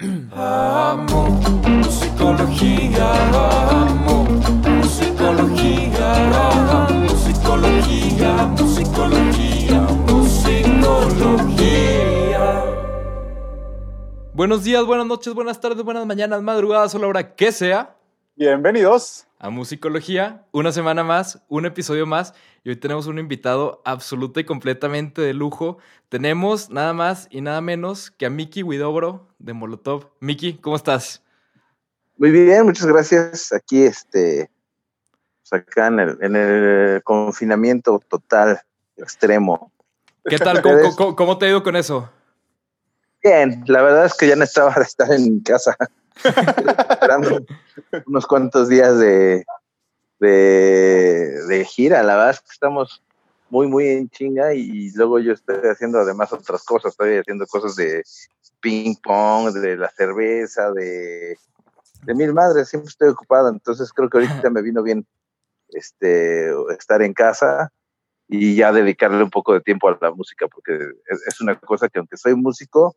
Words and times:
Amo 0.00 1.40
musicología, 1.68 3.12
amo 3.32 4.24
musicología, 4.80 6.14
amo 6.48 7.06
musicología, 7.08 8.46
musicología, 8.58 9.80
musicología. 10.08 11.44
Buenos 14.32 14.64
días, 14.64 14.84
buenas 14.84 15.06
noches, 15.06 15.32
buenas 15.32 15.60
tardes, 15.60 15.84
buenas 15.84 16.04
mañanas, 16.06 16.42
madrugadas 16.42 16.92
o 16.96 16.98
la 16.98 17.06
hora 17.06 17.36
que 17.36 17.52
sea 17.52 17.96
Bienvenidos. 18.36 19.26
a 19.38 19.50
Musicología. 19.50 20.44
Una 20.52 20.72
semana 20.72 21.04
más, 21.04 21.40
un 21.48 21.66
episodio 21.66 22.06
más. 22.06 22.34
Y 22.64 22.70
hoy 22.70 22.76
tenemos 22.76 23.06
un 23.06 23.18
invitado 23.18 23.82
absoluta 23.84 24.40
y 24.40 24.44
completamente 24.44 25.20
de 25.22 25.34
lujo. 25.34 25.78
Tenemos 26.08 26.70
nada 26.70 26.92
más 26.94 27.28
y 27.30 27.42
nada 27.42 27.60
menos 27.60 28.10
que 28.10 28.26
a 28.26 28.30
Miki 28.30 28.62
Widobro 28.62 29.28
de 29.38 29.52
Molotov. 29.52 30.08
Miki, 30.20 30.54
¿cómo 30.54 30.76
estás? 30.76 31.22
Muy 32.16 32.30
bien, 32.30 32.64
muchas 32.64 32.86
gracias. 32.86 33.52
Aquí, 33.52 33.82
este, 33.84 34.50
pues 35.42 35.52
acá 35.62 35.88
en 35.88 36.00
el, 36.00 36.18
en 36.22 36.36
el 36.36 37.02
confinamiento 37.02 38.00
total, 38.08 38.60
extremo. 38.96 39.70
¿Qué 40.24 40.38
tal? 40.38 40.60
¿Cómo, 40.62 40.74
Ustedes- 40.76 40.96
cómo- 40.96 41.16
cómo 41.16 41.38
te 41.38 41.46
ha 41.46 41.50
ido 41.50 41.62
con 41.62 41.76
eso? 41.76 42.10
Bien, 43.22 43.62
la 43.66 43.82
verdad 43.82 44.06
es 44.06 44.14
que 44.14 44.26
ya 44.28 44.36
no 44.36 44.44
estaba 44.44 44.74
de 44.74 44.82
estar 44.82 45.10
en 45.12 45.22
mi 45.36 45.42
casa, 45.42 45.76
esperando 46.16 47.44
unos 48.06 48.26
cuantos 48.26 48.68
días 48.68 48.98
de, 48.98 49.44
de, 50.20 51.44
de 51.48 51.64
gira. 51.64 52.02
La 52.02 52.16
verdad 52.16 52.30
es 52.30 52.40
que 52.40 52.52
estamos 52.52 53.02
muy, 53.50 53.66
muy 53.66 53.88
en 53.88 54.08
chinga 54.08 54.54
y 54.54 54.90
luego 54.92 55.18
yo 55.18 55.32
estoy 55.32 55.56
haciendo 55.68 55.98
además 55.98 56.32
otras 56.32 56.64
cosas. 56.64 56.92
Estoy 56.92 57.18
haciendo 57.18 57.46
cosas 57.46 57.76
de 57.76 58.02
ping 58.60 58.96
pong, 59.02 59.52
de 59.52 59.76
la 59.76 59.90
cerveza, 59.90 60.72
de, 60.72 61.36
de 62.02 62.14
mil 62.14 62.32
madres. 62.32 62.68
Siempre 62.68 62.88
estoy 62.88 63.08
ocupado, 63.10 63.48
entonces 63.48 63.92
creo 63.92 64.08
que 64.08 64.18
ahorita 64.18 64.50
me 64.50 64.62
vino 64.62 64.82
bien 64.82 65.06
este, 65.68 66.50
estar 66.76 67.02
en 67.02 67.12
casa 67.12 67.70
y 68.28 68.56
ya 68.56 68.72
dedicarle 68.72 69.22
un 69.22 69.30
poco 69.30 69.52
de 69.52 69.60
tiempo 69.60 69.88
a 69.88 69.98
la 70.00 70.10
música, 70.10 70.48
porque 70.48 70.74
es, 71.08 71.22
es 71.26 71.40
una 71.40 71.58
cosa 71.58 71.88
que 71.88 71.98
aunque 71.98 72.16
soy 72.16 72.34
músico, 72.34 72.96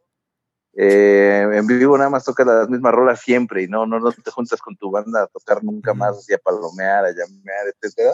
eh, 0.79 1.49
en 1.53 1.65
vivo 1.65 1.97
nada 1.97 2.09
más 2.11 2.23
tocas 2.23 2.45
las 2.45 2.69
mismas 2.69 2.93
rolas 2.93 3.19
siempre 3.19 3.63
y 3.63 3.67
no, 3.67 3.87
no, 3.87 3.99
no 3.99 4.11
te 4.11 4.29
juntas 4.31 4.61
con 4.61 4.77
tu 4.77 4.91
banda 4.91 5.23
a 5.23 5.27
tocar 5.27 5.63
nunca 5.63 5.93
más, 5.95 6.17
así 6.17 6.33
a 6.33 6.37
palomear, 6.37 7.03
a 7.05 7.09
llamear, 7.09 7.65
etcétera, 7.81 8.13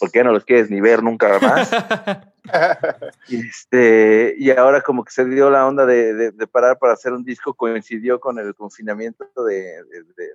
porque 0.00 0.18
ya 0.18 0.24
no 0.24 0.32
los 0.32 0.44
quieres 0.44 0.68
ni 0.70 0.80
ver 0.80 1.02
nunca 1.02 1.38
más. 1.38 1.70
Y, 3.26 3.48
este, 3.48 4.34
y 4.36 4.50
ahora 4.50 4.82
como 4.82 5.02
que 5.02 5.10
se 5.12 5.24
dio 5.24 5.48
la 5.48 5.66
onda 5.66 5.86
de, 5.86 6.12
de- 6.12 6.30
de 6.30 6.46
parar 6.46 6.78
para 6.78 6.92
hacer 6.92 7.14
un 7.14 7.24
disco, 7.24 7.54
coincidió 7.54 8.20
con 8.20 8.38
el 8.38 8.54
confinamiento 8.54 9.24
de, 9.46 9.82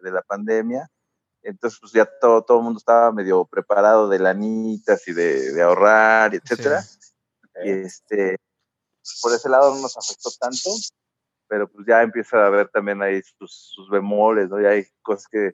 de- 0.01 0.11
la 0.11 0.23
pandemia. 0.23 0.89
Entonces, 1.43 1.79
pues 1.79 1.93
ya 1.93 2.09
todo, 2.19 2.41
todo 2.41 2.57
el 2.57 2.63
mundo 2.63 2.79
estaba 2.79 3.11
medio 3.11 3.45
preparado 3.45 4.09
de 4.09 4.17
lanitas 4.17 5.07
y 5.07 5.13
de, 5.13 5.61
ahorrar, 5.61 6.33
etcétera. 6.33 6.83
Y 7.63 7.69
este, 7.69 8.37
por 9.21 9.31
ese 9.35 9.47
lado 9.47 9.75
no 9.75 9.81
nos 9.81 9.95
afectó 9.95 10.31
tanto, 10.39 10.71
pero 11.49 11.67
pues 11.67 11.85
ya 11.87 12.01
empieza 12.03 12.37
a 12.37 12.47
haber 12.47 12.69
también 12.69 13.01
ahí 13.01 13.21
sus, 13.37 13.73
sus 13.73 13.89
bemoles, 13.89 14.49
¿no? 14.49 14.61
Ya 14.61 14.69
hay 14.69 14.85
cosas 15.01 15.27
que, 15.27 15.51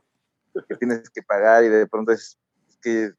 que 0.68 0.76
tienes 0.76 1.10
que 1.10 1.24
pagar 1.24 1.64
y 1.64 1.70
de 1.70 1.88
pronto 1.88 2.12
es, 2.12 2.38
es 2.68 2.78
que 2.82 3.14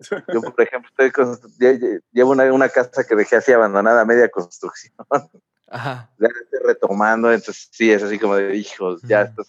yo, 0.32 0.42
por 0.42 0.60
ejemplo, 0.60 0.90
estoy 0.98 2.00
llevo 2.12 2.32
una, 2.32 2.52
una 2.52 2.68
casa 2.68 3.04
que 3.04 3.14
dejé 3.14 3.36
así 3.36 3.52
abandonada 3.52 4.04
media 4.04 4.28
construcción, 4.28 4.92
Ajá. 5.68 6.10
ya 6.18 6.26
estoy 6.26 6.60
retomando, 6.64 7.32
entonces 7.32 7.68
sí, 7.72 7.90
es 7.90 8.02
así 8.02 8.18
como 8.18 8.36
de 8.36 8.54
hijos, 8.56 9.00
ya 9.02 9.22
estás 9.22 9.48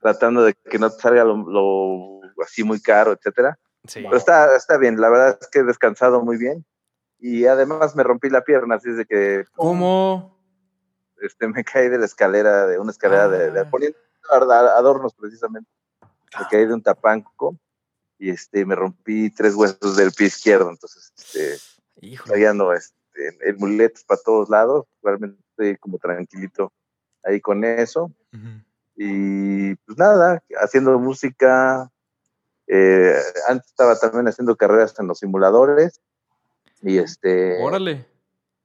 tratando 0.00 0.44
de 0.44 0.54
que 0.54 0.78
no 0.78 0.90
te 0.90 1.00
salga 1.00 1.24
lo, 1.24 1.36
lo 1.36 2.20
así 2.44 2.62
muy 2.62 2.80
caro, 2.80 3.12
etcétera. 3.12 3.58
Sí. 3.88 4.02
Pero 4.02 4.16
está, 4.16 4.54
está 4.54 4.76
bien, 4.76 5.00
la 5.00 5.08
verdad 5.08 5.38
es 5.40 5.48
que 5.48 5.60
he 5.60 5.64
descansado 5.64 6.22
muy 6.22 6.36
bien 6.36 6.64
y 7.18 7.46
además 7.46 7.96
me 7.96 8.02
rompí 8.02 8.28
la 8.30 8.42
pierna, 8.44 8.76
así 8.76 8.90
es 8.90 8.98
de 8.98 9.06
que 9.06 9.44
¿Cómo? 9.54 10.35
Este, 11.20 11.48
me 11.48 11.64
caí 11.64 11.88
de 11.88 11.98
la 11.98 12.06
escalera, 12.06 12.66
de 12.66 12.78
una 12.78 12.90
escalera 12.92 13.28
de, 13.28 13.50
de 13.50 13.60
Ah. 13.60 13.70
poniendo 13.70 13.98
ad- 14.30 14.76
adornos 14.76 15.14
precisamente. 15.14 15.70
Me 16.38 16.46
caí 16.50 16.66
de 16.66 16.74
un 16.74 16.82
tapanco 16.82 17.56
y 18.18 18.30
este, 18.30 18.64
me 18.64 18.74
rompí 18.74 19.30
tres 19.30 19.54
huesos 19.54 19.96
del 19.96 20.12
pie 20.12 20.26
izquierdo, 20.28 20.70
entonces 20.70 21.12
este, 21.16 21.58
todavía 22.24 22.50
ando 22.50 22.72
este, 22.72 22.94
en 23.40 23.56
muletas 23.58 24.04
para 24.04 24.20
todos 24.22 24.48
lados, 24.48 24.86
realmente 25.02 25.38
estoy 25.50 25.76
como 25.78 25.98
tranquilito 25.98 26.72
ahí 27.22 27.40
con 27.40 27.64
eso. 27.64 28.10
Y 28.96 29.74
pues 29.74 29.98
nada, 29.98 30.42
haciendo 30.60 30.98
música. 30.98 31.90
eh, 32.66 33.14
antes 33.48 33.68
estaba 33.68 33.98
también 33.98 34.26
haciendo 34.28 34.56
carreras 34.56 34.98
en 34.98 35.06
los 35.06 35.18
simuladores. 35.18 36.00
Y 36.82 36.98
este. 36.98 37.62
Órale. 37.62 38.06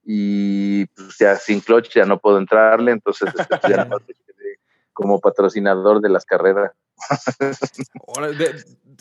Y 0.03 0.85
pues 0.87 1.17
ya 1.19 1.35
sin 1.35 1.59
clutch 1.61 1.93
ya 1.93 2.05
no 2.05 2.19
puedo 2.19 2.37
entrarle, 2.37 2.91
entonces 2.91 3.29
este, 3.29 3.45
pues, 3.45 3.61
ya 3.69 3.85
no 3.85 3.97
como 4.93 5.19
patrocinador 5.19 6.01
de 6.01 6.09
las 6.09 6.25
carreras. 6.25 6.71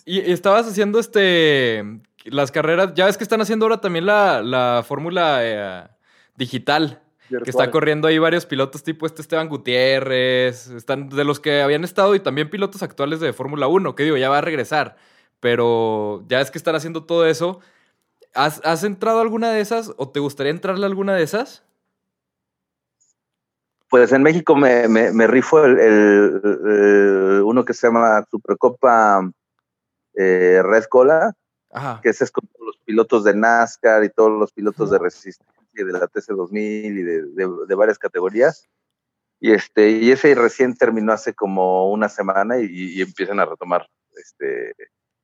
Y 0.04 0.32
estabas 0.32 0.66
haciendo 0.66 0.98
este 0.98 1.84
las 2.24 2.50
carreras, 2.50 2.92
ya 2.94 3.06
ves 3.06 3.16
que 3.16 3.24
están 3.24 3.40
haciendo 3.40 3.64
ahora 3.64 3.80
también 3.80 4.06
la, 4.06 4.42
la 4.42 4.84
fórmula 4.86 5.38
eh, 5.42 5.88
digital, 6.36 7.02
que 7.28 7.50
está 7.50 7.70
corriendo 7.70 8.08
ahí 8.08 8.18
varios 8.18 8.44
pilotos 8.44 8.82
tipo 8.82 9.06
este 9.06 9.22
Esteban 9.22 9.48
Gutiérrez, 9.48 10.68
están 10.68 11.08
de 11.08 11.24
los 11.24 11.40
que 11.40 11.62
habían 11.62 11.84
estado 11.84 12.14
y 12.14 12.20
también 12.20 12.50
pilotos 12.50 12.82
actuales 12.82 13.20
de 13.20 13.32
Fórmula 13.32 13.68
1, 13.68 13.94
que 13.94 14.04
digo, 14.04 14.16
ya 14.16 14.28
va 14.28 14.38
a 14.38 14.42
regresar, 14.42 14.96
pero 15.38 16.24
ya 16.28 16.40
es 16.40 16.50
que 16.50 16.58
están 16.58 16.74
haciendo 16.74 17.04
todo 17.04 17.26
eso. 17.26 17.60
¿Has, 18.34 18.60
has 18.64 18.84
entrado 18.84 19.18
a 19.18 19.22
alguna 19.22 19.50
de 19.50 19.60
esas 19.60 19.92
o 19.96 20.08
te 20.10 20.20
gustaría 20.20 20.52
entrarle 20.52 20.84
a 20.86 20.88
alguna 20.88 21.14
de 21.14 21.22
esas? 21.22 21.64
Pues 23.88 24.12
en 24.12 24.22
México 24.22 24.54
me, 24.54 24.86
me, 24.88 25.12
me 25.12 25.26
rifo 25.26 25.64
el, 25.64 25.78
el- 25.78 26.41
el- 26.44 27.42
uno 27.44 27.64
que 27.64 27.74
se 27.74 27.88
llama 27.88 28.24
Supercopa 28.30 29.28
eh, 30.14 30.60
Red 30.62 30.84
Cola, 30.84 31.34
Ajá. 31.72 32.00
que 32.02 32.10
ese 32.10 32.22
es 32.24 32.30
con 32.30 32.46
todos 32.46 32.66
los 32.66 32.76
pilotos 32.84 33.24
de 33.24 33.34
NASCAR 33.34 34.04
y 34.04 34.10
todos 34.10 34.30
los 34.38 34.52
pilotos 34.52 34.91
de 34.91 34.98
resistencia 34.98 35.44
y 35.74 35.82
de 35.84 35.92
la 35.92 36.06
TC2000 36.06 36.98
y 36.98 37.02
de, 37.02 37.22
de- 37.22 37.66
de 37.66 37.74
varias 37.74 37.98
categorías. 37.98 38.68
Y 39.41 39.52
este 39.52 39.91
y 39.91 40.12
ese 40.12 40.34
recién 40.34 40.76
terminó 40.76 41.12
hace 41.12 41.34
como 41.34 41.91
una 41.91 42.08
semana 42.08 42.58
y, 42.60 42.66
y 42.70 43.00
empiezan 43.02 43.41
a 43.41 43.47
retomar 43.47 43.88
este, 44.14 44.74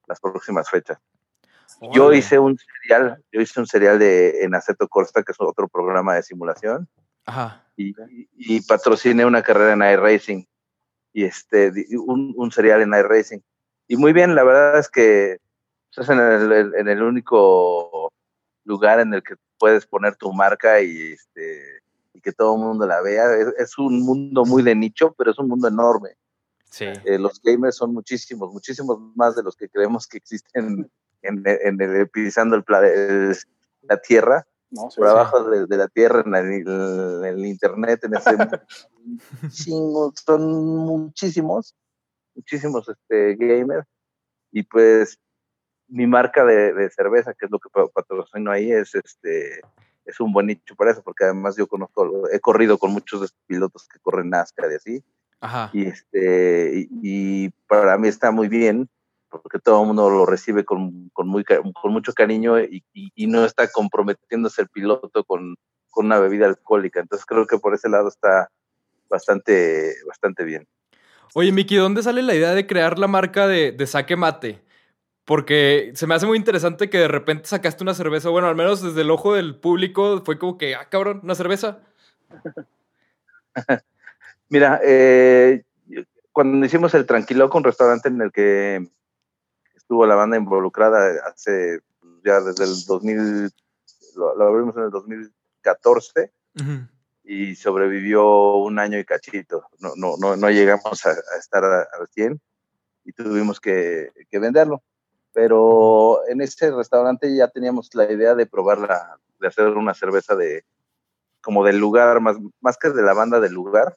las 0.09 0.19
próximas 0.21 0.69
fechas. 0.71 0.99
Yo 1.93 2.13
hice 2.13 2.39
un 2.39 2.57
serial, 2.59 3.23
yo 3.33 3.41
hice 3.41 3.61
un 3.61 3.67
serial 3.67 3.99
de 3.99 4.43
en 4.45 4.55
Aceto 4.55 4.89
Corsa, 4.89 5.23
que 5.23 5.33
es 5.33 5.37
otro 5.41 5.69
programa 5.69 6.15
de 6.15 6.23
simulación, 6.23 6.89
Ajá. 7.27 7.65
y, 7.77 7.91
y- 7.91 8.29
y 8.57 8.61
patrociné 8.63 9.25
una 9.27 9.43
carrera 9.43 9.73
en 9.75 9.83
iRacing 9.99 10.47
y 11.13 11.25
este 11.25 11.73
un, 11.99 12.33
un 12.37 12.51
serial 12.51 12.83
en 12.83 12.91
iRacing. 12.95 13.43
Y 13.89 13.97
muy 13.97 14.13
bien, 14.13 14.35
la 14.35 14.43
verdad 14.45 14.79
es 14.79 14.89
que 14.89 15.39
estás 15.91 16.09
en 16.11 16.19
el, 16.21 16.75
en 16.75 16.89
el 16.89 17.03
único 17.03 18.13
lugar 18.65 19.01
en 19.01 19.15
el 19.15 19.23
que 19.23 19.35
puedes 19.59 19.87
poner 19.87 20.17
tu 20.17 20.33
marca 20.33 20.81
y 20.81 21.13
este 21.13 21.81
y 22.13 22.21
que 22.21 22.33
todo 22.33 22.55
el 22.57 22.63
mundo 22.63 22.87
la 22.87 23.03
vea. 23.03 23.35
Es, 23.37 23.49
es 23.59 23.79
un 23.79 24.01
mundo 24.03 24.45
muy 24.45 24.63
de 24.63 24.75
nicho, 24.75 25.15
pero 25.19 25.31
es 25.31 25.39
un 25.39 25.49
mundo 25.49 25.69
enorme. 25.69 26.11
Sí. 26.71 26.87
Eh, 27.05 27.19
los 27.19 27.41
gamers 27.43 27.77
son 27.77 27.93
muchísimos, 27.93 28.53
muchísimos 28.53 28.99
más 29.15 29.37
de 29.37 29.43
los 29.43 29.55
que 29.57 29.69
creemos 29.69 30.07
que 30.07 30.17
existen 30.19 30.91
en, 31.27 31.43
en 31.45 31.81
el, 31.81 32.09
pisando 32.09 32.57
el, 32.57 33.37
la 33.83 33.97
tierra 34.01 34.47
No, 34.71 34.91
sí, 34.91 34.97
por 34.97 35.07
sí. 35.07 35.11
abajo 35.11 35.45
de, 35.51 35.67
de 35.67 35.77
la 35.77 35.89
tierra, 35.89 36.23
en 36.25 36.35
el, 36.35 36.69
en 36.69 37.25
el 37.25 37.47
internet, 37.47 38.05
en 38.05 38.15
ese 38.15 38.37
chingo, 39.51 40.13
son 40.25 40.53
muchísimos, 40.53 41.75
muchísimos 42.35 42.89
este, 42.89 43.37
gamers. 43.37 43.87
Y 44.53 44.63
pues 44.63 45.19
mi 45.89 46.07
marca 46.07 46.45
de, 46.45 46.73
de 46.73 46.91
cerveza, 46.91 47.35
que 47.35 47.47
es 47.47 47.51
lo 47.51 47.59
que 47.59 47.69
pa- 47.71 47.89
patrocino 47.89 48.51
ahí, 48.51 48.73
es 48.73 48.95
este 48.95 49.61
es 50.05 50.21
un 50.21 50.33
buen 50.33 50.47
nicho 50.47 50.77
para 50.77 50.93
eso, 50.93 51.03
porque 51.03 51.25
además 51.25 51.57
yo 51.57 51.67
conozco, 51.67 52.29
he 52.31 52.39
corrido 52.39 52.79
con 52.79 52.93
muchos 52.93 53.21
de 53.21 53.27
estos 53.27 53.43
pilotos 53.47 53.89
que 53.89 53.99
corren 53.99 54.31
NASCAR 54.31 54.71
y 54.71 54.75
así, 54.77 55.05
Ajá. 55.41 55.71
y 55.73 55.87
este 55.87 56.73
y, 56.79 56.89
y 57.03 57.51
para 57.67 57.99
mí 57.99 58.07
está 58.07 58.31
muy 58.31 58.47
bien 58.49 58.89
porque 59.41 59.59
todo 59.59 59.81
el 59.83 59.87
mundo 59.89 60.11
lo 60.11 60.27
recibe 60.27 60.65
con, 60.65 61.09
con, 61.13 61.29
muy, 61.29 61.45
con 61.45 61.93
mucho 61.93 62.13
cariño 62.13 62.59
y, 62.61 62.85
y- 62.93 63.11
y 63.15 63.27
no 63.27 63.45
está 63.45 63.69
comprometiéndose 63.71 64.63
el 64.63 64.69
piloto 64.69 65.25
con, 65.25 65.57
con 65.91 66.07
una 66.07 66.19
bebida 66.19 66.47
alcohólica. 66.47 67.01
Entonces 67.01 67.27
creo 67.27 67.47
que 67.47 67.59
por 67.59 67.75
ese 67.75 67.89
lado 67.89 68.09
está 68.09 68.49
bastante, 69.09 69.95
bastante 70.07 70.45
bien. 70.45 70.67
Oye, 71.35 71.53
Miki, 71.53 71.77
¿dónde 71.77 72.03
sale 72.03 72.23
la 72.23 72.35
idea 72.35 72.55
de 72.55 72.67
crear 72.67 72.99
la 72.99 73.09
marca 73.09 73.47
de, 73.47 73.73
de 73.73 73.87
saque 73.87 74.17
mate? 74.17 74.63
Porque 75.25 75.91
se 75.95 76.07
me 76.07 76.15
hace 76.15 76.27
muy 76.27 76.39
interesante 76.39 76.89
que 76.89 76.99
de 76.99 77.09
repente 77.09 77.47
sacaste 77.49 77.83
una 77.83 77.95
cerveza. 77.95 78.29
Bueno, 78.31 78.49
al 78.49 78.55
menos 78.57 78.81
desde 78.81 79.01
el 79.03 79.11
ojo 79.11 79.35
del 79.35 79.57
público 79.57 80.23
fue 80.25 80.39
como 80.39 80.57
que, 80.57 80.75
ah, 80.77 80.89
cabrón, 80.89 81.21
una 81.25 81.35
cerveza. 81.35 81.81
Mira, 84.49 84.81
eh, 84.85 85.65
cuando 86.33 86.65
hicimos 86.65 86.95
el 86.95 87.07
Tranquiloco, 87.07 87.59
un 87.59 87.65
restaurante 87.65 88.09
en 88.09 88.21
el 88.21 88.31
que 88.31 88.87
estuvo 89.87 90.05
la 90.05 90.17
banda 90.17 90.37
involucrada 90.37 91.15
hace 91.29 91.79
ya 92.25 92.41
desde 92.41 92.65
el 92.65 92.85
2000, 92.89 93.51
lo, 94.17 94.43
abrimos 94.43 94.77
en 94.77 94.83
el 94.83 94.91
2014 94.91 96.33
y 97.23 97.55
sobrevivió 97.55 98.57
un 98.57 98.81
año 98.81 98.99
y 98.99 99.05
cachito. 99.05 99.69
No, 99.79 99.93
no, 99.95 100.17
no, 100.19 100.37
no 100.37 100.51
llegamos 100.51 101.07
a, 101.07 101.15
estar 101.39 101.65
al 101.65 102.09
100 102.11 102.41
y 103.05 103.13
tuvimos 103.13 103.61
que, 103.61 104.11
que, 104.29 104.39
venderlo. 104.41 104.83
Pero 105.33 106.27
en 106.27 106.41
ese 106.41 106.73
restaurante 106.73 107.33
ya 107.37 107.47
teníamos 107.47 107.95
la 107.95 108.11
idea 108.11 108.35
de 108.35 108.47
probarla, 108.47 109.21
de 109.39 109.47
hacer 109.47 109.69
una 109.69 109.95
cerveza 109.95 110.35
de 110.35 110.65
como 111.41 111.65
del 111.65 111.79
lugar, 111.79 112.21
más, 112.21 112.39
más 112.61 112.77
que 112.77 112.91
de 112.91 113.03
la 113.03 113.15
banda 113.15 113.39
del 113.39 113.53
lugar, 113.53 113.97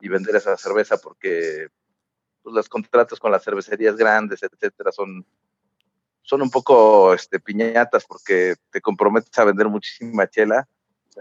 y 0.00 0.08
vender 0.08 0.34
esa 0.34 0.56
cerveza 0.56 0.96
porque 0.96 1.68
pues, 2.46 2.54
los 2.54 2.68
contratos 2.68 3.18
con 3.18 3.32
las 3.32 3.42
cervecerías 3.42 3.96
grandes, 3.96 4.40
etcétera, 4.40 4.92
son, 4.92 5.26
son 6.22 6.42
un 6.42 6.50
poco 6.50 7.12
este, 7.12 7.40
piñatas 7.40 8.04
porque 8.04 8.54
te 8.70 8.80
comprometes 8.80 9.36
a 9.36 9.44
vender 9.44 9.68
muchísima 9.68 10.28
chela 10.28 10.68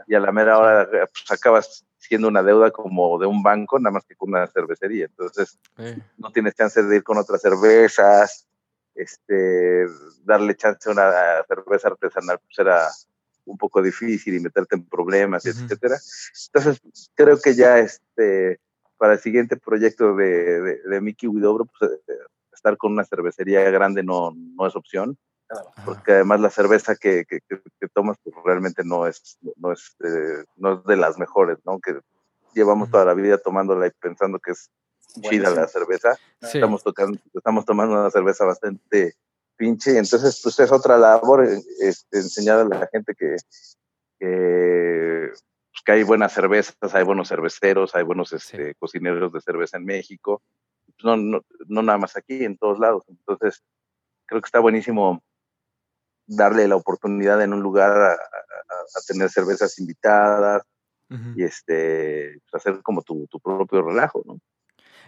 y 0.05 0.13
a 0.13 0.19
la 0.19 0.31
mera 0.31 0.59
hora 0.59 0.87
pues, 0.87 1.31
acabas 1.31 1.83
siendo 1.97 2.27
una 2.27 2.43
deuda 2.43 2.69
como 2.69 3.17
de 3.17 3.25
un 3.25 3.41
banco, 3.41 3.79
nada 3.79 3.93
más 3.93 4.05
que 4.05 4.15
con 4.15 4.29
una 4.29 4.45
cervecería. 4.45 5.05
Entonces, 5.05 5.57
no 6.17 6.31
tienes 6.31 6.53
chance 6.53 6.83
de 6.83 6.95
ir 6.95 7.03
con 7.03 7.17
otras 7.17 7.41
cervezas, 7.41 8.47
este, 8.93 9.87
darle 10.25 10.55
chance 10.55 10.87
a 10.87 10.91
una 10.91 11.11
cerveza 11.47 11.87
artesanal, 11.87 12.37
pues 12.37 12.59
era 12.59 12.87
un 13.45 13.57
poco 13.57 13.81
difícil 13.81 14.35
y 14.35 14.39
meterte 14.39 14.75
en 14.75 14.87
problemas, 14.87 15.43
etcétera. 15.47 15.97
Entonces, 16.53 17.09
creo 17.15 17.41
que 17.41 17.55
ya 17.55 17.79
este, 17.79 18.59
para 18.97 19.13
el 19.13 19.19
siguiente 19.19 19.57
proyecto 19.57 20.15
de, 20.15 20.61
de, 20.61 20.81
de 20.81 21.01
Mickey 21.01 21.27
Widobro, 21.27 21.65
pues, 21.79 21.91
eh, 21.91 22.13
estar 22.53 22.77
con 22.77 22.93
una 22.93 23.05
cervecería 23.05 23.61
grande 23.71 24.03
no, 24.03 24.33
no 24.35 24.67
es 24.67 24.75
opción 24.75 25.17
porque 25.85 26.13
además 26.13 26.39
la 26.39 26.49
cerveza 26.49 26.95
que, 26.95 27.25
que, 27.25 27.39
que, 27.47 27.87
tomas 27.93 28.17
pues 28.23 28.35
realmente 28.43 28.83
no 28.83 29.05
es, 29.05 29.37
no, 29.57 29.71
es, 29.71 29.95
eh, 30.03 30.43
no 30.57 30.73
es 30.73 30.83
de 30.85 30.97
las 30.97 31.17
mejores, 31.17 31.59
¿no? 31.65 31.79
Que 31.79 31.99
llevamos 32.53 32.89
toda 32.89 33.05
la 33.05 33.13
vida 33.13 33.37
tomándola 33.37 33.87
y 33.87 33.91
pensando 33.91 34.39
que 34.39 34.51
es 34.51 34.71
chida 35.21 35.51
la 35.51 35.67
cerveza. 35.67 36.17
Estamos, 36.41 36.83
tocando, 36.83 37.19
estamos 37.33 37.65
tomando 37.65 37.93
una 37.93 38.09
cerveza 38.09 38.45
bastante 38.45 39.13
pinche, 39.55 39.97
entonces 39.97 40.39
pues 40.41 40.59
es 40.59 40.71
otra 40.71 40.97
labor 40.97 41.47
este, 41.79 42.17
enseñar 42.17 42.59
a 42.59 42.65
la 42.65 42.87
gente 42.91 43.13
que, 43.15 43.37
que, 44.19 45.31
pues, 45.75 45.83
que, 45.83 45.91
hay 45.91 46.03
buenas 46.03 46.31
cervezas, 46.31 46.95
hay 46.95 47.03
buenos 47.03 47.27
cerveceros, 47.27 47.95
hay 47.95 48.03
buenos 48.03 48.31
este, 48.31 48.75
cocineros 48.75 49.33
de 49.33 49.41
cerveza 49.41 49.77
en 49.77 49.85
México, 49.85 50.41
no, 51.03 51.17
no, 51.17 51.41
no 51.67 51.81
nada 51.81 51.97
más 51.97 52.15
aquí, 52.15 52.45
en 52.45 52.57
todos 52.57 52.79
lados. 52.79 53.03
Entonces, 53.09 53.61
creo 54.25 54.41
que 54.41 54.47
está 54.47 54.59
buenísimo 54.59 55.21
darle 56.27 56.67
la 56.67 56.75
oportunidad 56.75 57.41
en 57.43 57.53
un 57.53 57.61
lugar 57.61 57.91
a, 57.91 58.17
tener 59.07 59.29
cervezas 59.29 59.77
invitadas 59.79 60.63
y 61.35 61.43
este 61.43 62.39
pues, 62.49 62.65
hacer 62.65 62.81
como 62.81 63.03
tu, 63.03 63.27
propio 63.43 63.81
relajo, 63.81 64.23
¿no? 64.25 64.39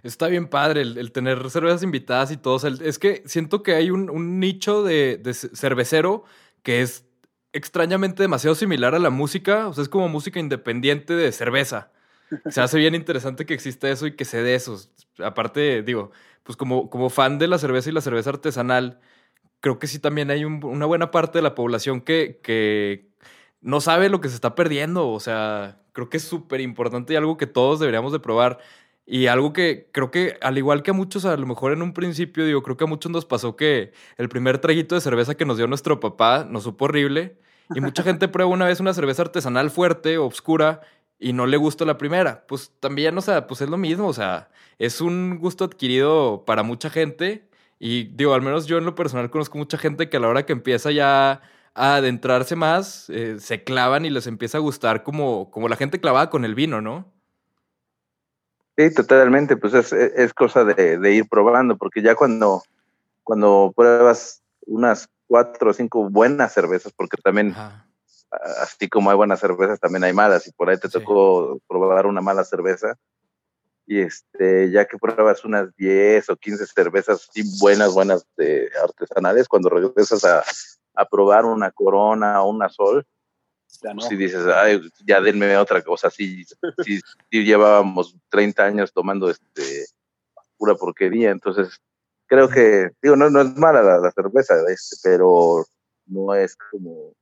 Está 0.04 0.28
bien 0.28 0.48
padre 0.48 0.82
el, 0.82 1.12
tener 1.12 1.50
cervezas 1.50 1.84
invitadas 1.84 2.32
y 2.32 2.38
todo. 2.38 2.68
es 2.68 3.00
que 3.00 3.24
siento 3.26 3.64
que 3.64 3.74
hay 3.74 3.90
un, 3.90 4.40
nicho 4.40 4.84
de, 4.84 5.22
cervecero 5.54 6.24
que 6.64 6.82
es 6.82 7.07
extrañamente 7.58 8.24
demasiado 8.24 8.56
similar 8.56 8.96
a 8.96 9.00
la 9.00 9.10
música. 9.10 9.68
O 9.68 9.74
sea, 9.74 9.84
es 9.84 9.90
como 9.90 10.10
música 10.10 10.40
independiente 10.40 11.16
de 11.16 11.32
cerveza. 11.32 11.92
Se 12.50 12.62
hace 12.62 12.78
bien 12.78 12.96
interesante 12.96 13.46
que 13.46 13.54
exista 13.54 13.90
eso 13.90 14.08
y 14.08 14.16
que 14.16 14.26
se 14.26 14.42
dé 14.44 14.56
eso. 14.56 14.78
Aparte, 15.24 15.82
digo, 15.84 16.12
pues 16.44 16.58
como, 16.58 16.90
como 16.90 17.10
fan 17.10 17.40
de 17.40 17.48
la 17.48 17.58
cerveza 17.58 17.90
y 17.90 17.94
la 17.94 18.02
cerveza 18.02 18.32
artesanal, 18.32 19.00
creo 19.62 19.80
que 19.80 19.88
sí 19.88 20.00
también 20.00 20.32
hay 20.32 20.46
una 20.46 20.86
buena 20.86 21.12
parte 21.12 21.40
de 21.40 21.44
la 21.44 21.56
población 21.56 22.02
que, 22.02 22.40
que 22.44 23.10
no 23.62 23.82
sabe 23.82 24.10
lo 24.10 24.22
que 24.22 24.30
se 24.30 24.36
está 24.36 24.56
perdiendo. 24.56 25.10
O 25.10 25.20
sea, 25.20 25.82
creo 25.94 26.10
que 26.10 26.18
es 26.18 26.24
súper 26.24 26.62
importante 26.62 27.14
y 27.14 27.16
algo 27.16 27.38
que 27.38 27.48
todos 27.48 27.80
deberíamos 27.80 28.12
de 28.14 28.20
probar. 28.20 28.60
Y 29.10 29.28
algo 29.28 29.54
que 29.54 29.90
creo 29.94 30.12
que, 30.12 30.38
al 30.42 30.58
igual 30.58 30.84
que 30.84 30.92
a 30.92 30.94
muchos, 30.94 31.24
a 31.24 31.38
lo 31.38 31.46
mejor 31.48 31.72
en 31.72 31.82
un 31.82 31.94
principio, 31.94 32.46
digo, 32.46 32.62
creo 32.62 32.76
que 32.76 32.84
a 32.84 32.88
muchos 32.88 33.10
nos 33.10 33.26
pasó 33.26 33.56
que 33.56 33.94
el 34.18 34.28
primer 34.28 34.60
traguito 34.60 34.96
de 34.96 35.02
cerveza 35.02 35.36
que 35.36 35.46
nos 35.46 35.56
dio 35.58 35.66
nuestro 35.68 36.02
papá 36.02 36.46
nos 36.50 36.64
supo 36.64 36.86
horrible. 36.86 37.38
Y 37.76 37.82
mucha 37.82 38.04
gente 38.04 38.28
prueba 38.28 38.52
una 38.52 38.66
vez 38.66 38.80
una 38.80 38.94
cerveza 38.94 39.24
artesanal 39.24 39.70
fuerte, 39.70 40.18
oscura, 40.18 40.82
y 41.20 41.34
no 41.34 41.46
le 41.46 41.58
gustó 41.58 41.86
la 41.86 41.98
primera. 41.98 42.46
Pues 42.48 42.72
también, 42.80 43.18
o 43.18 43.22
sea, 43.22 43.48
pues 43.48 43.62
es 43.62 43.70
lo 43.70 43.78
mismo. 43.78 44.08
O 44.08 44.14
sea, 44.14 44.50
es 44.80 45.02
un 45.02 45.40
gusto 45.40 45.66
adquirido 45.66 46.44
para 46.46 46.64
mucha 46.64 46.90
gente 46.90 47.48
y 47.80 48.06
digo, 48.16 48.34
al 48.34 48.42
menos 48.42 48.66
yo 48.66 48.78
en 48.78 48.86
lo 48.86 48.96
personal 48.96 49.30
conozco 49.30 49.58
mucha 49.58 49.78
gente 49.78 50.10
que 50.10 50.18
a 50.18 50.20
la 50.20 50.28
hora 50.28 50.46
que 50.46 50.54
empieza 50.54 50.92
ya 50.92 51.42
a 51.76 51.96
adentrarse 51.96 52.56
más, 52.56 53.10
eh, 53.10 53.40
se 53.40 53.64
clavan 53.64 54.06
y 54.06 54.10
les 54.10 54.26
empieza 54.26 54.58
a 54.58 54.62
gustar 54.62 55.04
como, 55.04 55.52
como 55.52 55.70
la 55.70 55.76
gente 55.76 56.02
clavada 56.02 56.30
con 56.32 56.44
el 56.44 56.56
vino, 56.56 56.82
¿no? 56.82 57.06
Sí, 58.76 58.94
totalmente, 58.94 59.58
pues 59.58 59.74
es, 59.74 59.94
es 59.94 60.34
cosa 60.34 60.64
de, 60.64 60.98
de, 60.98 61.14
ir 61.14 61.28
probando, 61.30 61.78
porque 61.78 62.02
ya 62.02 62.16
cuando, 62.16 62.64
cuando 63.24 63.74
pruebas 63.76 64.42
unas 64.66 65.08
cuatro 65.28 65.72
o 65.72 65.74
cinco 65.74 66.10
buenas 66.10 66.54
cervezas, 66.54 66.94
porque 66.96 67.18
también, 67.18 67.56
así 68.62 68.90
como 68.90 69.10
hay 69.10 69.18
buenas 69.18 69.40
cervezas, 69.40 69.80
también 69.80 70.04
hay 70.04 70.14
malas, 70.14 70.48
y 70.48 70.52
por 70.52 70.70
ahí 70.70 70.78
te 70.78 70.90
tocó 70.90 71.60
probar 71.68 72.06
una 72.06 72.22
mala 72.22 72.44
cerveza, 72.44 72.96
y 73.86 74.00
este, 74.00 74.70
ya 74.72 74.86
que 74.86 74.98
pruebas 74.98 75.46
unas 75.46 75.74
10 75.76 76.30
o 76.30 76.36
15 76.36 76.66
cervezas 76.66 77.28
así 77.30 77.44
buenas, 77.60 77.94
buenas 77.94 78.26
de 78.36 78.70
artesanales, 78.84 79.48
cuando 79.48 79.70
regresas 79.70 80.26
a, 80.26 80.44
a 80.94 81.06
probar 81.06 81.46
una 81.46 81.72
corona 81.72 82.42
o 82.42 82.50
una 82.50 82.70
sol, 82.70 83.06
ya 83.82 83.94
pues 83.94 84.08
si 84.08 84.16
dices, 84.16 84.46
Ay, 84.48 84.82
ya 85.06 85.22
denme 85.22 85.56
otra 85.58 85.82
cosa, 85.82 86.10
si, 86.10 86.44
si, 86.84 87.02
llevábamos 87.32 88.16
30 88.30 88.64
años 88.64 88.92
tomando 88.92 89.30
este 89.30 89.86
pura 90.58 90.76
porquería, 90.76 91.30
entonces 91.32 91.80
creo 92.28 92.50
que, 92.50 92.92
digo, 93.02 93.16
no, 93.16 93.30
no 93.30 93.42
es 93.42 93.56
mala 93.56 93.82
la, 93.82 93.98
la 93.98 94.12
cerveza, 94.12 94.56
este, 94.70 94.98
pero 95.04 95.66
no 96.06 96.36
es 96.36 96.56
como 96.56 97.14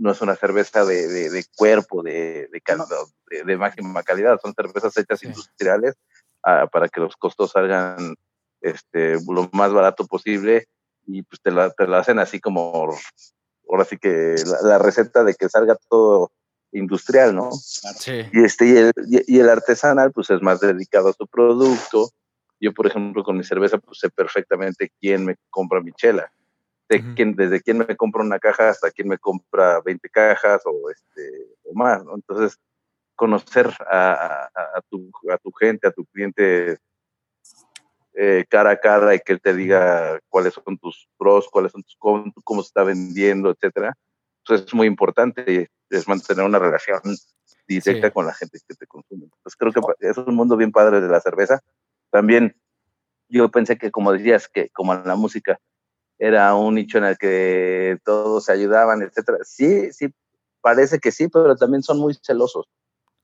no 0.00 0.10
es 0.10 0.20
una 0.22 0.34
cerveza 0.34 0.84
de, 0.86 1.08
de, 1.08 1.44
cuerpo, 1.56 2.02
de, 2.02 2.48
de, 2.50 3.44
de, 3.44 3.56
máxima 3.58 4.02
calidad, 4.02 4.40
son 4.40 4.54
cervezas 4.54 4.96
hechas 4.96 5.22
industriales 5.22 5.94
ah, 6.42 6.66
para 6.72 6.88
que 6.88 7.00
los 7.00 7.16
costos 7.16 7.50
salgan 7.50 8.14
este, 8.62 9.18
lo 9.28 9.50
más 9.52 9.74
barato 9.74 10.06
posible 10.06 10.66
y 11.06 11.22
pues 11.22 11.42
te 11.42 11.50
la, 11.50 11.70
te 11.70 11.86
la 11.86 11.98
hacen 11.98 12.18
así 12.18 12.40
como, 12.40 12.96
ahora 13.68 13.84
sí 13.84 13.98
que 13.98 14.36
la, 14.62 14.78
receta 14.78 15.22
de 15.22 15.34
que 15.34 15.50
salga 15.50 15.76
todo 15.90 16.32
industrial, 16.72 17.34
¿no? 17.34 17.50
Sí. 17.52 18.22
Y, 18.32 18.44
este, 18.44 18.66
y 18.68 18.76
el, 18.76 18.92
y, 19.26 19.38
el 19.38 19.50
artesanal 19.50 20.12
pues 20.12 20.30
es 20.30 20.40
más 20.40 20.60
dedicado 20.60 21.08
a 21.08 21.12
su 21.12 21.26
producto. 21.26 22.10
Yo, 22.60 22.72
por 22.72 22.86
ejemplo, 22.86 23.24
con 23.24 23.36
mi 23.36 23.44
cerveza 23.44 23.78
pues 23.78 23.98
sé 23.98 24.10
perfectamente 24.10 24.92
quién 25.00 25.24
me 25.24 25.36
compra 25.50 25.80
mi 25.80 25.92
chela 25.92 26.30
desde 26.98 27.62
quién 27.62 27.78
me 27.78 27.96
compra 27.96 28.22
una 28.22 28.38
caja 28.38 28.70
hasta 28.70 28.90
quién 28.90 29.08
me 29.08 29.18
compra 29.18 29.80
20 29.80 30.08
cajas 30.08 30.62
o, 30.64 30.90
este, 30.90 31.54
o 31.64 31.74
más, 31.74 32.04
¿no? 32.04 32.14
Entonces, 32.16 32.58
conocer 33.14 33.70
a, 33.88 34.48
a, 34.54 34.80
tu, 34.88 35.10
a 35.30 35.38
tu 35.38 35.52
gente, 35.52 35.86
a 35.86 35.92
tu 35.92 36.04
cliente 36.06 36.78
eh, 38.14 38.44
cara 38.48 38.70
a 38.70 38.80
cara 38.80 39.14
y 39.14 39.20
que 39.20 39.34
él 39.34 39.40
te 39.40 39.54
diga 39.54 40.18
cuáles 40.28 40.54
son 40.54 40.78
tus 40.78 41.08
pros, 41.16 41.48
cuáles 41.48 41.70
son 41.70 41.82
tus 41.82 41.96
cómo, 41.96 42.32
cómo 42.42 42.62
se 42.62 42.68
está 42.68 42.82
vendiendo, 42.82 43.50
etcétera. 43.50 43.94
Pues 44.44 44.62
es 44.62 44.74
muy 44.74 44.88
importante 44.88 45.70
es 45.90 46.08
mantener 46.08 46.44
una 46.44 46.58
relación 46.58 47.00
directa 47.68 48.10
con 48.10 48.26
la 48.26 48.34
gente 48.34 48.58
que 48.66 48.74
te 48.74 48.86
consume. 48.86 49.24
Entonces 49.24 49.56
creo 49.56 49.72
que 49.72 50.08
es 50.08 50.16
un 50.18 50.34
mundo 50.34 50.56
bien 50.56 50.72
padre 50.72 51.00
de 51.00 51.08
la 51.08 51.20
cerveza. 51.20 51.60
También 52.10 52.56
yo 53.28 53.50
pensé 53.50 53.78
que 53.78 53.90
como 53.90 54.12
decías 54.12 54.48
que 54.48 54.70
como 54.70 54.94
la 54.94 55.16
música 55.16 55.58
era 56.18 56.54
un 56.54 56.74
nicho 56.74 56.98
en 56.98 57.04
el 57.04 57.18
que 57.18 57.98
todos 58.04 58.44
se 58.44 58.52
ayudaban, 58.52 59.02
etcétera. 59.02 59.38
Sí, 59.42 59.90
sí, 59.92 60.12
parece 60.60 60.98
que 60.98 61.12
sí, 61.12 61.28
pero 61.28 61.56
también 61.56 61.82
son 61.82 61.98
muy 61.98 62.14
celosos. 62.14 62.66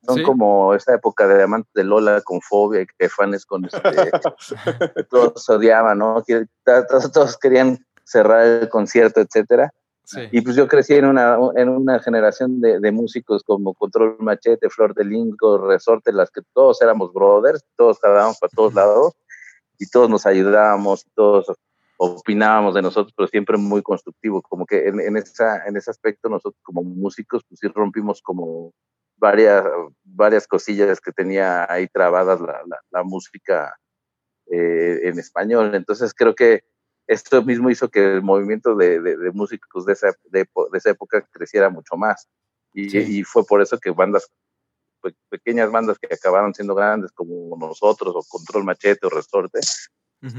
Son 0.03 0.23
como 0.23 0.73
esa 0.75 0.95
época 0.95 1.27
de 1.27 1.43
amantes 1.43 1.73
de 1.75 1.83
Lola 1.83 2.21
con 2.23 2.41
fobia 2.41 2.83
y 2.83 2.87
que 2.87 3.09
fans 3.09 3.45
con 3.45 3.65
este, 3.65 3.81
todos 5.11 5.49
odiaban, 5.49 5.99
¿no? 5.99 6.23
Todos, 6.65 7.11
todos, 7.11 7.37
querían 7.37 7.85
cerrar 8.05 8.47
el 8.47 8.69
concierto, 8.69 9.21
etcétera. 9.21 9.73
Y 10.31 10.41
pues 10.41 10.55
yo 10.55 10.69
crecí 10.69 10.95
en 10.95 11.07
una, 11.07 11.37
en 11.57 11.69
una 11.69 11.99
generación 11.99 12.61
de, 12.61 12.79
de, 12.79 12.93
músicos 12.93 13.43
como 13.43 13.75
Control 13.75 14.17
Machete, 14.21 14.71
Flor 14.71 14.95
de 14.95 15.05
Lingo, 15.05 15.67
Resorte, 15.67 16.13
las 16.13 16.31
que 16.31 16.43
todos 16.55 16.81
éramos 16.81 17.13
brothers, 17.13 17.65
todos 17.77 17.99
jalábamos 17.99 18.39
para 18.39 18.51
todos 18.55 18.75
lados 18.75 19.15
y 19.79 19.89
todos 19.89 20.09
nos 20.09 20.25
ayudábamos, 20.25 21.07
todos 21.15 21.47
opinábamos 21.99 22.75
de 22.75 22.83
nosotros, 22.83 23.13
pero 23.17 23.27
siempre 23.29 23.57
muy 23.57 23.83
constructivo, 23.83 24.43
como 24.43 24.67
que 24.67 24.87
en, 24.87 25.17
esa, 25.17 25.67
en 25.67 25.77
ese 25.77 25.91
aspecto 25.91 26.29
nosotros 26.29 26.61
como 26.63 26.83
músicos 26.83 27.43
pues 27.49 27.59
sí 27.61 27.69
rompimos 27.69 28.21
como 28.23 28.73
varias, 29.17 29.65
varias 30.05 30.47
cosillas 30.47 31.01
que 31.01 31.13
tenía 31.13 31.71
ahí 31.73 31.89
trabadas 31.89 32.41
la, 32.41 32.61
la, 32.91 33.03
música 33.03 33.75
eh, 34.51 35.01
en 35.05 35.19
español. 35.19 35.75
Entonces 35.75 36.13
creo 36.15 36.35
que 36.35 36.65
esto 37.07 37.43
mismo 37.43 37.71
hizo 37.71 37.89
que 37.89 38.15
el 38.15 38.23
movimiento 38.23 38.75
de, 38.75 39.01
de, 39.01 39.31
músicos 39.33 39.87
de 39.87 39.93
esa, 39.93 40.13
de, 40.25 40.49
esa 40.73 40.91
época 40.91 41.27
creciera 41.31 41.71
mucho 41.71 41.97
más. 41.97 42.29
Y, 42.73 42.99
y, 42.99 43.23
fue 43.23 43.45
por 43.45 43.63
eso 43.63 43.79
que 43.79 43.91
bandas, 43.91 44.31
pequeñas 45.31 45.71
bandas 45.71 45.99
que 45.99 46.13
acabaron 46.13 46.53
siendo 46.53 46.75
grandes 46.75 47.13
como 47.13 47.57
nosotros, 47.57 48.15
o 48.15 48.23
Control 48.29 48.65
Machete 48.65 49.07
o 49.07 49.11
Resorte, 49.11 49.61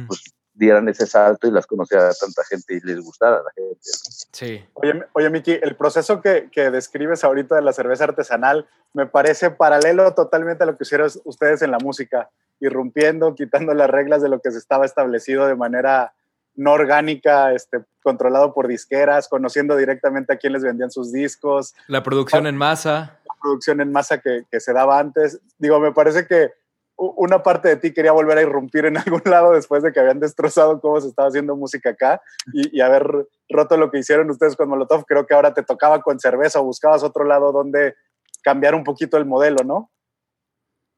pues 0.08 0.24
dieran 0.54 0.90
ese 0.90 1.06
salto 1.06 1.48
y 1.48 1.52
las 1.52 1.68
conociera 1.68 2.12
tanta 2.20 2.44
gente 2.44 2.76
y 2.76 2.80
les 2.82 3.00
gustara 3.00 3.38
a 3.38 3.44
la 3.44 3.52
gente. 3.56 3.80
Sí. 3.82 4.66
Oye, 4.74 5.04
oye 5.14 5.30
Miki, 5.30 5.52
el 5.52 5.76
proceso 5.76 6.20
que, 6.20 6.50
que, 6.52 6.72
describes 6.72 7.24
ahorita 7.24 7.56
de 7.56 7.62
la 7.62 7.74
cerveza 7.74 8.06
artesanal 8.06 8.68
me 8.94 9.06
parece 9.06 9.52
paralelo 9.52 10.14
totalmente 10.16 10.64
a 10.64 10.68
lo 10.68 10.76
que 10.76 10.84
hicieron 10.84 11.10
ustedes 11.26 11.62
en 11.62 11.72
la 11.72 11.78
música, 11.78 12.30
irrumpiendo, 12.60 13.36
quitando 13.36 13.74
las 13.74 13.90
reglas 13.90 14.22
de 14.22 14.30
lo 14.30 14.42
que 14.42 14.52
se 14.52 14.58
estaba 14.58 14.86
establecido 14.86 15.46
de 15.46 15.56
manera 15.56 16.14
no 16.58 16.74
orgánica, 16.74 17.54
este, 17.54 17.86
controlado 18.04 18.54
por 18.54 18.68
disqueras, 18.68 19.30
conociendo 19.30 19.78
directamente 19.78 20.34
a 20.34 20.38
quién 20.38 20.54
les 20.54 20.64
vendían 20.64 20.92
sus 20.92 21.14
discos. 21.14 21.74
La 21.88 22.04
producción 22.04 22.48
en 22.48 22.58
masa. 22.58 23.20
La 23.26 23.36
producción 23.42 23.80
en 23.80 23.92
masa 23.92 24.20
que, 24.20 24.44
que 24.52 24.60
se 24.60 24.74
daba 24.74 25.00
antes. 25.00 25.40
Digo, 25.58 25.80
me 25.80 25.94
parece 25.94 26.28
que 26.28 26.52
una 26.98 27.44
parte 27.44 27.70
de 27.70 27.76
ti 27.76 27.94
quería 27.94 28.12
volver 28.12 28.40
a 28.40 28.42
irrumpir 28.42 28.86
en 28.86 28.98
algún 28.98 29.22
lado 29.26 29.52
después 29.52 29.84
de 29.84 29.94
que 29.94 30.00
habían 30.00 30.20
destrozado 30.20 30.82
cómo 30.82 31.00
se 31.00 31.08
estaba 31.08 31.30
haciendo 31.30 31.56
música 31.56 31.92
acá 31.92 32.22
y, 32.52 32.82
haber 32.82 33.28
roto 33.50 33.78
lo 33.78 33.92
que 33.92 34.00
hicieron 34.00 34.30
ustedes 34.30 34.56
con 34.56 34.70
Molotov. 34.70 35.06
Creo 35.06 35.26
que 35.26 35.34
ahora 35.34 35.54
te 35.54 35.64
tocaba 35.64 36.02
con 36.02 36.20
cerveza 36.20 36.60
o 36.60 36.64
buscabas 36.64 37.04
otro 37.04 37.24
lado 37.24 37.52
donde 37.52 37.96
cambiar 38.44 38.76
un 38.76 38.84
poquito 38.84 39.18
el 39.18 39.26
modelo, 39.26 39.64
¿no? 39.64 39.92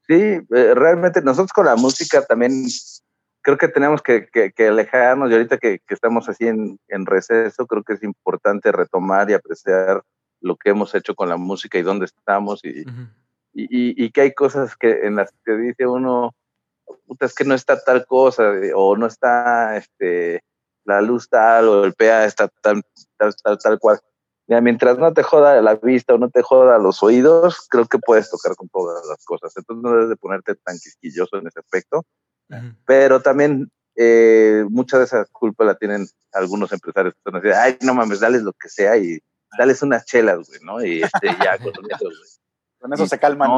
Sí, 0.06 0.14
eh, 0.14 0.74
realmente 0.74 1.20
nosotros 1.22 1.52
con 1.52 1.66
la 1.66 1.76
música 1.76 2.22
también 2.22 2.66
creo 3.42 3.56
que 3.56 3.68
tenemos 3.68 4.02
que, 4.02 4.28
alejarnos 4.58 5.30
y 5.30 5.34
ahorita 5.34 5.58
que, 5.58 5.80
estamos 5.88 6.28
así 6.28 6.46
en, 6.46 6.78
receso, 7.06 7.66
creo 7.66 7.82
que 7.82 7.94
es 7.94 8.02
importante 8.02 8.72
retomar 8.72 9.30
y 9.30 9.34
apreciar 9.34 10.02
lo 10.40 10.56
que 10.56 10.70
hemos 10.70 10.94
hecho 10.94 11.14
con 11.14 11.28
la 11.28 11.36
música 11.36 11.78
y 11.78 11.82
dónde 11.82 12.06
estamos 12.06 12.64
y, 12.64 12.84
y, 13.52 14.10
que 14.12 14.20
hay 14.22 14.32
cosas 14.32 14.76
que 14.76 15.06
en 15.06 15.16
las 15.16 15.32
que 15.44 15.52
dice 15.56 15.86
uno, 15.86 16.34
puta, 17.06 17.26
es 17.26 17.34
que 17.34 17.44
no 17.44 17.54
está 17.54 17.82
tal 17.82 18.06
cosa, 18.06 18.52
o 18.74 18.96
no 18.96 19.06
está 19.06 19.76
este, 19.76 20.42
la 20.84 21.00
luz 21.00 21.28
tal, 21.28 21.68
o 21.68 21.84
el 21.84 21.94
PA 21.94 22.24
está 22.24 22.48
tal, 22.62 22.82
tal, 23.16 23.34
tal, 23.42 23.58
tal 23.58 23.78
cual. 23.78 24.00
mientras 24.46 24.98
no 24.98 25.12
te 25.12 25.22
joda 25.22 25.60
la 25.60 25.74
vista 25.74 26.14
o 26.14 26.18
no 26.18 26.30
te 26.30 26.42
joda 26.42 26.78
los 26.78 27.02
oídos, 27.02 27.66
creo 27.68 27.86
que 27.86 27.98
puedes 27.98 28.30
tocar 28.30 28.54
con 28.56 28.68
todas 28.68 29.04
las 29.06 29.24
cosas. 29.24 29.52
Entonces 29.56 29.82
no 29.82 29.92
debes 29.92 30.08
de 30.08 30.16
ponerte 30.16 30.54
tan 30.56 30.78
quisquilloso 30.78 31.36
en 31.36 31.46
ese 31.46 31.60
aspecto. 31.60 32.04
Pero 32.84 33.20
también 33.20 33.70
eh, 33.96 34.64
mucha 34.68 34.98
de 34.98 35.04
esa 35.04 35.24
culpa 35.26 35.64
la 35.64 35.74
tienen 35.74 36.06
algunos 36.32 36.72
empresarios 36.72 37.14
que 37.14 37.30
están 37.30 37.52
ay, 37.54 37.76
no 37.82 37.94
mames, 37.94 38.20
dales 38.20 38.42
lo 38.42 38.52
que 38.52 38.68
sea 38.68 38.96
y 38.96 39.20
dales 39.58 39.82
unas 39.82 40.04
chelas, 40.04 40.48
güey, 40.48 40.60
¿no? 40.62 40.84
Y 40.84 41.02
este, 41.02 41.28
ya, 41.42 41.58
con 41.58 41.68
eso, 41.68 42.04
güey. 42.04 42.40
Con 42.78 42.94
eso 42.94 43.06
se 43.06 43.18
calman. 43.18 43.50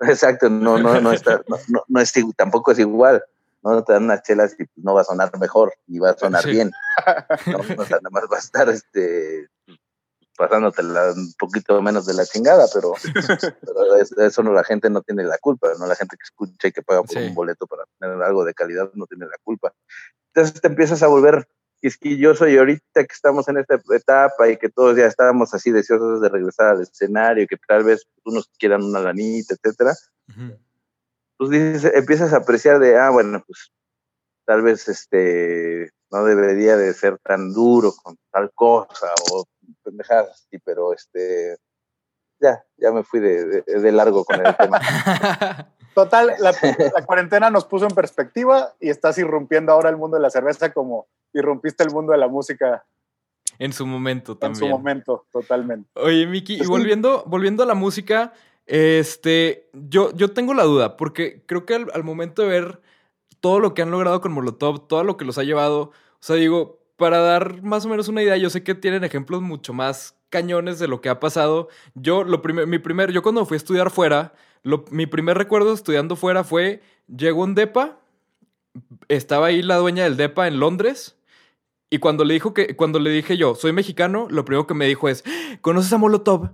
exacto, 0.00 0.48
no, 0.48 0.78
no, 0.78 1.00
no, 1.00 1.12
está, 1.12 1.42
no, 1.46 1.84
no, 1.88 2.00
es, 2.00 2.12
tampoco 2.36 2.72
es 2.72 2.78
igual. 2.78 3.22
No 3.62 3.84
te 3.84 3.92
dan 3.92 4.04
unas 4.04 4.22
chelas 4.22 4.56
y 4.58 4.64
no 4.76 4.94
va 4.94 5.02
a 5.02 5.04
sonar 5.04 5.30
mejor 5.38 5.74
y 5.86 5.98
va 5.98 6.10
a 6.10 6.16
sonar 6.16 6.46
bien. 6.46 6.70
No, 7.46 7.58
o 7.58 7.86
sea, 7.86 7.98
nada 7.98 8.10
más 8.10 8.24
va 8.30 8.36
a 8.36 8.40
estar 8.40 8.68
este, 8.68 9.48
pasándote 10.40 10.80
un 10.80 11.34
poquito 11.38 11.82
menos 11.82 12.06
de 12.06 12.14
la 12.14 12.24
chingada, 12.24 12.64
pero, 12.72 12.94
eso 14.26 14.42
no 14.42 14.54
la 14.54 14.64
gente 14.64 14.88
no 14.88 15.02
tiene 15.02 15.24
la 15.24 15.36
culpa, 15.36 15.68
no 15.78 15.86
la 15.86 15.94
gente 15.94 16.16
que 16.16 16.22
escucha 16.22 16.68
y 16.68 16.72
que 16.72 16.80
paga 16.80 17.02
por 17.02 17.18
un 17.18 17.34
boleto 17.34 17.66
para 17.66 17.84
tener 17.98 18.22
algo 18.22 18.42
de 18.46 18.54
calidad 18.54 18.90
no 18.94 19.04
tiene 19.04 19.26
la 19.26 19.36
culpa. 19.44 19.74
Entonces 20.32 20.58
te 20.58 20.68
empiezas 20.68 21.02
a 21.02 21.08
volver 21.08 21.46
quisquilloso 21.82 22.48
y 22.48 22.56
ahorita 22.56 23.04
que 23.04 23.12
estamos 23.12 23.48
en 23.48 23.58
esta 23.58 23.78
etapa 23.94 24.48
y 24.48 24.56
que 24.56 24.70
todos 24.70 24.96
ya 24.96 25.04
estábamos 25.04 25.52
así 25.52 25.72
deseosos 25.72 26.22
de 26.22 26.30
regresar 26.30 26.68
al 26.68 26.80
escenario, 26.80 27.46
que 27.46 27.58
tal 27.68 27.84
vez 27.84 28.06
unos 28.24 28.48
quieran 28.58 28.82
una 28.82 29.00
lanita, 29.00 29.54
etcétera, 29.54 29.94
pues 31.36 31.50
dices, 31.50 31.92
empiezas 31.94 32.32
a 32.32 32.38
apreciar 32.38 32.78
de, 32.78 32.96
ah, 32.96 33.10
bueno, 33.10 33.44
pues 33.46 33.70
tal 34.46 34.62
vez 34.62 34.88
este 34.88 35.92
no 36.10 36.24
debería 36.24 36.76
de 36.76 36.92
ser 36.94 37.18
tan 37.18 37.52
duro 37.52 37.92
con 38.02 38.16
tal 38.30 38.50
cosa 38.54 39.12
o 39.32 39.44
pendejadas 39.82 40.30
así, 40.30 40.58
pero 40.64 40.92
este 40.92 41.56
ya, 42.40 42.64
ya 42.76 42.90
me 42.90 43.02
fui 43.02 43.20
de, 43.20 43.62
de 43.62 43.92
largo 43.92 44.24
con 44.24 44.44
el 44.44 44.56
tema. 44.56 44.80
Total, 45.94 46.32
la, 46.38 46.54
la, 46.94 47.04
cuarentena 47.04 47.50
nos 47.50 47.64
puso 47.64 47.86
en 47.86 47.94
perspectiva 47.94 48.74
y 48.80 48.88
estás 48.88 49.18
irrumpiendo 49.18 49.72
ahora 49.72 49.90
el 49.90 49.96
mundo 49.96 50.16
de 50.16 50.22
la 50.22 50.30
cerveza 50.30 50.72
como 50.72 51.08
irrumpiste 51.32 51.82
el 51.82 51.90
mundo 51.90 52.12
de 52.12 52.18
la 52.18 52.28
música. 52.28 52.84
En 53.58 53.72
su 53.72 53.86
momento 53.86 54.36
también. 54.36 54.64
En 54.64 54.70
su 54.70 54.76
momento, 54.76 55.26
totalmente. 55.32 55.90
Oye, 55.94 56.26
Miki, 56.26 56.62
y 56.62 56.66
volviendo, 56.66 57.24
volviendo 57.26 57.64
a 57.64 57.66
la 57.66 57.74
música, 57.74 58.32
este, 58.66 59.68
yo, 59.72 60.14
yo 60.14 60.32
tengo 60.32 60.54
la 60.54 60.62
duda, 60.62 60.96
porque 60.96 61.42
creo 61.44 61.66
que 61.66 61.74
al, 61.74 62.04
momento 62.04 62.42
de 62.42 62.48
ver 62.48 62.80
todo 63.40 63.60
lo 63.60 63.74
que 63.74 63.82
han 63.82 63.90
logrado 63.90 64.20
con 64.20 64.32
Molotov, 64.32 64.86
todo 64.86 65.04
lo 65.04 65.16
que 65.16 65.24
los 65.24 65.38
ha 65.38 65.42
llevado, 65.42 65.80
o 65.82 65.92
sea, 66.20 66.36
digo, 66.36 66.80
para 66.96 67.18
dar 67.18 67.62
más 67.62 67.86
o 67.86 67.88
menos 67.88 68.08
una 68.08 68.22
idea, 68.22 68.36
yo 68.36 68.50
sé 68.50 68.62
que 68.62 68.74
tienen 68.74 69.04
ejemplos 69.04 69.40
mucho 69.40 69.72
más 69.72 70.16
cañones 70.28 70.78
de 70.78 70.86
lo 70.86 71.00
que 71.00 71.08
ha 71.08 71.18
pasado. 71.18 71.68
Yo, 71.94 72.24
lo 72.24 72.42
primer, 72.42 72.66
mi 72.66 72.78
primer, 72.78 73.10
yo 73.10 73.22
cuando 73.22 73.44
fui 73.46 73.54
a 73.54 73.56
estudiar 73.56 73.90
fuera, 73.90 74.34
mi 74.90 75.06
primer 75.06 75.38
recuerdo 75.38 75.72
estudiando 75.72 76.16
fuera 76.16 76.44
fue, 76.44 76.82
llegó 77.08 77.42
un 77.42 77.54
DEPA, 77.54 77.98
estaba 79.08 79.46
ahí 79.46 79.62
la 79.62 79.76
dueña 79.76 80.04
del 80.04 80.16
DEPA 80.16 80.46
en 80.46 80.60
Londres, 80.60 81.16
y 81.88 81.98
cuando 81.98 82.24
le 82.24 82.34
dijo 82.34 82.54
que, 82.54 82.76
cuando 82.76 83.00
le 83.00 83.10
dije 83.10 83.36
yo, 83.36 83.54
soy 83.54 83.72
mexicano, 83.72 84.28
lo 84.30 84.44
primero 84.44 84.66
que 84.66 84.74
me 84.74 84.86
dijo 84.86 85.08
es, 85.08 85.24
¿conoces 85.60 85.92
a 85.92 85.98
Molotov? 85.98 86.50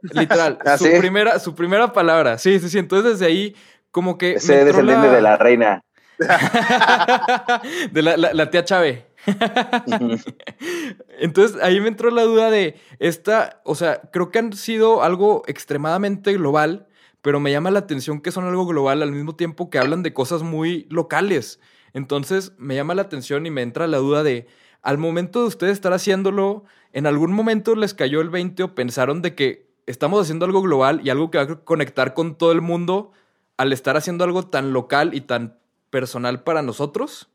Literal, 0.00 0.58
¿Ah, 0.64 0.78
su, 0.78 0.84
primera, 0.98 1.38
su 1.38 1.54
primera 1.54 1.92
palabra. 1.92 2.38
Sí, 2.38 2.58
sí, 2.58 2.70
sí. 2.70 2.78
Entonces 2.78 3.12
desde 3.12 3.26
ahí, 3.26 3.56
como 3.90 4.16
que. 4.16 4.34
Ese 4.34 4.64
descendiente 4.64 5.08
de 5.08 5.20
la 5.20 5.36
reina. 5.36 5.82
de 7.92 8.02
la, 8.02 8.16
la, 8.16 8.50
tía 8.50 8.64
Chávez. 8.64 9.04
Entonces 11.20 11.60
ahí 11.62 11.80
me 11.80 11.88
entró 11.88 12.10
la 12.10 12.22
duda 12.22 12.50
de 12.50 12.76
esta, 12.98 13.60
o 13.64 13.74
sea, 13.74 14.00
creo 14.12 14.30
que 14.30 14.38
han 14.38 14.52
sido 14.52 15.02
algo 15.02 15.42
extremadamente 15.46 16.32
global, 16.34 16.88
pero 17.22 17.40
me 17.40 17.52
llama 17.52 17.70
la 17.70 17.80
atención 17.80 18.20
que 18.20 18.32
son 18.32 18.44
algo 18.46 18.66
global 18.66 19.02
al 19.02 19.12
mismo 19.12 19.36
tiempo 19.36 19.70
que 19.70 19.78
hablan 19.78 20.02
de 20.02 20.12
cosas 20.12 20.42
muy 20.42 20.86
locales. 20.90 21.60
Entonces 21.92 22.52
me 22.58 22.74
llama 22.74 22.94
la 22.94 23.02
atención 23.02 23.46
y 23.46 23.50
me 23.50 23.62
entra 23.62 23.86
la 23.86 23.98
duda 23.98 24.22
de, 24.22 24.46
al 24.82 24.98
momento 24.98 25.40
de 25.40 25.46
ustedes 25.48 25.74
estar 25.74 25.92
haciéndolo, 25.92 26.64
¿en 26.92 27.06
algún 27.06 27.32
momento 27.32 27.74
les 27.74 27.94
cayó 27.94 28.20
el 28.20 28.30
20 28.30 28.62
o 28.62 28.74
pensaron 28.74 29.22
de 29.22 29.34
que 29.34 29.68
estamos 29.86 30.20
haciendo 30.20 30.44
algo 30.46 30.62
global 30.62 31.00
y 31.04 31.10
algo 31.10 31.30
que 31.30 31.38
va 31.38 31.44
a 31.44 31.64
conectar 31.64 32.14
con 32.14 32.36
todo 32.36 32.52
el 32.52 32.60
mundo 32.60 33.12
al 33.56 33.72
estar 33.72 33.96
haciendo 33.96 34.24
algo 34.24 34.44
tan 34.44 34.72
local 34.72 35.14
y 35.14 35.22
tan 35.22 35.58
personal 35.90 36.42
para 36.42 36.62
nosotros? 36.62 37.30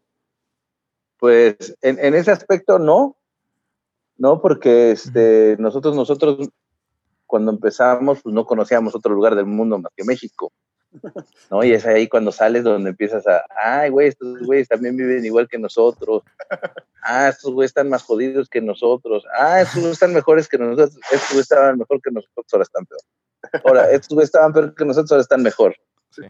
Pues 1.17 1.77
en, 1.81 2.13
ese 2.15 2.31
aspecto 2.31 2.79
no, 2.79 3.15
no, 4.17 4.41
porque 4.41 4.91
este, 4.91 5.55
nosotros, 5.59 5.95
nosotros 5.95 6.49
cuando 7.25 7.51
empezamos, 7.51 8.21
pues 8.21 8.35
no 8.35 8.45
conocíamos 8.45 8.93
otro 8.93 9.13
lugar 9.13 9.35
del 9.35 9.45
mundo 9.45 9.79
más 9.79 9.91
que 9.95 10.03
México. 10.03 10.51
¿no? 11.49 11.63
Y 11.63 11.73
es 11.73 11.85
ahí 11.85 12.07
cuando 12.07 12.31
sales 12.31 12.63
donde 12.63 12.91
empiezas 12.91 13.25
a, 13.27 13.43
ay, 13.59 13.89
güey, 13.89 14.09
estos 14.09 14.39
güeyes 14.39 14.67
también 14.67 14.95
viven 14.95 15.25
igual 15.25 15.47
que 15.47 15.57
nosotros. 15.57 16.23
Ah, 17.05 17.27
estos 17.27 17.53
güeyes 17.53 17.71
están 17.71 17.89
más 17.89 18.03
jodidos 18.03 18.47
que 18.49 18.61
nosotros. 18.61 19.25
Ah, 19.37 19.61
estos 19.61 19.79
güeyes 19.79 19.93
están 19.93 20.13
mejores 20.13 20.47
que 20.47 20.57
nosotros. 20.57 20.95
Estos 21.11 21.29
güeyes 21.29 21.51
estaban 21.51 21.77
mejor 21.77 22.01
que 22.01 22.11
nosotros, 22.11 22.45
ahora 22.53 22.63
están 22.63 22.85
peor. 22.85 23.61
Ahora, 23.65 23.91
estos 23.91 24.09
güeyes 24.09 24.27
estaban 24.29 24.53
peor 24.53 24.73
que 24.73 24.85
nosotros, 24.85 25.11
ahora 25.11 25.21
están 25.21 25.43
mejor. 25.43 25.75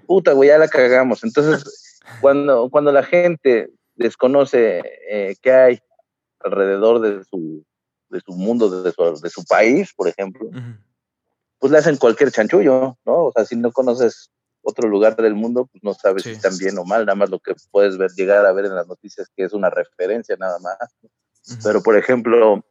Puta, 0.07 0.33
güey, 0.33 0.49
ya 0.49 0.57
la 0.57 0.67
cagamos. 0.67 1.23
Entonces, 1.23 1.82
cuando, 2.21 2.69
cuando 2.69 2.91
la 2.91 3.03
gente 3.03 3.69
desconoce 3.95 4.81
eh, 5.09 5.35
qué 5.41 5.51
hay 5.51 5.79
alrededor 6.39 6.99
de 6.99 7.23
su, 7.23 7.65
de 8.09 8.19
su 8.21 8.33
mundo, 8.33 8.83
de 8.83 8.91
su, 8.91 9.21
de 9.21 9.29
su 9.29 9.45
país, 9.45 9.93
por 9.95 10.07
ejemplo, 10.07 10.49
pues 11.59 11.71
le 11.71 11.77
hacen 11.77 11.97
cualquier 11.97 12.31
chanchullo, 12.31 12.97
¿no? 13.05 13.25
O 13.25 13.31
sea, 13.31 13.45
si 13.45 13.55
no 13.55 13.71
conoces 13.71 14.31
otro 14.61 14.87
lugar 14.87 15.15
del 15.15 15.35
mundo, 15.35 15.67
pues 15.71 15.83
no 15.83 15.93
sabes 15.93 16.23
si 16.23 16.31
están 16.31 16.57
bien 16.57 16.77
o 16.77 16.85
mal, 16.85 17.05
nada 17.05 17.15
más 17.15 17.29
lo 17.29 17.39
que 17.39 17.53
puedes 17.71 17.97
ver, 17.97 18.11
llegar 18.11 18.45
a 18.45 18.53
ver 18.53 18.65
en 18.65 18.75
las 18.75 18.87
noticias 18.87 19.29
que 19.35 19.43
es 19.43 19.53
una 19.53 19.69
referencia 19.69 20.35
nada 20.37 20.57
más. 20.59 20.77
Pero, 21.63 21.83
por 21.83 21.97
ejemplo, 21.97 22.63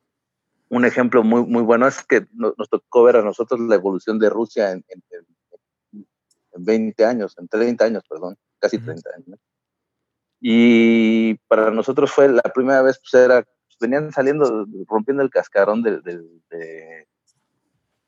un 0.70 0.84
ejemplo 0.86 1.22
muy, 1.22 1.44
muy 1.44 1.62
bueno 1.62 1.86
es 1.86 2.02
que 2.02 2.26
nos, 2.32 2.54
tocó 2.70 3.02
ver 3.02 3.16
a 3.16 3.22
nosotros 3.22 3.60
la 3.60 3.74
evolución 3.74 4.18
de 4.18 4.30
Rusia 4.30 4.72
en, 4.72 4.84
en, 4.88 5.26
20 6.54 7.04
años, 7.04 7.34
en 7.38 7.48
30 7.48 7.84
años, 7.84 8.04
perdón, 8.08 8.36
casi 8.62 8.78
30 8.78 9.10
años. 9.16 9.40
Y 10.40 11.34
para 11.48 11.70
nosotros 11.70 12.10
fue 12.10 12.28
la 12.28 12.42
primera 12.42 12.82
vez, 12.82 12.98
pues 12.98 13.22
era, 13.22 13.42
pues, 13.42 13.76
venían 13.80 14.12
saliendo, 14.12 14.66
rompiendo 14.88 15.22
el 15.22 15.30
cascarón 15.30 15.82
del, 15.82 16.02
del, 16.02 16.42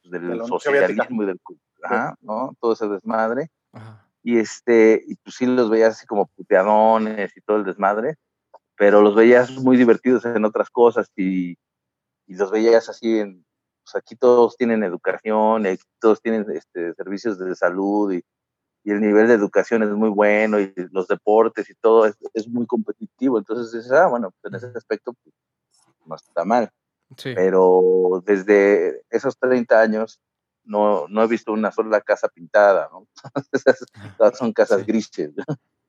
del 0.05 0.47
socialismo 0.47 1.23
y 1.23 1.27
del 1.27 1.41
ajá, 1.83 2.17
¿no? 2.23 2.57
Todo 2.61 2.73
ese 2.73 2.89
desmadre. 2.89 3.51
Y 4.23 4.39
este, 4.39 5.03
y 5.07 5.17
pues 5.17 5.37
sí 5.37 5.47
los 5.47 5.69
veías 5.69 5.97
así 5.97 6.07
como 6.07 6.27
puteadones 6.27 7.37
y 7.37 7.41
todo 7.43 7.59
el 7.59 7.65
desmadre, 7.65 8.17
pero 8.77 9.03
los 9.03 9.15
veías 9.15 9.51
muy 9.51 9.77
divertidos 9.77 10.25
en 10.25 10.45
otras 10.45 10.71
cosas 10.71 11.11
y, 11.15 11.59
y 12.27 12.35
los 12.35 12.51
veías 12.51 12.89
así 12.89 13.19
en, 13.19 13.45
pues 13.85 13.97
aquí 13.97 14.17
todos 14.17 14.57
tienen 14.57 14.83
educación, 14.83 15.67
aquí 15.67 15.83
todos 16.01 16.23
tienen 16.23 16.47
este, 16.53 16.95
servicios 16.95 17.39
de 17.39 17.55
salud 17.55 18.13
y, 18.13 18.25
y, 18.85 18.91
el 18.91 19.01
nivel 19.01 19.29
de 19.29 19.35
educación 19.35 19.83
es 19.83 19.91
muy 19.91 20.11
bueno 20.11 20.61
y 20.61 20.73
los 20.93 21.09
deportes 21.09 21.69
y 21.71 21.75
todo 21.75 22.07
es, 22.07 22.17
es 22.35 22.49
muy 22.49 22.67
competitivo. 22.67 23.39
Entonces 23.39 23.73
dices, 23.73 23.93
ah, 23.93 24.07
bueno, 24.07 24.31
pues 24.31 24.53
en 24.53 24.57
ese 24.57 24.79
aspecto 24.79 25.13
pues, 25.13 25.35
no 26.07 26.15
está 26.15 26.45
mal. 26.45 26.71
Sí. 27.17 27.33
Pero 27.35 28.23
desde 28.25 29.03
esos 29.11 29.39
30 29.39 29.81
años 29.81 30.21
no, 30.65 31.07
no 31.09 31.23
he 31.23 31.27
visto 31.27 31.53
una 31.53 31.71
sola 31.71 32.01
casa 32.01 32.29
pintada, 32.29 32.89
¿no? 32.91 33.07
Todas 34.19 34.39
son 34.39 34.53
casas 34.53 34.85
grises. 34.85 35.33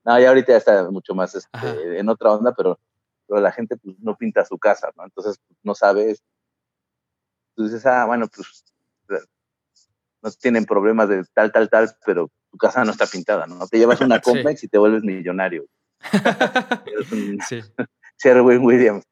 No, 0.04 0.20
ya 0.20 0.30
ahorita 0.30 0.52
ya 0.52 0.58
está 0.58 0.90
mucho 0.92 1.16
más 1.16 1.34
este, 1.36 2.00
en 2.00 2.10
otra 2.10 2.32
onda, 2.32 2.54
pero, 2.54 2.80
pero 3.28 3.42
la 3.42 3.52
gente 3.52 3.78
pues, 3.78 3.96
no 4.00 4.16
pinta 4.16 4.46
su 4.46 4.58
casa, 4.58 4.92
¿no? 4.96 5.04
Entonces 5.04 5.40
pues, 5.48 5.60
no 5.64 5.74
sabes. 5.74 6.22
Tú 7.56 7.64
dices, 7.64 7.86
ah, 7.86 8.06
bueno, 8.06 8.28
pues 8.28 8.66
no 10.22 10.32
tienen 10.32 10.66
problemas 10.66 11.08
de 11.08 11.24
tal, 11.34 11.52
tal, 11.52 11.70
tal, 11.70 11.96
pero 12.06 12.32
tu 12.56 12.58
casa 12.58 12.86
no 12.86 12.92
está 12.92 13.06
pintada, 13.06 13.46
¿no? 13.48 13.68
Te 13.68 13.78
llevas 13.78 14.00
una 14.02 14.22
Complex 14.22 14.64
y 14.64 14.68
te 14.68 14.78
vuelves 14.78 15.04
millonario. 15.04 15.66
sí. 17.50 17.62
Sherwin 18.24 18.64
Williams. 18.64 19.04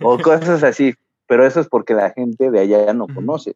O 0.00 0.18
cosas 0.18 0.62
así. 0.62 0.94
Pero 1.26 1.46
eso 1.46 1.60
es 1.60 1.68
porque 1.68 1.94
la 1.94 2.10
gente 2.10 2.50
de 2.50 2.60
allá 2.60 2.84
ya 2.84 2.92
no 2.92 3.06
conoce 3.06 3.54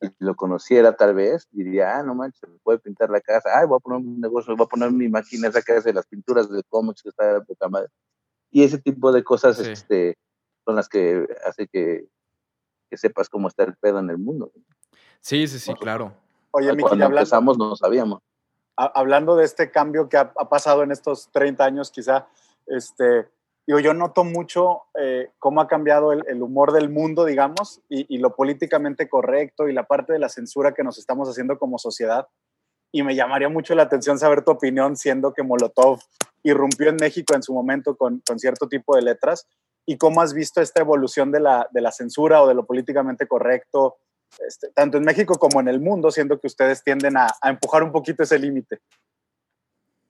si 0.00 0.24
lo 0.24 0.34
conociera 0.34 0.96
tal 0.96 1.14
vez, 1.14 1.48
diría, 1.50 1.98
ah, 1.98 2.02
no 2.02 2.14
manches, 2.14 2.40
se 2.40 2.58
puede 2.62 2.78
pintar 2.78 3.10
la 3.10 3.20
casa, 3.20 3.50
ay, 3.58 3.66
voy 3.66 3.76
a 3.76 3.80
poner 3.80 4.00
un 4.00 4.20
negocio, 4.20 4.56
voy 4.56 4.64
a 4.64 4.68
poner 4.68 4.90
mi 4.90 5.08
máquina 5.08 5.48
esa 5.48 5.62
que 5.62 5.72
hace 5.72 5.92
las 5.92 6.06
pinturas 6.06 6.50
de 6.50 6.62
cómics 6.64 7.02
que 7.02 7.10
está 7.10 7.34
de 7.34 7.40
poca 7.42 7.68
madre. 7.68 7.88
Y 8.50 8.64
ese 8.64 8.78
tipo 8.78 9.12
de 9.12 9.24
cosas 9.24 9.58
este, 9.60 10.16
son 10.64 10.76
las 10.76 10.88
que 10.88 11.26
hace 11.46 11.66
que, 11.68 12.06
que, 12.90 12.96
sepas 12.96 13.28
cómo 13.28 13.48
está 13.48 13.64
el 13.64 13.76
pedo 13.76 13.98
en 13.98 14.10
el 14.10 14.18
mundo. 14.18 14.52
Sí, 15.20 15.46
sí, 15.48 15.58
sí, 15.58 15.74
claro. 15.74 16.14
Oye, 16.52 16.70
Miki, 16.72 16.82
cuando 16.82 17.06
empezamos 17.06 17.58
no 17.58 17.74
sabíamos. 17.74 18.20
Hablando 18.76 19.36
de 19.36 19.44
este 19.44 19.70
cambio 19.70 20.08
que 20.08 20.16
ha, 20.16 20.32
pasado 20.32 20.82
en 20.82 20.90
estos 20.90 21.30
30 21.32 21.64
años, 21.64 21.90
quizá, 21.90 22.26
este, 22.66 23.28
Digo, 23.66 23.78
yo 23.78 23.94
noto 23.94 24.24
mucho 24.24 24.82
eh, 25.00 25.30
cómo 25.38 25.62
ha 25.62 25.68
cambiado 25.68 26.12
el, 26.12 26.42
humor 26.42 26.72
del 26.72 26.90
mundo, 26.90 27.24
digamos, 27.24 27.80
y, 27.88 28.18
lo 28.18 28.36
políticamente 28.36 29.08
correcto 29.08 29.68
y 29.68 29.72
la 29.72 29.84
parte 29.84 30.12
de 30.12 30.18
la 30.18 30.28
censura 30.28 30.74
que 30.74 30.84
nos 30.84 30.98
estamos 30.98 31.28
haciendo 31.30 31.58
como 31.58 31.78
sociedad. 31.78 32.28
Y 32.92 33.02
me 33.02 33.14
llamaría 33.14 33.48
mucho 33.48 33.74
la 33.74 33.84
atención 33.84 34.18
saber 34.18 34.44
tu 34.44 34.50
opinión, 34.50 34.96
siendo 34.96 35.32
que 35.32 35.42
Molotov 35.42 36.00
irrumpió 36.42 36.90
en 36.90 36.96
México 36.96 37.34
en 37.34 37.42
su 37.42 37.54
momento 37.54 37.96
con, 37.96 38.22
con 38.26 38.38
cierto 38.38 38.68
tipo 38.68 38.96
de 38.96 39.02
letras. 39.02 39.48
¿Y 39.86 39.96
cómo 39.96 40.20
has 40.20 40.34
visto 40.34 40.60
esta 40.60 40.82
evolución 40.82 41.32
de 41.32 41.40
la, 41.40 41.66
de 41.72 41.80
la 41.80 41.90
censura 41.90 42.42
o 42.42 42.48
de 42.48 42.54
lo 42.54 42.66
políticamente 42.66 43.26
correcto, 43.26 43.96
este, 44.46 44.70
tanto 44.70 44.98
en 44.98 45.04
México 45.04 45.34
como 45.34 45.60
en 45.60 45.68
el 45.68 45.80
mundo, 45.80 46.10
siendo 46.10 46.38
que 46.40 46.46
ustedes 46.46 46.82
tienden 46.82 47.16
a, 47.16 47.28
a 47.40 47.50
empujar 47.50 47.82
un 47.82 47.92
poquito 47.92 48.22
ese 48.22 48.38
límite? 48.38 48.80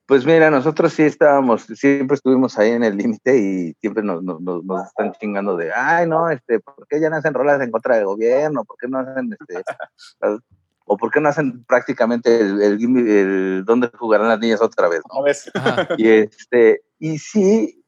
Pues 0.07 0.23
mira, 0.23 0.51
nosotros 0.51 0.93
sí 0.93 1.01
estábamos, 1.01 1.63
siempre 1.63 2.13
estuvimos 2.13 2.59
ahí 2.59 2.71
en 2.71 2.83
el 2.83 2.95
límite 2.95 3.37
y 3.37 3.73
siempre 3.81 4.03
nos, 4.03 4.21
nos, 4.21 4.39
nos, 4.39 4.87
están 4.87 5.13
chingando 5.13 5.57
de, 5.57 5.71
ay, 5.73 6.07
no, 6.07 6.29
este, 6.29 6.59
¿por 6.59 6.85
qué 6.87 6.99
ya 6.99 7.09
no 7.09 7.15
hacen 7.15 7.33
rolas 7.33 7.59
en 7.59 7.71
contra 7.71 7.95
del 7.95 8.05
gobierno? 8.05 8.63
¿Por 8.65 8.77
qué 8.77 8.87
no 8.87 8.99
hacen, 8.99 9.35
este, 9.39 9.63
o 10.85 10.97
por 10.97 11.09
qué 11.09 11.19
no 11.19 11.29
hacen 11.29 11.65
prácticamente 11.65 12.39
el, 12.39 12.61
el, 12.61 13.07
el, 13.07 13.65
dónde 13.65 13.89
jugarán 13.97 14.27
las 14.27 14.39
niñas 14.39 14.61
otra 14.61 14.87
vez, 14.87 15.01
¿no? 15.11 15.25
Y 15.97 16.07
este, 16.07 16.83
y 16.99 17.17
sí, 17.17 17.83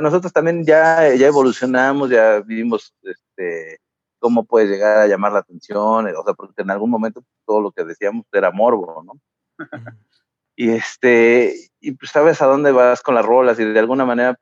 nosotros 0.00 0.32
también 0.32 0.64
ya, 0.64 1.14
ya 1.14 1.28
evolucionamos, 1.28 2.10
ya 2.10 2.40
vimos, 2.40 2.92
este, 3.02 3.78
cómo 4.18 4.44
puede 4.44 4.66
llegar 4.66 4.98
a 4.98 5.06
llamar 5.06 5.32
la 5.32 5.40
atención, 5.40 6.06
o 6.06 6.24
sea, 6.24 6.34
porque 6.34 6.62
en 6.62 6.70
algún 6.70 6.90
momento 6.90 7.22
todo 7.44 7.60
lo 7.60 7.72
que 7.72 7.84
decíamos 7.84 8.26
era 8.32 8.50
morbo, 8.50 9.02
¿no? 9.04 9.20
y 10.56 10.70
este, 10.70 11.54
y 11.80 11.92
pues 11.92 12.10
sabes 12.10 12.40
a 12.42 12.46
dónde 12.46 12.72
vas 12.72 13.02
con 13.02 13.14
las 13.14 13.24
rolas 13.24 13.58
y 13.58 13.64
de 13.64 13.78
alguna 13.78 14.04
manera, 14.04 14.38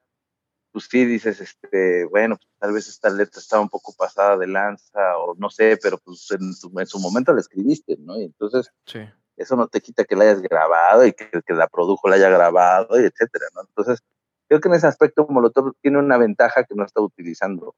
pues 0.72 0.88
sí 0.90 1.04
dices, 1.04 1.40
este, 1.40 2.04
bueno, 2.06 2.36
pues, 2.36 2.48
tal 2.58 2.72
vez 2.72 2.88
esta 2.88 3.10
letra 3.10 3.40
estaba 3.40 3.62
un 3.62 3.68
poco 3.68 3.92
pasada 3.96 4.36
de 4.36 4.46
lanza 4.46 5.18
o 5.18 5.34
no 5.36 5.50
sé, 5.50 5.78
pero 5.82 5.98
pues 5.98 6.28
en 6.32 6.52
su, 6.52 6.72
en 6.78 6.86
su 6.86 6.98
momento 6.98 7.32
la 7.32 7.40
escribiste, 7.40 7.96
¿no? 8.00 8.18
Y 8.18 8.24
entonces 8.24 8.70
sí. 8.86 9.00
eso 9.36 9.56
no 9.56 9.68
te 9.68 9.80
quita 9.80 10.04
que 10.04 10.16
la 10.16 10.24
hayas 10.24 10.42
grabado 10.42 11.06
y 11.06 11.12
que 11.12 11.28
el 11.32 11.42
que 11.44 11.54
la 11.54 11.68
produjo 11.68 12.08
la 12.08 12.16
haya 12.16 12.28
grabado 12.28 13.00
y 13.00 13.04
etcétera, 13.04 13.46
¿no? 13.54 13.62
Entonces, 13.62 14.00
creo 14.48 14.60
que 14.60 14.68
en 14.68 14.74
ese 14.74 14.86
aspecto 14.86 15.26
Molotov 15.28 15.74
tiene 15.80 15.98
una 15.98 16.16
ventaja 16.16 16.64
que 16.64 16.74
no 16.74 16.84
está 16.84 17.00
utilizando 17.00 17.74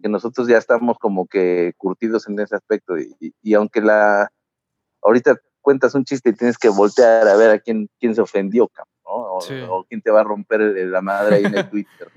que 0.00 0.08
nosotros 0.08 0.48
ya 0.48 0.58
estamos 0.58 0.98
como 0.98 1.26
que 1.26 1.72
curtidos 1.76 2.28
en 2.28 2.38
ese 2.40 2.56
aspecto 2.56 2.98
y, 2.98 3.14
y, 3.20 3.32
y 3.42 3.54
aunque 3.54 3.80
la 3.80 4.30
ahorita 5.02 5.40
cuentas 5.60 5.94
un 5.94 6.04
chiste 6.04 6.30
y 6.30 6.32
tienes 6.32 6.58
que 6.58 6.68
voltear 6.68 7.26
a 7.26 7.36
ver 7.36 7.50
a 7.50 7.58
quién, 7.58 7.88
quién 7.98 8.14
se 8.14 8.20
ofendió, 8.20 8.70
¿no? 9.04 9.36
O, 9.36 9.40
sí. 9.40 9.54
o 9.68 9.84
quién 9.88 10.00
te 10.00 10.10
va 10.10 10.20
a 10.20 10.24
romper 10.24 10.60
la 10.60 11.00
madre 11.00 11.36
ahí 11.36 11.44
en 11.44 11.56
el 11.56 11.70
Twitter. 11.70 12.08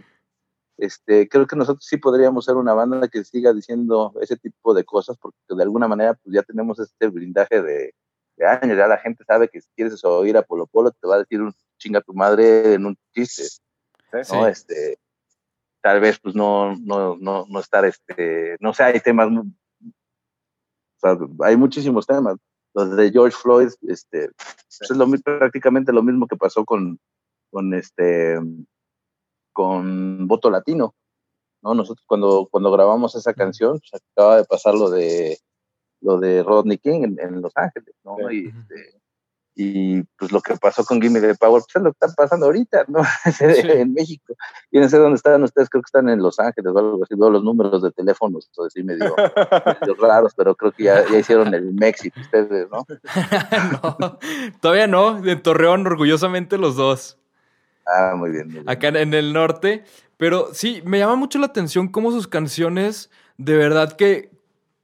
Este, 0.77 1.27
creo 1.27 1.45
que 1.45 1.55
nosotros 1.55 1.85
sí 1.85 1.97
podríamos 1.97 2.45
ser 2.45 2.55
una 2.55 2.73
banda 2.73 3.07
que 3.07 3.23
siga 3.23 3.51
diciendo 3.51 4.13
ese 4.21 4.37
tipo 4.37 4.73
de 4.73 4.83
cosas, 4.85 5.17
porque 5.17 5.37
de 5.49 5.63
alguna 5.63 5.87
manera 5.87 6.13
pues 6.13 6.33
ya 6.33 6.43
tenemos 6.43 6.79
este 6.79 7.07
blindaje 7.07 7.61
de, 7.61 7.95
de 8.37 8.45
años, 8.45 8.77
ya 8.77 8.87
la 8.87 8.97
gente 8.97 9.23
sabe 9.25 9.49
que 9.49 9.61
si 9.61 9.67
quieres 9.75 10.03
oír 10.05 10.37
a 10.37 10.43
Polo 10.43 10.67
Polo 10.67 10.91
te 10.91 11.07
va 11.07 11.15
a 11.15 11.19
decir 11.19 11.41
un 11.41 11.53
chinga 11.77 12.01
tu 12.01 12.13
madre 12.13 12.75
en 12.75 12.85
un 12.85 12.97
chiste, 13.13 13.43
¿no? 14.13 14.23
Sí. 14.23 14.37
Este, 14.47 14.99
tal 15.81 15.99
vez 15.99 16.19
pues 16.19 16.35
no, 16.35 16.75
no, 16.77 17.17
no, 17.17 17.45
no 17.47 17.59
estar, 17.59 17.85
este, 17.85 18.57
no 18.59 18.73
sé, 18.73 18.83
hay 18.83 18.99
temas, 18.99 19.29
o 19.31 19.43
sea, 20.97 21.17
hay 21.45 21.55
muchísimos 21.57 22.05
temas, 22.05 22.37
los 22.73 22.95
de 22.95 23.11
George 23.11 23.35
Floyd, 23.35 23.69
este, 23.87 24.29
pues 24.35 24.91
es 24.91 24.97
lo, 24.97 25.07
prácticamente 25.23 25.91
lo 25.91 26.03
mismo 26.03 26.27
que 26.27 26.35
pasó 26.35 26.65
con, 26.65 26.99
con 27.51 27.73
este, 27.73 28.39
con 29.53 30.27
Voto 30.27 30.49
Latino, 30.49 30.93
¿no? 31.61 31.73
Nosotros 31.73 32.05
cuando, 32.07 32.47
cuando 32.49 32.71
grabamos 32.71 33.15
esa 33.15 33.33
canción, 33.33 33.79
pues 33.79 34.01
acaba 34.13 34.37
de 34.37 34.45
pasar 34.45 34.75
lo 34.75 34.89
de, 34.89 35.39
lo 36.01 36.19
de 36.19 36.43
Rodney 36.43 36.77
King 36.77 37.03
en, 37.03 37.19
en 37.19 37.41
Los 37.41 37.53
Ángeles, 37.55 37.95
¿no? 38.03 38.17
Sí. 38.29 38.35
Y, 38.35 38.47
este, 38.47 38.98
y 39.61 40.03
pues 40.17 40.31
lo 40.31 40.39
que 40.39 40.55
pasó 40.55 40.85
con 40.85 41.01
Gimme 41.01 41.19
the 41.19 41.35
Power, 41.35 41.61
pues 41.61 41.75
es 41.75 41.81
lo 41.81 41.91
que 41.91 41.97
está 41.99 42.15
pasando 42.15 42.45
ahorita, 42.45 42.85
¿no? 42.87 43.01
Sí. 43.33 43.43
en 43.43 43.93
México. 43.93 44.33
Y 44.71 44.79
no 44.79 44.87
sé 44.87 44.97
dónde 44.97 45.17
están 45.17 45.43
ustedes, 45.43 45.69
creo 45.69 45.81
que 45.81 45.87
están 45.87 46.07
en 46.07 46.19
Los 46.19 46.39
Ángeles 46.39 46.71
o 46.73 46.79
algo 46.79 47.03
así, 47.03 47.13
veo 47.15 47.29
los 47.29 47.43
números 47.43 47.81
de 47.81 47.91
teléfonos, 47.91 48.49
o 48.55 48.63
así 48.63 48.83
medio, 48.83 49.13
medio 49.81 49.95
raros, 49.95 50.33
pero 50.33 50.55
creo 50.55 50.71
que 50.71 50.83
ya, 50.83 51.05
ya 51.09 51.19
hicieron 51.19 51.53
el 51.53 51.73
México 51.73 52.17
ustedes, 52.21 52.69
¿no? 52.71 52.85
no, 53.99 54.17
todavía 54.61 54.87
no, 54.87 55.21
de 55.21 55.35
Torreón, 55.35 55.85
orgullosamente 55.85 56.57
los 56.57 56.77
dos. 56.77 57.17
Ah, 57.85 58.13
muy 58.15 58.31
bien, 58.31 58.45
muy 58.45 58.53
bien. 58.53 58.69
Acá 58.69 58.87
en 58.87 59.13
el 59.13 59.33
norte, 59.33 59.83
pero 60.15 60.53
sí, 60.53 60.81
me 60.85 60.99
llama 60.99 61.17
mucho 61.17 61.37
la 61.37 61.47
atención 61.47 61.89
cómo 61.89 62.11
sus 62.11 62.29
canciones, 62.29 63.11
de 63.35 63.57
verdad 63.57 63.91
que, 63.91 64.31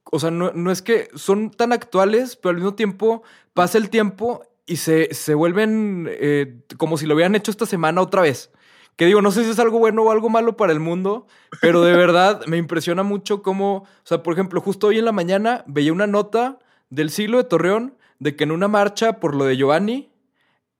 o 0.04 0.18
sea, 0.18 0.30
no, 0.30 0.52
no 0.52 0.70
es 0.70 0.82
que 0.82 1.08
son 1.14 1.50
tan 1.50 1.72
actuales, 1.72 2.36
pero 2.36 2.50
al 2.50 2.56
mismo 2.56 2.74
tiempo 2.74 3.22
pasa 3.54 3.78
el 3.78 3.88
tiempo 3.88 4.42
y 4.66 4.76
se, 4.76 5.14
se 5.14 5.34
vuelven 5.34 6.08
eh, 6.10 6.60
como 6.76 6.98
si 6.98 7.06
lo 7.06 7.14
hubieran 7.14 7.36
hecho 7.36 7.50
esta 7.50 7.66
semana 7.66 8.02
otra 8.02 8.22
vez. 8.22 8.50
Que 8.96 9.06
digo, 9.06 9.22
no 9.22 9.30
sé 9.30 9.44
si 9.44 9.50
es 9.50 9.58
algo 9.58 9.78
bueno 9.78 10.02
o 10.02 10.10
algo 10.10 10.28
malo 10.28 10.56
para 10.56 10.72
el 10.72 10.80
mundo, 10.80 11.26
pero 11.60 11.82
de 11.82 11.92
verdad 11.96 12.44
me 12.46 12.56
impresiona 12.56 13.02
mucho 13.02 13.42
cómo, 13.42 13.76
o 13.76 13.86
sea, 14.04 14.22
por 14.22 14.32
ejemplo, 14.32 14.60
justo 14.60 14.88
hoy 14.88 14.98
en 14.98 15.04
la 15.04 15.12
mañana 15.12 15.62
veía 15.66 15.92
una 15.92 16.06
nota 16.06 16.58
del 16.90 17.10
siglo 17.10 17.38
de 17.38 17.44
Torreón 17.44 17.96
de 18.18 18.34
que 18.34 18.44
en 18.44 18.50
una 18.50 18.68
marcha 18.68 19.20
por 19.20 19.34
lo 19.34 19.44
de 19.44 19.56
Giovanni 19.56 20.10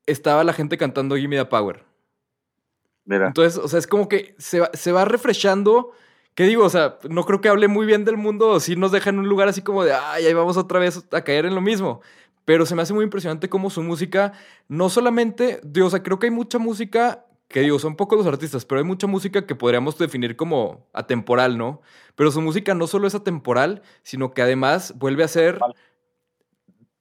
estaba 0.06 0.44
la 0.44 0.52
gente 0.52 0.78
cantando 0.78 1.16
Gimme 1.16 1.36
the 1.36 1.44
Power. 1.44 1.84
Mira. 3.04 3.28
Entonces, 3.28 3.62
o 3.62 3.68
sea, 3.68 3.78
es 3.78 3.86
como 3.86 4.08
que 4.08 4.34
se 4.38 4.60
va, 4.60 4.70
se 4.72 4.90
va 4.90 5.04
refreshando. 5.04 5.92
¿Qué 6.34 6.44
digo? 6.44 6.64
O 6.64 6.70
sea, 6.70 6.98
no 7.08 7.24
creo 7.24 7.40
que 7.40 7.48
hable 7.48 7.68
muy 7.68 7.86
bien 7.86 8.04
del 8.04 8.16
mundo 8.16 8.58
si 8.60 8.76
nos 8.76 8.92
deja 8.92 9.10
en 9.10 9.18
un 9.18 9.28
lugar 9.28 9.48
así 9.48 9.62
como 9.62 9.84
de, 9.84 9.92
ay, 9.92 10.26
ahí 10.26 10.34
vamos 10.34 10.56
otra 10.56 10.78
vez 10.78 11.06
a 11.12 11.20
caer 11.22 11.46
en 11.46 11.54
lo 11.54 11.60
mismo 11.60 12.02
pero 12.46 12.64
se 12.64 12.74
me 12.74 12.82
hace 12.82 12.94
muy 12.94 13.04
impresionante 13.04 13.50
cómo 13.50 13.68
su 13.68 13.82
música, 13.82 14.32
no 14.68 14.88
solamente, 14.88 15.60
digo, 15.64 15.88
o 15.88 15.90
sea, 15.90 16.02
creo 16.02 16.18
que 16.18 16.28
hay 16.28 16.30
mucha 16.30 16.58
música 16.58 17.26
que 17.48 17.60
digo, 17.60 17.78
son 17.78 17.96
pocos 17.96 18.18
los 18.18 18.26
artistas, 18.26 18.64
pero 18.64 18.78
hay 18.78 18.84
mucha 18.84 19.06
música 19.06 19.46
que 19.46 19.54
podríamos 19.54 19.98
definir 19.98 20.36
como 20.36 20.86
atemporal, 20.92 21.58
¿no? 21.58 21.82
Pero 22.14 22.30
su 22.30 22.40
música 22.40 22.74
no 22.74 22.86
solo 22.86 23.06
es 23.06 23.14
atemporal, 23.14 23.82
sino 24.02 24.32
que 24.32 24.42
además 24.42 24.94
vuelve 24.96 25.24
a 25.24 25.28
ser 25.28 25.58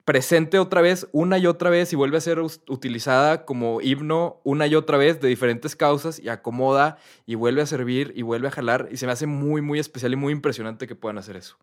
presente 0.04 0.58
otra 0.58 0.82
vez, 0.82 1.08
una 1.12 1.38
y 1.38 1.46
otra 1.46 1.70
vez, 1.70 1.94
y 1.94 1.96
vuelve 1.96 2.18
a 2.18 2.22
ser 2.22 2.40
utilizada 2.40 3.46
como 3.46 3.82
himno 3.82 4.42
una 4.44 4.66
y 4.66 4.76
otra 4.76 4.98
vez 4.98 5.22
de 5.22 5.28
diferentes 5.28 5.76
causas, 5.76 6.20
y 6.20 6.30
acomoda, 6.30 6.98
y 7.28 7.36
vuelve 7.36 7.62
a 7.62 7.66
servir, 7.68 8.14
y 8.16 8.24
vuelve 8.24 8.48
a 8.48 8.52
jalar, 8.52 8.90
y 8.92 8.98
se 8.98 9.06
me 9.06 9.12
hace 9.12 9.28
muy, 9.28 9.62
muy 9.62 9.78
especial 9.78 10.14
y 10.14 10.16
muy 10.16 10.34
impresionante 10.34 10.88
que 10.88 10.96
puedan 10.96 11.20
hacer 11.20 11.38
eso. 11.38 11.58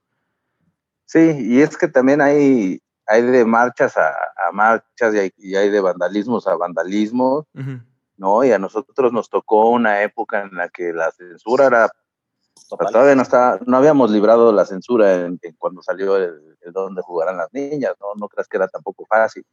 Sí, 1.07 1.37
y 1.41 1.61
es 1.61 1.77
que 1.77 1.89
también 1.89 2.21
hay 2.21 2.81
hay 3.13 3.23
de 3.23 3.45
marchas 3.45 3.97
a, 3.97 4.09
a 4.11 4.53
marchas 4.53 5.15
y 5.15 5.19
hay, 5.19 5.33
y 5.37 5.55
hay, 5.55 5.69
de 5.71 5.81
vandalismos 5.81 6.47
a 6.47 6.57
vandalismos, 6.57 7.45
uh 7.55 7.61
-huh. 7.61 7.85
¿no? 8.17 8.45
Y 8.45 8.53
a 8.53 8.59
nosotros 8.59 9.13
nos 9.13 9.29
tocó 9.29 9.69
una 9.71 10.03
época 10.03 10.43
en 10.43 10.57
la 10.57 10.69
que 10.69 10.93
la 10.93 11.11
censura 11.11 11.67
era, 11.67 11.91
o 12.71 12.77
sea, 12.77 12.89
todavía 12.89 13.15
no, 13.15 13.23
estaba, 13.23 13.59
no 13.67 13.77
habíamos 13.77 14.11
librado 14.11 14.51
la 14.53 14.65
censura 14.65 15.15
en, 15.15 15.39
en 15.43 15.55
cuando 15.59 15.83
salió 15.83 16.17
el, 16.17 16.57
el 16.63 16.73
donde 16.73 17.03
jugarán 17.03 17.37
las 17.37 17.53
niñas, 17.53 17.95
¿no? 18.01 18.15
No 18.19 18.29
creas 18.29 18.49
que 18.49 18.57
era 18.57 18.69
tampoco 18.69 19.05
fácil. 19.07 19.45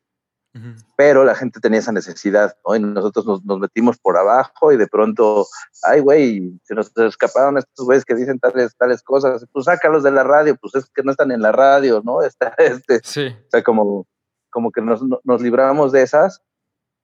Uh 0.56 0.58
-huh. 0.58 0.76
Pero 0.98 1.24
la 1.24 1.36
gente 1.36 1.60
tenía 1.60 1.80
esa 1.80 1.92
necesidad, 1.92 2.58
¿no? 2.66 2.76
Y 2.76 2.80
nosotros 2.80 3.26
nos, 3.26 3.46
nos 3.46 3.60
metimos 3.60 3.98
por 4.00 4.18
abajo 4.18 4.72
y 4.72 4.78
de 4.78 4.88
pronto, 4.88 5.46
ay, 5.84 6.00
güey, 6.00 6.60
se 6.64 6.74
nos 6.74 6.92
escaparon 6.98 7.58
estos 7.58 7.86
güeyes 7.86 8.04
que 8.04 8.16
dicen 8.16 8.40
tales, 8.40 8.76
tales 8.76 9.04
cosas, 9.04 9.46
pues 9.52 9.66
sácalos 9.66 10.04
de 10.04 10.12
la 10.12 10.24
radio, 10.24 10.56
pues 10.56 10.74
es 10.76 10.90
que 10.90 11.04
no 11.04 11.12
están 11.12 11.32
en 11.32 11.42
la 11.42 11.52
radio, 11.52 12.02
¿no? 12.04 12.22
Está, 12.24 12.56
este, 12.58 13.00
sí. 13.04 13.28
O 13.28 13.50
sea, 13.52 13.64
como, 13.64 14.08
como 14.50 14.72
que 14.72 14.82
nos, 14.82 15.02
nos 15.24 15.42
libramos 15.42 15.92
de 15.92 16.02
esas 16.02 16.42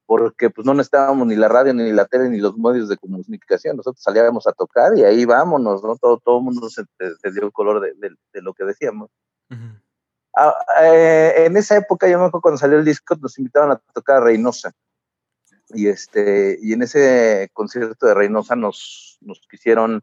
porque 0.08 0.50
pues 0.50 0.66
no 0.66 0.74
necesitábamos 0.74 1.28
ni 1.28 1.36
la 1.36 1.48
radio, 1.48 1.74
ni 1.74 1.92
la 1.92 2.06
tele, 2.06 2.30
ni 2.30 2.40
los 2.40 2.58
medios 2.58 2.90
de 2.90 2.98
comunicación. 2.98 3.78
Nosotros 3.78 4.04
salíamos 4.04 4.46
a 4.48 4.54
tocar 4.54 4.98
y 4.98 5.04
ahí 5.04 5.26
vámonos, 5.26 5.84
¿no? 5.84 5.96
Todo, 5.98 6.20
todo 6.20 6.38
el 6.38 6.44
mundo 6.44 6.70
se, 6.70 6.84
se 7.00 7.32
dio 7.32 7.44
el 7.44 7.52
color 7.52 7.82
de, 7.82 7.94
de, 7.96 8.16
de 8.34 8.42
lo 8.42 8.54
que 8.54 8.66
decíamos. 8.66 9.10
Uh 9.50 9.56
-huh. 9.56 9.82
Ah, 10.36 10.56
eh, 10.84 11.46
en 11.46 11.58
esa 11.58 11.78
época, 11.78 12.08
yo 12.08 12.20
me 12.20 12.26
acuerdo 12.26 12.42
cuando 12.42 12.58
salió 12.58 12.78
el 12.78 12.86
disco, 12.86 13.16
nos 13.16 13.38
invitaban 13.38 13.72
a 13.72 13.82
tocar 13.94 14.18
a 14.18 14.26
Reynosa. 14.26 14.72
Y, 15.70 15.88
este, 15.88 16.58
y 16.62 16.74
en 16.74 16.84
ese 16.84 17.50
concierto 17.54 18.06
de 18.06 18.14
Reynosa 18.14 18.56
nos, 18.56 19.18
nos 19.22 19.42
quisieron, 19.50 20.02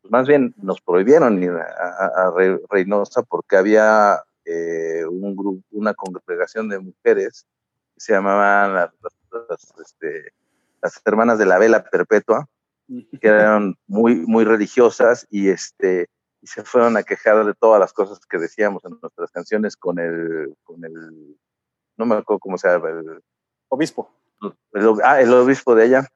pues 0.00 0.10
más 0.10 0.26
bien 0.26 0.54
nos 0.56 0.80
prohibieron 0.80 1.42
ir 1.42 1.50
a, 1.50 1.62
a, 1.62 2.28
a 2.28 2.34
Reynosa 2.70 3.22
porque 3.22 3.56
había 3.56 4.22
eh, 4.44 5.04
un 5.04 5.36
grupo, 5.36 5.62
una 5.72 5.92
congregación 5.92 6.70
de 6.70 6.78
mujeres 6.78 7.46
se 7.98 8.12
llamaban 8.12 8.74
las, 8.74 8.90
las, 9.50 9.72
este, 9.84 10.32
las, 10.80 11.00
hermanas 11.04 11.38
de 11.38 11.46
la 11.46 11.58
vela 11.58 11.84
perpetua, 11.84 12.48
que 12.86 13.28
eran 13.28 13.76
muy, 13.86 14.16
muy 14.26 14.44
religiosas 14.44 15.26
y, 15.30 15.50
este, 15.50 16.08
y 16.40 16.46
se 16.46 16.62
fueron 16.64 16.96
a 16.96 17.02
quejar 17.02 17.44
de 17.44 17.54
todas 17.54 17.80
las 17.80 17.92
cosas 17.92 18.20
que 18.26 18.38
decíamos 18.38 18.84
en 18.84 18.98
nuestras 19.00 19.30
canciones 19.30 19.76
con 19.76 19.98
el, 19.98 20.54
con 20.64 20.84
el 20.84 21.36
no 21.96 22.06
me 22.06 22.14
acuerdo 22.14 22.38
cómo 22.38 22.56
se 22.58 22.68
llama, 22.68 22.90
el 22.90 23.22
obispo. 23.68 24.10
El, 24.72 24.94
ah, 25.04 25.20
el 25.20 25.32
obispo 25.34 25.74
de 25.74 25.84
allá, 25.84 26.08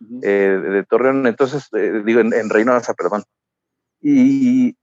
uh 0.00 0.04
-huh. 0.04 0.20
eh, 0.24 0.58
de 0.70 0.84
Torreón, 0.84 1.26
entonces, 1.26 1.68
eh, 1.72 2.02
digo, 2.04 2.20
en, 2.20 2.32
en, 2.32 2.50
Reynosa, 2.50 2.92
perdón. 2.94 3.22
Y 4.00 4.76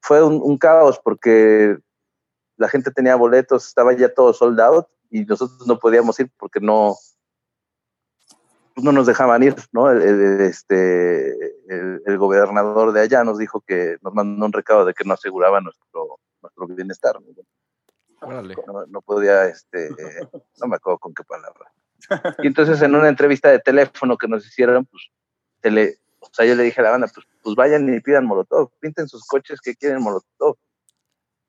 fue 0.00 0.22
un, 0.24 0.40
un 0.42 0.56
caos 0.56 0.98
porque 1.04 1.76
la 2.56 2.68
gente 2.68 2.90
tenía 2.90 3.16
boletos, 3.16 3.66
estaba 3.66 3.92
ya 3.92 4.12
todo 4.12 4.32
sold 4.32 4.58
out 4.60 4.86
y 5.10 5.24
nosotros 5.24 5.66
no 5.66 5.78
podíamos 5.78 6.18
ir 6.18 6.30
porque 6.38 6.60
no, 6.60 6.96
no 8.76 8.92
nos 8.92 9.06
dejaban 9.06 9.42
ir, 9.42 9.54
¿no? 9.72 9.90
El, 9.90 10.02
el 10.02 10.40
este, 10.42 11.30
el, 11.68 12.02
el, 12.04 12.18
gobernador 12.18 12.92
de 12.92 13.00
allá 13.00 13.24
nos 13.24 13.38
dijo 13.38 13.62
que 13.66 13.96
nos 14.02 14.12
mandó 14.12 14.44
un 14.44 14.52
recado 14.52 14.84
de 14.84 14.92
que 14.92 15.04
no 15.04 15.14
aseguraba 15.14 15.60
nuestro, 15.60 16.18
nuestro 16.42 16.66
bienestar. 16.68 17.16
¿no? 17.20 18.42
No, 18.66 18.86
no, 18.86 19.00
podía, 19.02 19.46
este, 19.46 19.88
no 20.58 20.66
me 20.66 20.76
acuerdo 20.76 20.98
con 20.98 21.14
qué 21.14 21.24
palabra. 21.24 21.72
Y 22.38 22.46
entonces 22.46 22.80
en 22.82 22.94
una 22.94 23.08
entrevista 23.08 23.50
de 23.50 23.58
teléfono 23.58 24.16
que 24.16 24.28
nos 24.28 24.46
hicieron, 24.46 24.84
pues, 24.84 25.02
tele, 25.60 25.96
o 26.20 26.28
sea, 26.32 26.44
yo 26.44 26.54
le 26.54 26.62
dije 26.62 26.80
a 26.80 26.84
la 26.84 26.90
banda, 26.90 27.08
pues, 27.12 27.26
pues 27.42 27.56
vayan 27.56 27.92
y 27.92 28.00
pidan 28.00 28.26
molotov, 28.26 28.70
pinten 28.80 29.08
sus 29.08 29.26
coches 29.26 29.60
que 29.60 29.74
quieren 29.74 30.02
molotov. 30.02 30.56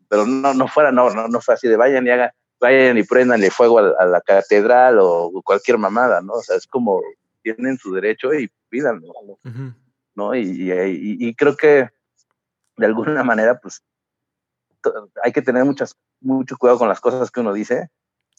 Pero 0.09 0.25
no, 0.25 0.53
no 0.53 0.67
fuera, 0.67 0.91
no, 0.91 1.09
no, 1.09 1.27
no 1.27 1.41
fue 1.41 1.55
así 1.55 1.67
de 1.67 1.75
vayan 1.75 2.07
y 2.07 2.09
hagan, 2.09 2.31
vayan 2.61 2.97
y 2.97 3.03
prendanle 3.03 3.51
fuego 3.51 3.79
a, 3.79 3.93
a, 3.99 4.05
la 4.05 4.21
catedral 4.21 4.99
o 5.01 5.41
cualquier 5.43 5.77
mamada, 5.77 6.21
¿no? 6.21 6.33
O 6.33 6.41
sea, 6.41 6.55
es 6.55 6.65
como 6.65 7.01
tienen 7.55 7.77
su 7.77 7.93
derecho 7.93 8.33
y 8.33 8.51
pídanlo, 8.69 9.07
¿no? 9.07 9.33
Uh 9.33 9.39
-huh. 9.43 9.75
¿no? 10.15 10.35
Y, 10.35 10.41
y, 10.41 11.27
y, 11.27 11.35
creo 11.35 11.55
que 11.55 11.89
de 12.77 12.85
alguna 12.85 13.23
manera, 13.23 13.59
pues, 13.59 13.83
hay 15.23 15.31
que 15.31 15.41
tener 15.41 15.63
muchas, 15.65 15.95
mucho 16.19 16.57
cuidado 16.57 16.79
con 16.79 16.87
las 16.87 16.99
cosas 16.99 17.29
que 17.29 17.39
uno 17.39 17.53
dice, 17.53 17.89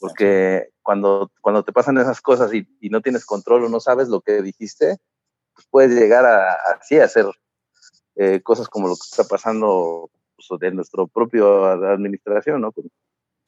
porque 0.00 0.70
cuando, 0.82 1.30
cuando 1.40 1.62
te 1.62 1.72
pasan 1.72 1.98
esas 1.98 2.20
cosas 2.20 2.52
y, 2.54 2.68
y 2.80 2.90
no 2.90 3.00
tienes 3.00 3.24
control 3.24 3.64
o 3.64 3.68
no 3.68 3.80
sabes 3.80 4.08
lo 4.08 4.20
que 4.20 4.42
dijiste, 4.42 4.98
pues 5.54 5.66
puedes 5.70 5.92
llegar 5.92 6.24
a, 6.24 6.52
así 6.78 6.98
a 6.98 7.04
hacer 7.04 7.26
eh, 8.16 8.40
cosas 8.42 8.68
como 8.68 8.88
lo 8.88 8.94
que 8.94 9.06
está 9.10 9.24
pasando 9.24 10.10
pues, 10.36 10.60
de 10.60 10.70
nuestro 10.72 11.06
propio 11.06 11.66
administración, 11.66 12.60
¿no? 12.60 12.72
Con, 12.72 12.90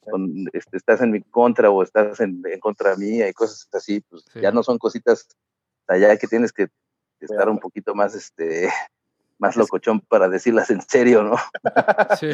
con, 0.01 0.45
este, 0.53 0.77
estás 0.77 1.01
en 1.01 1.11
mi 1.11 1.21
contra 1.21 1.69
o 1.69 1.83
estás 1.83 2.19
en, 2.19 2.41
en, 2.45 2.59
contra 2.59 2.95
mía 2.95 3.29
y 3.29 3.33
cosas 3.33 3.67
así, 3.73 4.01
pues 4.01 4.23
sí. 4.31 4.41
ya 4.41 4.51
no 4.51 4.63
son 4.63 4.77
cositas 4.77 5.27
allá 5.87 6.17
que 6.17 6.27
tienes 6.27 6.51
que 6.51 6.67
estar 7.19 7.49
un 7.49 7.59
poquito 7.59 7.93
más, 7.95 8.15
este, 8.15 8.69
más 9.39 9.55
locochón 9.55 10.01
para 10.01 10.29
decirlas 10.29 10.69
en 10.69 10.81
serio, 10.81 11.23
¿no? 11.23 11.35
Sí, 12.19 12.29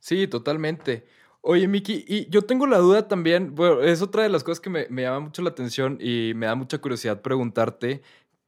sí 0.00 0.28
totalmente. 0.28 1.06
Oye, 1.40 1.68
Miki, 1.68 2.04
y 2.08 2.28
yo 2.30 2.42
tengo 2.42 2.66
la 2.66 2.78
duda 2.78 3.06
también, 3.06 3.54
bueno, 3.54 3.82
es 3.82 4.00
otra 4.00 4.22
de 4.22 4.30
las 4.30 4.42
cosas 4.42 4.60
que 4.60 4.70
me, 4.70 4.86
me 4.88 5.02
llama 5.02 5.20
mucho 5.20 5.42
la 5.42 5.50
atención 5.50 5.98
y 6.00 6.32
me 6.34 6.46
da 6.46 6.54
mucha 6.54 6.78
curiosidad 6.78 7.20
preguntarte, 7.20 8.00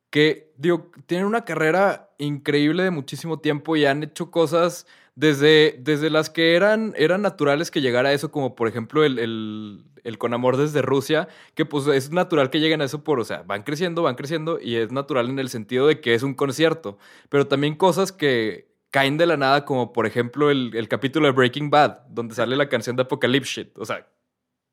que, 0.08 0.54
digo, 0.56 0.90
tienen 1.04 1.26
una 1.26 1.44
carrera 1.44 2.10
increíble 2.16 2.84
de 2.84 2.90
muchísimo 2.90 3.38
tiempo 3.38 3.76
y 3.76 3.84
han 3.84 4.02
hecho 4.02 4.30
cosas 4.30 4.86
desde, 5.16 5.76
desde 5.81 6.11
las 6.11 6.31
que 6.31 6.55
eran, 6.55 6.94
eran 6.96 7.22
naturales 7.22 7.70
que 7.70 7.81
llegara 7.81 8.11
a 8.11 8.12
eso, 8.12 8.31
como 8.31 8.55
por 8.55 8.68
ejemplo 8.68 9.02
el, 9.02 9.18
el, 9.18 9.85
el, 10.05 10.18
Con 10.18 10.35
Amor 10.35 10.59
desde 10.59 10.83
Rusia, 10.83 11.26
que 11.55 11.64
pues 11.64 11.87
es 11.88 12.11
natural 12.11 12.50
que 12.50 12.61
lleguen 12.61 12.83
a 12.83 12.85
eso 12.85 13.02
por, 13.02 13.18
o 13.18 13.24
sea, 13.24 13.42
van 13.42 13.62
creciendo, 13.62 14.02
van 14.02 14.14
creciendo 14.14 14.61
y 14.61 14.76
es 14.76 14.92
natural 14.92 15.31
en 15.31 15.38
el 15.38 15.48
sentido 15.48 15.87
de 15.87 16.00
que 16.00 16.14
es 16.14 16.22
un 16.22 16.35
concierto, 16.35 16.98
pero 17.31 17.48
también 17.48 17.74
cosas 17.76 18.12
que 18.12 18.68
caen 18.90 19.16
de 19.16 19.26
la 19.26 19.38
nada, 19.38 19.64
como 19.64 19.92
por 19.94 20.07
ejemplo 20.07 20.50
el, 20.50 20.76
el 20.76 20.87
capítulo 20.87 21.26
de 21.26 21.33
Breaking 21.33 21.70
Bad, 21.70 22.07
donde 22.11 22.35
sale 22.35 22.55
la 22.55 22.68
canción 22.68 22.94
de 22.94 23.02
Apocalypse 23.02 23.72
o 23.76 23.87
sea, 23.87 24.07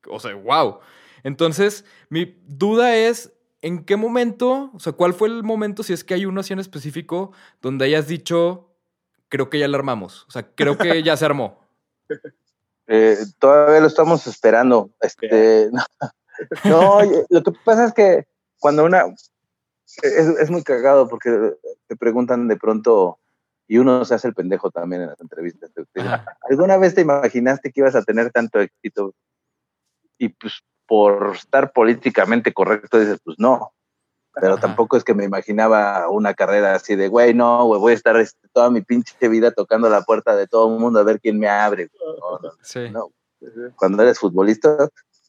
o 0.06 0.20
sea, 0.20 0.34
wow. 0.34 0.80
Entonces, 1.22 1.86
mi 2.10 2.36
duda 2.46 2.94
es, 2.94 3.32
¿en 3.62 3.82
qué 3.86 3.96
momento, 3.96 4.70
o 4.74 4.78
sea, 4.78 4.92
cuál 4.92 5.14
fue 5.14 5.28
el 5.28 5.42
momento, 5.42 5.82
si 5.82 5.94
es 5.94 6.04
que 6.04 6.12
hay 6.12 6.26
uno 6.26 6.40
así 6.40 6.52
en 6.52 6.58
específico, 6.58 7.32
donde 7.62 7.86
hayas 7.86 8.08
dicho, 8.08 8.73
creo 9.28 9.50
que 9.50 9.58
ya 9.58 9.68
la 9.68 9.76
armamos. 9.76 10.24
O 10.28 10.30
sea, 10.30 10.46
creo 10.54 10.78
que 10.78 11.02
ya 11.02 11.16
se 11.16 11.24
armó. 11.24 11.60
Eh, 12.86 13.16
todavía 13.38 13.80
lo 13.80 13.86
estamos 13.86 14.26
esperando. 14.26 14.90
Este, 15.00 15.70
no, 16.64 17.02
no, 17.02 17.24
lo 17.28 17.42
que 17.42 17.52
pasa 17.64 17.86
es 17.86 17.92
que 17.92 18.26
cuando 18.58 18.84
una... 18.84 19.04
Es, 20.02 20.26
es, 20.26 20.50
muy 20.50 20.62
cagado 20.62 21.08
porque 21.08 21.54
te 21.86 21.96
preguntan 21.96 22.48
de 22.48 22.56
pronto 22.56 23.18
y 23.68 23.78
uno 23.78 24.04
se 24.04 24.14
hace 24.14 24.28
el 24.28 24.34
pendejo 24.34 24.70
también 24.70 25.02
en 25.02 25.08
las 25.08 25.20
entrevistas. 25.20 25.70
¿Alguna 26.48 26.76
vez 26.76 26.94
te 26.94 27.02
imaginaste 27.02 27.70
que 27.70 27.80
ibas 27.80 27.94
a 27.94 28.02
tener 28.02 28.30
tanto 28.30 28.60
éxito? 28.60 29.14
Y 30.18 30.30
pues 30.30 30.62
por 30.86 31.36
estar 31.36 31.72
políticamente 31.72 32.52
correcto 32.52 32.98
dices, 32.98 33.20
pues 33.24 33.38
no, 33.38 33.72
pero 34.40 34.54
Ajá. 34.54 34.62
tampoco 34.62 34.96
es 34.96 35.04
que 35.04 35.14
me 35.14 35.24
imaginaba 35.24 36.08
una 36.08 36.34
carrera 36.34 36.74
así 36.74 36.96
de, 36.96 37.08
güey, 37.08 37.34
no, 37.34 37.66
güey, 37.66 37.80
voy 37.80 37.92
a 37.92 37.96
estar 37.96 38.16
este, 38.16 38.48
toda 38.52 38.70
mi 38.70 38.82
pinche 38.82 39.28
vida 39.28 39.52
tocando 39.52 39.88
la 39.88 40.02
puerta 40.02 40.34
de 40.34 40.46
todo 40.46 40.74
el 40.74 40.80
mundo 40.80 40.98
a 40.98 41.04
ver 41.04 41.20
quién 41.20 41.38
me 41.38 41.48
abre. 41.48 41.90
No, 42.20 42.38
no, 42.38 42.52
sí. 42.62 42.90
no. 42.90 43.10
Cuando 43.76 44.02
eres 44.02 44.18
futbolista, 44.18 44.76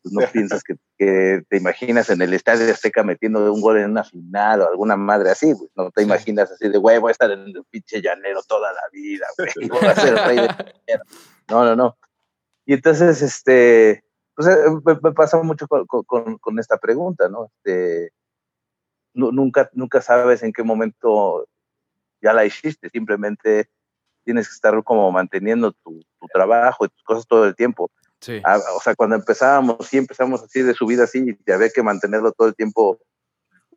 pues 0.05 0.13
no 0.13 0.21
piensas 0.31 0.63
que, 0.63 0.75
que, 0.97 1.43
te 1.49 1.57
imaginas 1.57 2.09
en 2.09 2.21
el 2.21 2.33
estadio 2.33 2.71
Azteca 2.71 3.03
metiendo 3.03 3.51
un 3.51 3.61
gol 3.61 3.77
en 3.77 3.91
una 3.91 4.03
final 4.03 4.61
o 4.61 4.69
alguna 4.69 4.95
madre 4.95 5.31
así, 5.31 5.51
güey. 5.51 5.69
No 5.75 5.91
te 5.91 6.03
imaginas 6.03 6.51
así 6.51 6.69
de, 6.69 6.77
güey, 6.77 6.99
voy 6.99 7.09
a 7.09 7.11
estar 7.11 7.31
en 7.31 7.41
el 7.41 7.63
pinche 7.69 8.01
llanero 8.01 8.41
toda 8.43 8.71
la 8.71 8.81
vida, 8.91 9.25
güey, 9.37 9.69
voy 9.69 9.85
a 9.85 9.95
ser 9.95 10.15
rey 10.15 10.37
de 10.37 10.99
No, 11.49 11.65
no, 11.65 11.75
no. 11.75 11.97
Y 12.65 12.73
entonces, 12.73 13.21
este, 13.21 14.03
pues 14.35 14.47
me, 14.83 14.99
me 15.01 15.11
pasa 15.13 15.41
mucho 15.41 15.67
con, 15.67 15.85
con, 15.85 16.37
con, 16.37 16.59
esta 16.59 16.77
pregunta, 16.77 17.29
¿no? 17.29 17.45
Este, 17.45 18.11
nunca, 19.15 19.69
nunca 19.73 20.01
sabes 20.01 20.43
en 20.43 20.53
qué 20.53 20.63
momento 20.63 21.47
ya 22.21 22.33
la 22.33 22.45
hiciste, 22.45 22.89
simplemente 22.89 23.69
tienes 24.23 24.47
que 24.47 24.53
estar 24.53 24.83
como 24.83 25.11
manteniendo 25.11 25.71
tu, 25.71 26.01
tu 26.19 26.27
trabajo 26.33 26.85
y 26.85 26.89
tus 26.89 27.03
cosas 27.03 27.27
todo 27.27 27.45
el 27.45 27.55
tiempo. 27.55 27.89
Sí. 28.19 28.41
Ah, 28.43 28.59
o 28.75 28.81
sea, 28.81 28.95
cuando 28.95 29.15
empezábamos, 29.15 29.87
sí 29.87 29.97
empezamos 29.97 30.41
así 30.43 30.61
de 30.61 30.73
subida 30.73 31.03
así, 31.03 31.37
y 31.45 31.51
había 31.51 31.69
que 31.69 31.83
mantenerlo 31.83 32.31
todo 32.31 32.47
el 32.47 32.55
tiempo. 32.55 32.97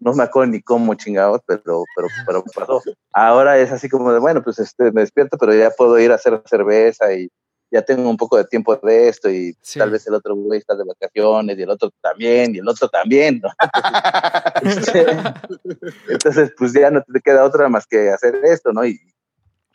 No 0.01 0.14
me 0.14 0.22
acuerdo 0.22 0.53
ni 0.53 0.62
cómo 0.62 0.94
chingados, 0.94 1.40
pero, 1.46 1.83
pero, 1.94 2.09
pero 2.27 2.44
pasó. 2.55 2.81
Ahora 3.12 3.59
es 3.59 3.72
así 3.72 3.88
como 3.88 4.12
de, 4.12 4.20
bueno, 4.20 4.42
pues 4.42 4.59
este, 4.59 4.92
me 4.92 5.03
despierto, 5.03 5.37
pero 5.37 5.53
ya 5.55 5.70
puedo 5.70 5.98
ir 5.98 6.12
a 6.12 6.14
hacer 6.14 6.40
cerveza 6.46 7.12
y 7.12 7.29
ya 7.70 7.83
tengo 7.83 8.09
un 8.09 8.16
poco 8.16 8.37
de 8.37 8.44
tiempo 8.44 8.76
de 8.76 9.09
esto 9.09 9.31
y 9.31 9.57
sí. 9.61 9.78
tal 9.78 9.90
vez 9.90 10.07
el 10.07 10.14
otro 10.14 10.35
güey 10.35 10.59
está 10.59 10.74
de 10.74 10.85
vacaciones 10.85 11.59
y 11.59 11.62
el 11.62 11.70
otro 11.70 11.90
también 12.00 12.54
y 12.54 12.59
el 12.59 12.68
otro 12.68 12.88
también, 12.88 13.42
¿no? 13.42 13.50
Entonces, 16.09 16.52
pues 16.57 16.72
ya 16.72 16.90
no 16.90 17.02
te 17.02 17.20
queda 17.20 17.44
otra 17.44 17.68
más 17.68 17.87
que 17.87 18.11
hacer 18.11 18.37
esto, 18.44 18.72
¿no? 18.72 18.87
Y 18.87 18.98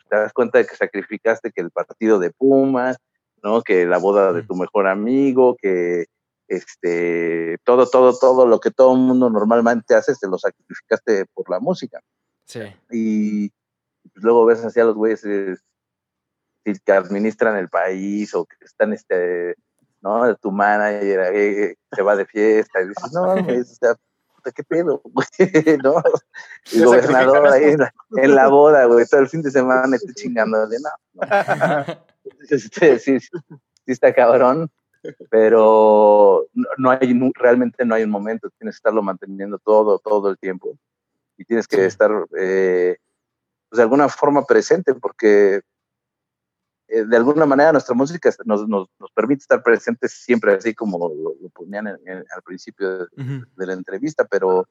te 0.08 0.16
das 0.16 0.32
cuenta 0.32 0.58
de 0.58 0.66
que 0.66 0.76
sacrificaste 0.76 1.52
que 1.52 1.60
el 1.60 1.70
partido 1.70 2.18
de 2.18 2.30
Pumas, 2.30 2.96
¿no? 3.42 3.62
Que 3.62 3.86
la 3.86 3.98
boda 3.98 4.32
de 4.32 4.42
tu 4.42 4.56
mejor 4.56 4.88
amigo, 4.88 5.56
que 5.60 6.06
este, 6.48 7.58
todo, 7.64 7.88
todo, 7.88 8.16
todo 8.18 8.46
lo 8.46 8.60
que 8.60 8.70
todo 8.70 8.94
el 8.94 9.00
mundo 9.00 9.30
normalmente 9.30 9.94
hace, 9.94 10.14
te 10.14 10.28
lo 10.28 10.38
sacrificaste 10.38 11.26
por 11.32 11.48
la 11.48 11.60
música. 11.60 12.00
Sí. 12.46 12.60
Y 12.90 13.52
luego 14.14 14.44
ves 14.44 14.64
así 14.64 14.80
a 14.80 14.84
los 14.84 14.94
güeyes 14.94 15.24
eh, 15.24 15.56
que 16.64 16.92
administran 16.92 17.56
el 17.56 17.68
país 17.68 18.34
o 18.34 18.44
que 18.46 18.56
están, 18.64 18.92
este, 18.92 19.54
¿no? 20.00 20.34
Tu 20.36 20.50
manager 20.50 21.20
eh, 21.34 21.64
eh, 21.64 21.76
se 21.92 22.02
va 22.02 22.16
de 22.16 22.26
fiesta 22.26 22.80
y 22.82 22.88
dices, 22.88 23.12
no, 23.12 23.26
mames, 23.36 23.72
o 23.72 23.74
sea, 23.74 23.94
¿qué 24.54 24.62
pedo, 24.64 25.00
güey? 25.04 25.78
¿No? 25.82 26.02
El 26.72 26.80
Ya 26.80 26.84
gobernador 26.84 27.46
ahí 27.48 27.64
en 27.64 27.78
la, 27.78 27.94
en 28.16 28.34
la 28.34 28.48
boda, 28.48 28.84
güey, 28.86 29.06
todo 29.06 29.20
el 29.20 29.28
fin 29.28 29.42
de 29.42 29.50
semana 29.50 29.96
esté 29.96 30.12
chingando 30.14 30.66
de 30.66 30.78
no. 30.80 30.90
no. 31.14 31.84
Este, 32.48 32.98
sí, 32.98 33.20
sí, 33.20 33.28
está 33.84 34.14
cabrón, 34.14 34.70
pero 35.30 36.46
no, 36.54 36.68
no 36.78 36.90
hay, 36.90 37.12
nu- 37.12 37.32
realmente 37.34 37.84
no 37.84 37.94
hay 37.94 38.02
un 38.04 38.10
momento, 38.10 38.48
tienes 38.58 38.76
que 38.76 38.78
estarlo 38.78 39.02
manteniendo 39.02 39.58
todo, 39.58 39.98
todo 39.98 40.30
el 40.30 40.38
tiempo. 40.38 40.74
Y 41.36 41.44
tienes 41.44 41.68
que 41.68 41.84
estar, 41.84 42.10
eh, 42.38 42.96
pues, 43.68 43.76
de 43.76 43.82
alguna 43.82 44.08
forma 44.08 44.46
presente, 44.46 44.94
porque 44.94 45.60
eh, 46.88 47.04
de 47.04 47.16
alguna 47.16 47.46
manera 47.46 47.72
nuestra 47.72 47.94
música 47.94 48.30
nos, 48.44 48.68
nos, 48.68 48.88
nos 48.98 49.10
permite 49.12 49.40
estar 49.42 49.62
presentes 49.62 50.12
siempre, 50.12 50.54
así 50.54 50.74
como 50.74 50.98
lo, 50.98 51.34
lo 51.40 51.48
ponían 51.50 51.86
en- 51.88 51.98
en- 52.06 52.24
al 52.34 52.42
principio 52.42 53.06
de, 53.06 53.66
la 53.66 53.72
entrevista, 53.72 54.24
pero 54.24 54.68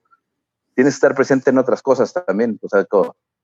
tienes 0.76 0.94
que 0.94 0.98
estar 0.98 1.16
presente 1.16 1.50
en 1.50 1.58
otras 1.58 1.82
cosas 1.82 2.14
también. 2.14 2.60
O 2.62 2.70
sea, 2.70 2.86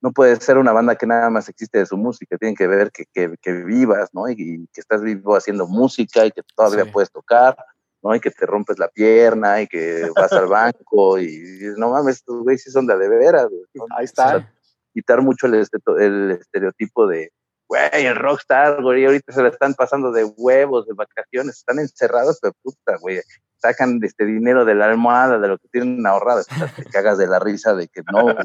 no 0.02 0.12
puede 0.12 0.36
ser 0.38 0.58
una 0.58 0.72
banda 0.72 0.96
que 0.96 1.06
nada 1.06 1.30
más 1.30 1.50
existe 1.50 1.80
de 1.80 1.86
su 1.86 1.98
música, 1.98 2.38
tienen 2.38 2.56
que 2.56 2.68
ver 2.68 2.92
que, 2.92 3.06
que, 3.14 3.36
que 3.42 3.52
vivas, 3.54 4.10
¿no? 4.14 4.30
Y, 4.30 4.34
y 4.38 4.68
que 4.72 4.82
estás 4.82 5.02
vivo 5.02 5.36
haciendo 5.36 5.68
música 5.68 6.26
y 6.26 6.32
que 6.32 6.42
todavía 6.56 6.86
Sí. 6.86 6.92
puedes 6.92 7.12
tocar, 7.12 7.58
¿no? 8.02 8.16
Y 8.16 8.20
que 8.22 8.32
te 8.32 8.46
rompes 8.46 8.80
la 8.80 8.88
pierna 8.88 9.62
y 9.62 9.68
que 9.68 10.10
vas 10.16 10.32
al 10.32 10.48
banco 10.48 11.18
y, 11.20 11.26
dices, 11.28 11.78
no 11.78 11.90
mames, 11.92 12.18
estos 12.18 12.44
güeyes 12.44 12.64
sí 12.64 12.72
son 12.72 12.88
de 12.88 12.98
de 12.98 13.10
veras, 13.10 13.48
¿no? 13.74 13.86
Ahí 13.98 14.06
está. 14.06 14.48
Quitar 14.94 15.22
mucho 15.22 15.48
el, 15.48 15.56
esteto- 15.56 16.00
el 16.00 16.32
estereotipo 16.32 17.06
de, 17.08 17.32
güey, 17.70 18.06
el 18.06 18.16
rockstar, 18.16 18.82
güey, 18.82 19.06
ahorita 19.06 19.32
se 19.32 19.44
la 19.44 19.50
están 19.50 19.76
pasando 19.76 20.12
de 20.12 20.26
huevos, 20.26 20.88
de 20.88 20.94
vacaciones, 20.96 21.58
están 21.58 21.78
encerrados, 21.80 22.40
pero 22.42 22.54
puta, 22.64 22.98
güey, 23.00 23.22
sacan 23.58 24.00
este 24.02 24.26
dinero 24.26 24.66
de 24.66 24.74
la 24.76 24.86
almohada, 24.86 25.38
de 25.38 25.48
lo 25.48 25.58
que 25.60 25.68
tienen 25.70 26.06
ahorrado, 26.06 26.44
te 26.44 26.50
cagas 26.92 27.18
de 27.20 27.28
la 27.28 27.40
risa 27.40 27.76
de 27.76 27.88
que 27.88 28.02
no, 28.12 28.24
güey. 28.24 28.36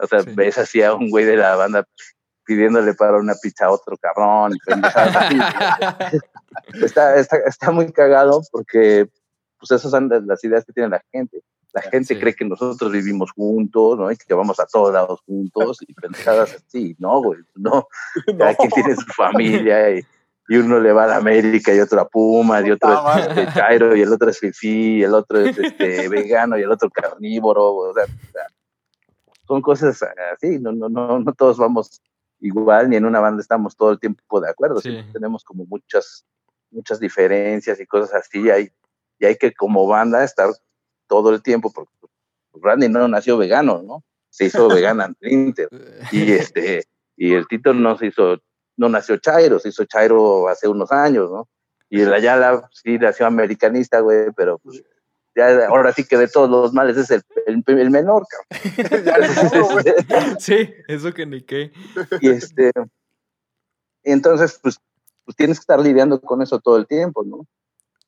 O 0.00 0.06
sea, 0.06 0.20
Sí. 0.20 0.30
ves 0.34 0.58
así 0.58 0.82
a 0.82 0.94
un 0.94 1.10
güey 1.10 1.24
de 1.24 1.36
la 1.36 1.56
banda 1.56 1.84
pidiéndole 2.44 2.94
para 2.94 3.18
una 3.18 3.34
pizza 3.34 3.66
a 3.66 3.70
otro 3.72 3.96
cabrón 3.96 4.52
está, 6.80 7.16
está, 7.16 7.36
está 7.38 7.72
muy 7.72 7.90
cagado 7.92 8.42
porque 8.52 9.08
pues 9.58 9.72
esas 9.72 9.90
son 9.90 10.08
las 10.08 10.44
ideas 10.44 10.64
que 10.64 10.72
tiene 10.72 10.90
la 10.90 11.02
gente. 11.10 11.42
La 11.76 11.82
gente 11.90 12.14
Sí. 12.14 12.20
cree 12.20 12.34
que 12.34 12.46
nosotros 12.46 12.90
vivimos 12.90 13.32
juntos, 13.32 13.98
¿no? 13.98 14.10
Y 14.10 14.16
que 14.16 14.32
vamos 14.32 14.58
a 14.58 14.64
todos 14.66 14.94
lados 14.94 15.20
juntos 15.26 15.78
y 15.86 15.92
pendejadas 15.92 16.54
así, 16.66 16.96
¿no, 16.98 17.20
güey? 17.22 17.40
No, 17.54 17.86
cada 18.38 18.54
quien 18.54 18.70
tiene 18.70 18.96
su 18.96 19.04
familia 19.14 19.90
y, 19.94 20.00
y 20.48 20.56
uno 20.56 20.80
le 20.80 20.92
va 20.92 21.04
a 21.04 21.08
la 21.08 21.16
América 21.16 21.74
y 21.74 21.80
otro 21.80 22.00
a 22.00 22.08
Pumas 22.08 22.64
y 22.64 22.70
otro 22.70 22.88
Puta 22.88 23.18
es 23.20 23.26
este, 23.38 23.52
Chairo 23.60 23.94
y 23.94 24.00
el 24.00 24.10
otro 24.10 24.30
es 24.30 24.38
Fifi 24.38 24.98
y 24.98 25.02
el 25.02 25.12
otro 25.12 25.38
es 25.40 25.58
este, 25.58 26.08
vegano 26.08 26.56
y 26.58 26.62
el 26.62 26.70
otro 26.72 26.88
carnívoro, 26.88 27.74
o 27.74 27.92
sea, 27.92 28.04
son 29.46 29.60
cosas 29.60 30.02
así, 30.32 30.58
no, 30.58 30.72
no, 30.72 30.88
no, 30.88 31.18
no 31.20 31.32
todos 31.34 31.58
vamos 31.58 32.00
igual, 32.40 32.88
ni 32.88 32.96
en 32.96 33.04
una 33.04 33.20
banda 33.20 33.42
estamos 33.42 33.76
todo 33.76 33.90
el 33.92 34.00
tiempo 34.00 34.40
de 34.40 34.48
acuerdo, 34.50 34.80
Sí. 34.80 34.96
tenemos 35.12 35.44
como 35.44 35.66
muchas, 35.66 36.24
muchas 36.70 36.98
diferencias 37.00 37.78
y 37.80 37.86
cosas 37.86 38.14
así, 38.14 38.40
y 38.40 38.50
hay, 38.50 38.70
y 39.18 39.26
hay 39.26 39.36
que 39.36 39.52
como 39.52 39.86
banda 39.86 40.24
estar 40.24 40.48
todo 41.06 41.30
el 41.30 41.42
tiempo, 41.42 41.72
porque 41.72 41.92
Randy 42.54 42.88
no 42.88 43.06
nació 43.08 43.38
vegano, 43.38 43.82
¿no? 43.82 44.04
Se 44.30 44.46
hizo 44.46 44.68
vegana 44.68 45.14
en 45.20 45.32
Inter, 45.32 45.68
y 46.12 46.32
este, 46.32 46.84
y 47.16 47.34
el 47.34 47.46
Tito 47.48 47.74
no 47.74 47.96
se 47.96 48.06
hizo, 48.06 48.38
no 48.76 48.88
nació 48.88 49.16
Chairo, 49.16 49.58
se 49.58 49.70
hizo 49.70 49.84
Chairo 49.84 50.48
hace 50.48 50.68
unos 50.68 50.92
años, 50.92 51.30
¿no? 51.30 51.48
Y 51.88 52.00
el 52.00 52.12
Ayala 52.12 52.68
sí 52.72 52.98
nació 52.98 53.26
americanista, 53.26 54.00
güey, 54.00 54.32
pero 54.36 54.58
pues 54.58 54.82
ya 55.36 55.66
ahora 55.66 55.92
sí 55.92 56.04
que 56.04 56.16
de 56.16 56.28
todos 56.28 56.48
los 56.48 56.72
males 56.72 56.96
es 56.96 57.10
el, 57.10 57.22
el, 57.46 57.62
el 57.66 57.90
menor, 57.90 58.24
cabrón. 58.26 59.72
Güey. 59.72 59.84
Sí, 60.38 60.70
eso 60.88 61.12
que 61.12 61.26
ni 61.26 61.42
qué. 61.42 61.70
y 62.20 62.30
este 62.30 62.72
y 64.02 64.12
entonces 64.12 64.58
pues, 64.62 64.78
pues 65.24 65.36
tienes 65.36 65.58
que 65.58 65.62
estar 65.62 65.78
lidiando 65.78 66.20
con 66.20 66.40
eso 66.40 66.58
todo 66.58 66.78
el 66.78 66.86
tiempo 66.86 67.22
no 67.24 67.46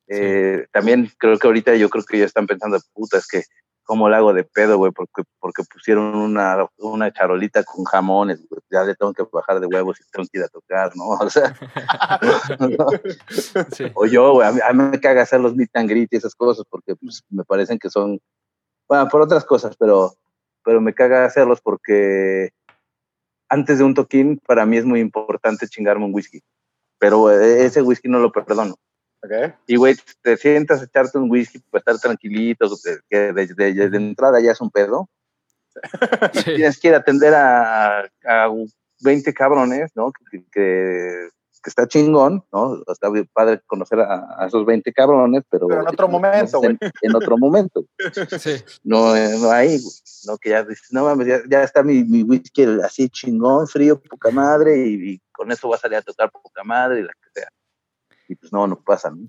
Eh, 0.08 0.66
también 0.72 1.10
creo 1.18 1.38
que 1.38 1.46
ahorita 1.46 1.76
yo 1.76 1.90
creo 1.90 2.04
que 2.04 2.18
ya 2.18 2.24
están 2.24 2.46
pensando 2.46 2.78
puta 2.94 3.18
es 3.18 3.26
que 3.26 3.42
cómo 3.84 4.08
le 4.08 4.16
hago 4.16 4.32
de 4.32 4.44
pedo 4.44 4.78
güey 4.78 4.90
porque 4.90 5.22
porque 5.38 5.62
pusieron 5.70 6.14
una 6.14 6.66
una 6.78 7.12
charolita 7.12 7.62
con 7.62 7.84
jamones 7.84 8.46
güey. 8.48 8.60
ya 8.70 8.84
le 8.84 8.94
tengo 8.94 9.12
que 9.12 9.24
bajar 9.30 9.60
de 9.60 9.66
huevos 9.66 10.00
y 10.00 10.10
tengo 10.10 10.26
que 10.30 10.38
ir 10.38 10.44
a 10.44 10.48
tocar 10.48 10.92
no 10.96 11.04
o 11.20 11.30
sea 11.30 11.54
¿no? 12.60 12.86
Sí. 13.76 13.84
o 13.94 14.06
yo 14.06 14.32
güey 14.32 14.48
a 14.48 14.52
mí, 14.52 14.60
a 14.66 14.72
mí 14.72 14.82
me 14.82 15.00
caga 15.00 15.22
hacer 15.22 15.40
los 15.40 15.54
meet 15.54 15.70
and 15.74 15.90
greet 15.90 16.08
y 16.10 16.16
esas 16.16 16.34
cosas 16.34 16.64
porque 16.70 16.96
pues, 16.96 17.22
me 17.28 17.44
parecen 17.44 17.78
que 17.78 17.90
son 17.90 18.18
bueno 18.88 19.08
por 19.08 19.20
otras 19.20 19.44
cosas 19.44 19.76
pero 19.76 20.14
pero 20.64 20.80
me 20.80 20.94
caga 20.94 21.24
hacerlos 21.24 21.60
porque 21.60 22.50
antes 23.48 23.78
de 23.78 23.84
un 23.84 23.94
toquín, 23.94 24.40
para 24.46 24.66
mí 24.66 24.76
es 24.76 24.84
muy 24.84 25.00
importante 25.00 25.68
chingarme 25.68 26.04
un 26.04 26.14
whisky. 26.14 26.40
Pero 26.98 27.30
eh, 27.30 27.64
ese 27.64 27.82
whisky 27.82 28.08
no 28.08 28.18
lo 28.18 28.32
perdono. 28.32 28.76
Y, 29.66 29.76
güey, 29.76 29.96
te 30.22 30.36
sientas 30.36 30.80
a 30.80 30.84
echarte 30.84 31.18
un 31.18 31.30
whisky 31.30 31.58
para 31.70 31.80
estar 31.80 31.98
tranquilito, 31.98 32.68
que 33.10 33.32
de, 33.32 33.46
de- 33.46 33.72
de- 33.74 33.90
de 33.90 33.96
entrada 33.96 34.40
ya 34.40 34.52
es 34.52 34.60
un 34.60 34.70
pedo. 34.70 35.08
Sí. 36.32 36.54
Tienes 36.56 36.78
que 36.80 36.88
ir 36.88 36.94
a 36.94 36.98
atender 36.98 37.34
a, 37.34 38.00
a 38.00 38.48
20 39.00 39.32
cabrones, 39.34 39.92
¿no? 39.94 40.10
Que, 40.12 40.38
que, 40.50 41.28
que 41.62 41.70
está 41.70 41.86
chingón, 41.86 42.44
¿no? 42.52 42.82
Está 42.88 43.08
padre 43.32 43.60
conocer 43.66 44.00
a, 44.00 44.42
a 44.42 44.46
esos 44.48 44.66
20 44.66 44.92
cabrones, 44.92 45.44
pero... 45.48 45.68
Pero 45.68 45.82
en 45.82 45.88
otro 45.88 46.08
momento, 46.08 46.60
en, 46.64 46.78
en 47.02 47.14
otro 47.16 47.38
momento. 47.38 47.84
Sí. 48.38 48.56
No, 48.82 49.14
eh, 49.14 49.36
no 49.38 49.50
hay, 49.52 49.78
güey. 49.80 49.94
No, 50.26 50.36
que 50.38 50.50
ya 50.50 50.64
dices, 50.64 50.88
no 50.90 51.04
mames, 51.04 51.26
ya, 51.28 51.40
ya 51.48 51.62
está 51.62 51.82
mi, 51.84 52.02
mi 52.02 52.22
whisky 52.24 52.64
así 52.84 53.08
chingón, 53.08 53.68
frío, 53.68 54.00
poca 54.00 54.30
madre, 54.30 54.76
y, 54.78 55.12
y 55.12 55.22
con 55.32 55.52
eso 55.52 55.68
va 55.68 55.76
a 55.76 55.78
salir 55.78 55.98
a 55.98 56.02
tocar 56.02 56.30
poca 56.32 56.64
madre, 56.64 57.00
y 57.00 57.02
la 57.04 57.12
que 57.12 57.40
sea. 57.40 57.48
Y 58.28 58.34
pues 58.36 58.52
no, 58.52 58.66
no 58.66 58.78
pasa, 58.80 59.10
¿no? 59.10 59.28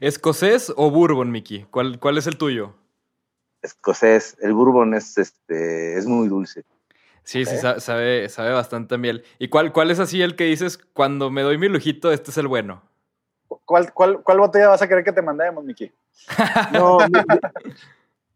¿Escocés 0.00 0.72
o 0.76 0.90
bourbon, 0.90 1.30
Mickey? 1.30 1.66
¿Cuál, 1.70 1.98
¿Cuál 1.98 2.18
es 2.18 2.26
el 2.26 2.36
tuyo? 2.36 2.74
Escocés, 3.62 4.36
el 4.40 4.52
bourbon 4.52 4.94
es, 4.94 5.16
este, 5.18 5.96
es 5.96 6.06
muy 6.06 6.28
dulce. 6.28 6.64
Sí, 7.24 7.44
sí, 7.44 7.56
sa- 7.56 7.78
sabe, 7.78 8.28
sabe 8.28 8.50
bastante 8.52 8.96
a 8.96 8.98
miel. 8.98 9.22
¿Y 9.38 9.48
cuál, 9.48 9.72
cuál 9.72 9.92
es 9.92 10.00
así 10.00 10.20
el 10.22 10.34
que 10.34 10.44
dices, 10.44 10.76
cuando 10.92 11.30
me 11.30 11.42
doy 11.42 11.56
mi 11.56 11.68
lujito, 11.68 12.10
este 12.10 12.32
es 12.32 12.38
el 12.38 12.48
bueno? 12.48 12.82
¿Cuál, 13.64 13.92
cuál, 13.92 14.22
¿Cuál 14.24 14.38
botella 14.40 14.68
vas 14.70 14.82
a 14.82 14.88
querer 14.88 15.04
que 15.04 15.12
te 15.12 15.22
mandemos, 15.22 15.64
Miki? 15.64 15.92
No, 16.72 16.98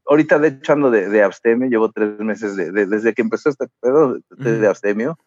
ahorita 0.06 0.38
de 0.38 0.48
hecho 0.48 0.72
ando 0.74 0.90
de, 0.90 1.08
de 1.08 1.22
abstemio, 1.22 1.68
llevo 1.68 1.90
tres 1.90 2.18
meses 2.20 2.54
de, 2.54 2.70
de- 2.70 2.86
desde 2.86 3.12
que 3.14 3.22
empezó 3.22 3.48
este 3.48 3.66
pedo 3.80 4.18
de, 4.30 4.68
abstemio, 4.68 5.18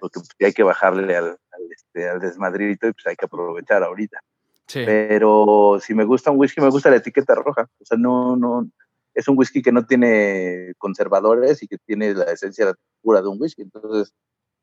Porque 0.00 0.20
pues, 0.20 0.28
hay 0.40 0.52
que 0.52 0.62
bajarle 0.62 1.16
al, 1.16 1.26
al, 1.26 1.72
este, 1.72 2.08
al 2.08 2.20
desmadrito 2.20 2.88
y 2.88 2.92
pues 2.92 3.06
hay 3.06 3.16
que 3.16 3.26
aprovechar 3.26 3.82
ahorita. 3.82 4.20
Sí. 4.66 4.82
pero 4.84 5.78
si 5.80 5.94
me 5.94 6.04
gusta 6.04 6.30
un 6.30 6.38
whisky, 6.38 6.60
me 6.60 6.68
gusta 6.68 6.90
la 6.90 6.96
etiqueta 6.96 7.34
roja. 7.34 7.70
O 7.80 7.84
sea, 7.86 7.96
no, 7.96 8.36
no, 8.36 8.68
es 9.14 9.26
un 9.26 9.38
whisky 9.38 9.62
que 9.62 9.72
no 9.72 9.86
tiene 9.86 10.74
conservadores 10.78 11.62
y 11.62 11.68
que 11.68 11.78
tiene 11.78 12.14
la 12.14 12.24
esencia 12.24 12.74
pura 13.02 13.22
de 13.22 13.28
un 13.28 13.40
whisky. 13.40 13.62
Entonces, 13.62 14.14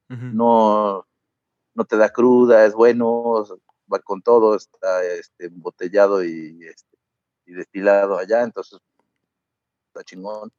no, 0.08 1.06
no 1.74 1.86
te 1.86 1.98
da 1.98 2.10
cruda, 2.10 2.66
es 2.66 2.74
bueno, 2.74 3.44
va 3.92 4.00
con 4.00 4.22
todo, 4.22 4.56
está 4.56 5.04
este, 5.04 5.48
embotellado 5.48 6.24
y, 6.24 6.58
este, 6.66 6.98
y 7.46 7.54
destilado 7.54 8.18
allá, 8.18 8.44
entonces 8.44 8.80
está 9.88 10.04
chingón. 10.04 10.52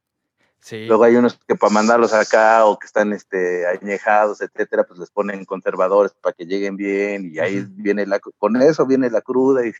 Sí. 0.66 0.84
Luego 0.86 1.04
hay 1.04 1.14
unos 1.14 1.38
que 1.46 1.54
para 1.54 1.72
mandarlos 1.72 2.12
acá 2.12 2.64
o 2.64 2.76
que 2.76 2.86
están 2.86 3.12
este, 3.12 3.68
añejados, 3.68 4.40
etcétera, 4.40 4.82
pues 4.82 4.98
les 4.98 5.10
ponen 5.10 5.44
conservadores 5.44 6.12
para 6.20 6.32
que 6.32 6.44
lleguen 6.44 6.76
bien 6.76 7.30
y 7.32 7.38
ahí 7.38 7.64
viene 7.68 8.04
la, 8.04 8.18
con 8.18 8.60
eso 8.60 8.84
viene 8.84 9.08
la 9.08 9.20
cruda 9.20 9.64
y, 9.64 9.70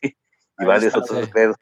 varios 0.57 0.95
está, 0.95 0.99
otros 0.99 1.25
sí. 1.25 1.31
pedos. 1.33 1.57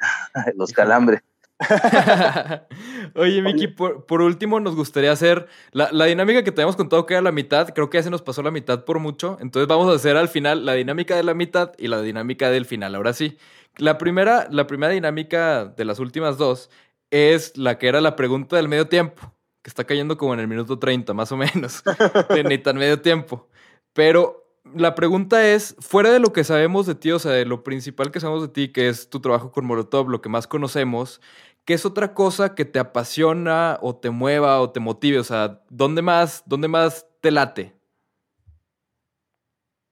Los 0.54 0.72
calambres. 0.72 1.22
Oye, 3.14 3.40
Miki, 3.40 3.68
por, 3.68 4.04
por 4.04 4.20
último 4.20 4.60
nos 4.60 4.76
gustaría 4.76 5.12
hacer 5.12 5.48
la, 5.72 5.90
la 5.90 6.04
dinámica 6.04 6.44
que 6.44 6.52
teníamos 6.52 6.76
contado 6.76 7.06
que 7.06 7.14
era 7.14 7.22
la 7.22 7.32
mitad. 7.32 7.70
Creo 7.70 7.88
que 7.88 7.96
ya 7.96 8.02
se 8.02 8.10
nos 8.10 8.20
pasó 8.20 8.42
la 8.42 8.50
mitad 8.50 8.84
por 8.84 8.98
mucho. 8.98 9.38
Entonces 9.40 9.66
vamos 9.66 9.90
a 9.90 9.96
hacer 9.96 10.18
al 10.18 10.28
final 10.28 10.66
la 10.66 10.74
dinámica 10.74 11.16
de 11.16 11.22
la 11.22 11.32
mitad 11.32 11.72
y 11.78 11.88
la 11.88 12.02
dinámica 12.02 12.50
del 12.50 12.66
final. 12.66 12.94
Ahora 12.96 13.14
sí. 13.14 13.38
La 13.78 13.96
primera, 13.96 14.48
la 14.50 14.66
primera 14.66 14.92
dinámica 14.92 15.64
de 15.64 15.84
las 15.84 16.00
últimas 16.00 16.36
dos 16.36 16.68
es 17.10 17.56
la 17.56 17.78
que 17.78 17.88
era 17.88 18.00
la 18.00 18.16
pregunta 18.16 18.56
del 18.56 18.68
medio 18.68 18.88
tiempo, 18.88 19.34
que 19.62 19.68
está 19.68 19.84
cayendo 19.84 20.16
como 20.16 20.34
en 20.34 20.40
el 20.40 20.48
minuto 20.48 20.78
30, 20.78 21.14
más 21.14 21.32
o 21.32 21.36
menos. 21.36 21.82
ni 22.48 22.58
tan 22.58 22.76
medio 22.76 23.00
tiempo. 23.00 23.48
Pero 23.92 24.48
la 24.74 24.94
pregunta 24.94 25.46
es, 25.46 25.74
fuera 25.78 26.10
de 26.10 26.18
lo 26.18 26.32
que 26.32 26.44
sabemos 26.44 26.86
de 26.86 26.94
ti, 26.94 27.10
o 27.12 27.18
sea, 27.18 27.32
de 27.32 27.44
lo 27.44 27.64
principal 27.64 28.10
que 28.10 28.20
sabemos 28.20 28.42
de 28.42 28.48
ti, 28.48 28.72
que 28.72 28.88
es 28.88 29.08
tu 29.08 29.20
trabajo 29.20 29.52
con 29.52 29.64
Molotov, 29.64 30.08
lo 30.08 30.20
que 30.20 30.28
más 30.28 30.46
conocemos, 30.46 31.20
¿qué 31.64 31.74
es 31.74 31.84
otra 31.86 32.14
cosa 32.14 32.54
que 32.54 32.64
te 32.64 32.78
apasiona 32.78 33.78
o 33.82 33.96
te 33.96 34.10
mueva 34.10 34.60
o 34.60 34.70
te 34.70 34.80
motive? 34.80 35.18
O 35.18 35.24
sea, 35.24 35.62
¿dónde 35.68 36.02
más, 36.02 36.42
dónde 36.46 36.68
más 36.68 37.06
te 37.20 37.30
late? 37.30 37.74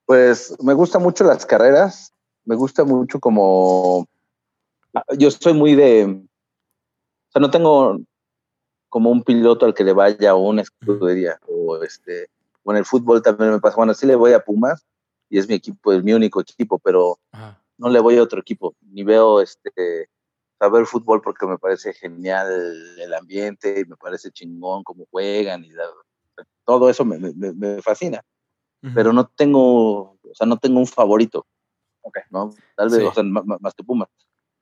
Pues 0.05 0.57
me 0.63 0.75
gustan 0.75 1.03
mucho 1.03 1.25
las 1.25 1.45
carreras, 1.45 2.13
me 2.45 2.55
gusta 2.55 2.85
mucho 2.85 3.19
como... 3.19 4.07
Yo 5.19 5.31
soy 5.31 5.53
muy 5.53 5.75
de... 5.75 6.23
Sea, 7.37 7.41
no 7.43 7.51
tengo 7.51 7.99
como 8.89 9.11
un 9.11 9.23
piloto 9.23 9.67
al 9.67 9.75
que 9.75 9.85
le 9.85 9.93
vaya 9.93 10.35
o 10.35 10.39
una 10.49 10.63
escudería 10.63 11.39
o 11.47 11.77
este 11.83 12.29
o 12.63 12.71
en 12.73 12.79
el 12.79 12.87
fútbol 12.87 13.21
también 13.21 13.51
me 13.51 13.61
pasa 13.61 13.77
bueno 13.77 13.93
sí 13.93 14.07
le 14.07 14.15
voy 14.15 14.33
a 14.33 14.41
Pumas 14.43 14.87
y 15.29 15.39
es 15.39 15.47
mi 15.47 15.55
equipo 15.55 15.93
es 15.93 16.03
mi 16.03 16.15
único 16.15 16.41
equipo 16.41 16.79
pero 16.79 17.19
Ajá. 17.33 17.63
no 17.77 17.91
le 17.91 18.01
voy 18.01 18.17
a 18.17 18.23
otro 18.23 18.41
equipo 18.41 18.75
ni 18.81 19.03
veo 19.05 19.43
este 19.43 20.09
saber 20.59 20.87
fútbol 20.87 21.21
porque 21.21 21.47
me 21.47 21.59
parece 21.59 21.93
genial 21.93 22.47
el 22.99 23.13
ambiente 23.13 23.81
y 23.81 23.85
me 23.85 23.97
parece 23.97 24.31
chingón 24.31 24.83
cómo 24.83 25.05
juegan 25.11 25.63
y 25.63 25.73
la- 25.73 25.91
todo 26.65 26.89
eso 26.89 27.05
me, 27.05 27.19
me- 27.19 27.53
me 27.53 27.83
fascina 27.83 28.23
Ujú. 28.83 28.95
pero 28.95 29.13
no 29.13 29.27
tengo 29.27 30.13
o 30.13 30.35
sea 30.35 30.47
no 30.47 30.57
tengo 30.57 30.79
un 30.79 30.87
favorito 30.87 31.45
Ok. 32.01 32.17
no 32.31 32.55
tal 32.77 32.89
vez 32.89 33.01
Sí. 33.01 33.05
o 33.05 33.13
sea, 33.13 33.23
ma- 33.25 33.45
más 33.61 33.75
que 33.75 33.85
Pumas 33.85 34.09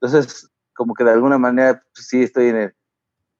entonces 0.01 0.49
como 0.75 0.93
que 0.93 1.03
de 1.03 1.11
alguna 1.11 1.37
manera 1.37 1.83
pues, 1.93 2.07
sí 2.07 2.21
estoy 2.23 2.49
en 2.49 2.55
el 2.57 2.73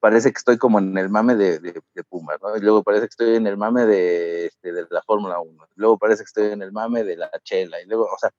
parece 0.00 0.30
que 0.30 0.38
estoy 0.38 0.58
como 0.58 0.78
en 0.78 0.96
el 0.98 1.08
mame 1.08 1.34
de, 1.34 1.58
de, 1.58 1.80
de 1.94 2.04
Pumas, 2.04 2.38
¿no? 2.42 2.56
Y 2.56 2.60
luego 2.60 2.82
parece 2.82 3.02
que 3.06 3.10
estoy 3.10 3.34
en 3.36 3.46
el 3.46 3.56
mame 3.56 3.86
de, 3.86 4.46
este, 4.46 4.72
de 4.72 4.86
la 4.90 5.02
Fórmula 5.02 5.40
1, 5.40 5.68
luego 5.76 5.98
parece 5.98 6.22
que 6.22 6.26
estoy 6.26 6.52
en 6.52 6.62
el 6.62 6.70
mame 6.70 7.02
de 7.02 7.16
la 7.16 7.30
chela, 7.42 7.80
y 7.80 7.86
luego, 7.86 8.04
o 8.04 8.18
sea, 8.18 8.30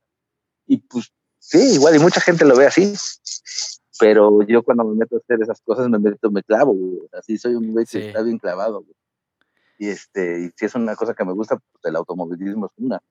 y 0.68 0.78
pues 0.78 1.12
sí, 1.40 1.74
igual, 1.76 1.96
y 1.96 2.00
mucha 2.00 2.22
gente 2.22 2.46
lo 2.46 2.56
ve 2.56 2.68
así, 2.68 2.94
pero 4.00 4.44
yo 4.44 4.64
cuando 4.64 4.86
me 4.86 4.96
meto 4.96 5.16
a 5.16 5.20
hacer 5.20 5.42
esas 5.42 5.60
cosas 5.62 5.90
me 5.90 5.98
meto, 6.00 6.30
me 6.32 6.44
clavo, 6.44 6.74
güey. 6.74 7.00
así 7.14 7.38
soy 7.38 7.56
un 7.56 7.72
güey 7.74 7.86
que 7.86 7.92
Sí. 7.92 8.08
está 8.08 8.22
bien 8.22 8.38
clavado, 8.38 8.82
güey. 8.84 8.96
Y 9.80 9.90
este, 9.90 10.40
y 10.46 10.52
si 10.56 10.66
es 10.66 10.76
una 10.76 10.96
cosa 10.96 11.14
que 11.16 11.26
me 11.26 11.34
gusta, 11.34 11.58
pues 11.58 11.84
el 11.86 11.96
automovilismo 11.96 12.68
es 12.68 12.72
una, 12.78 13.02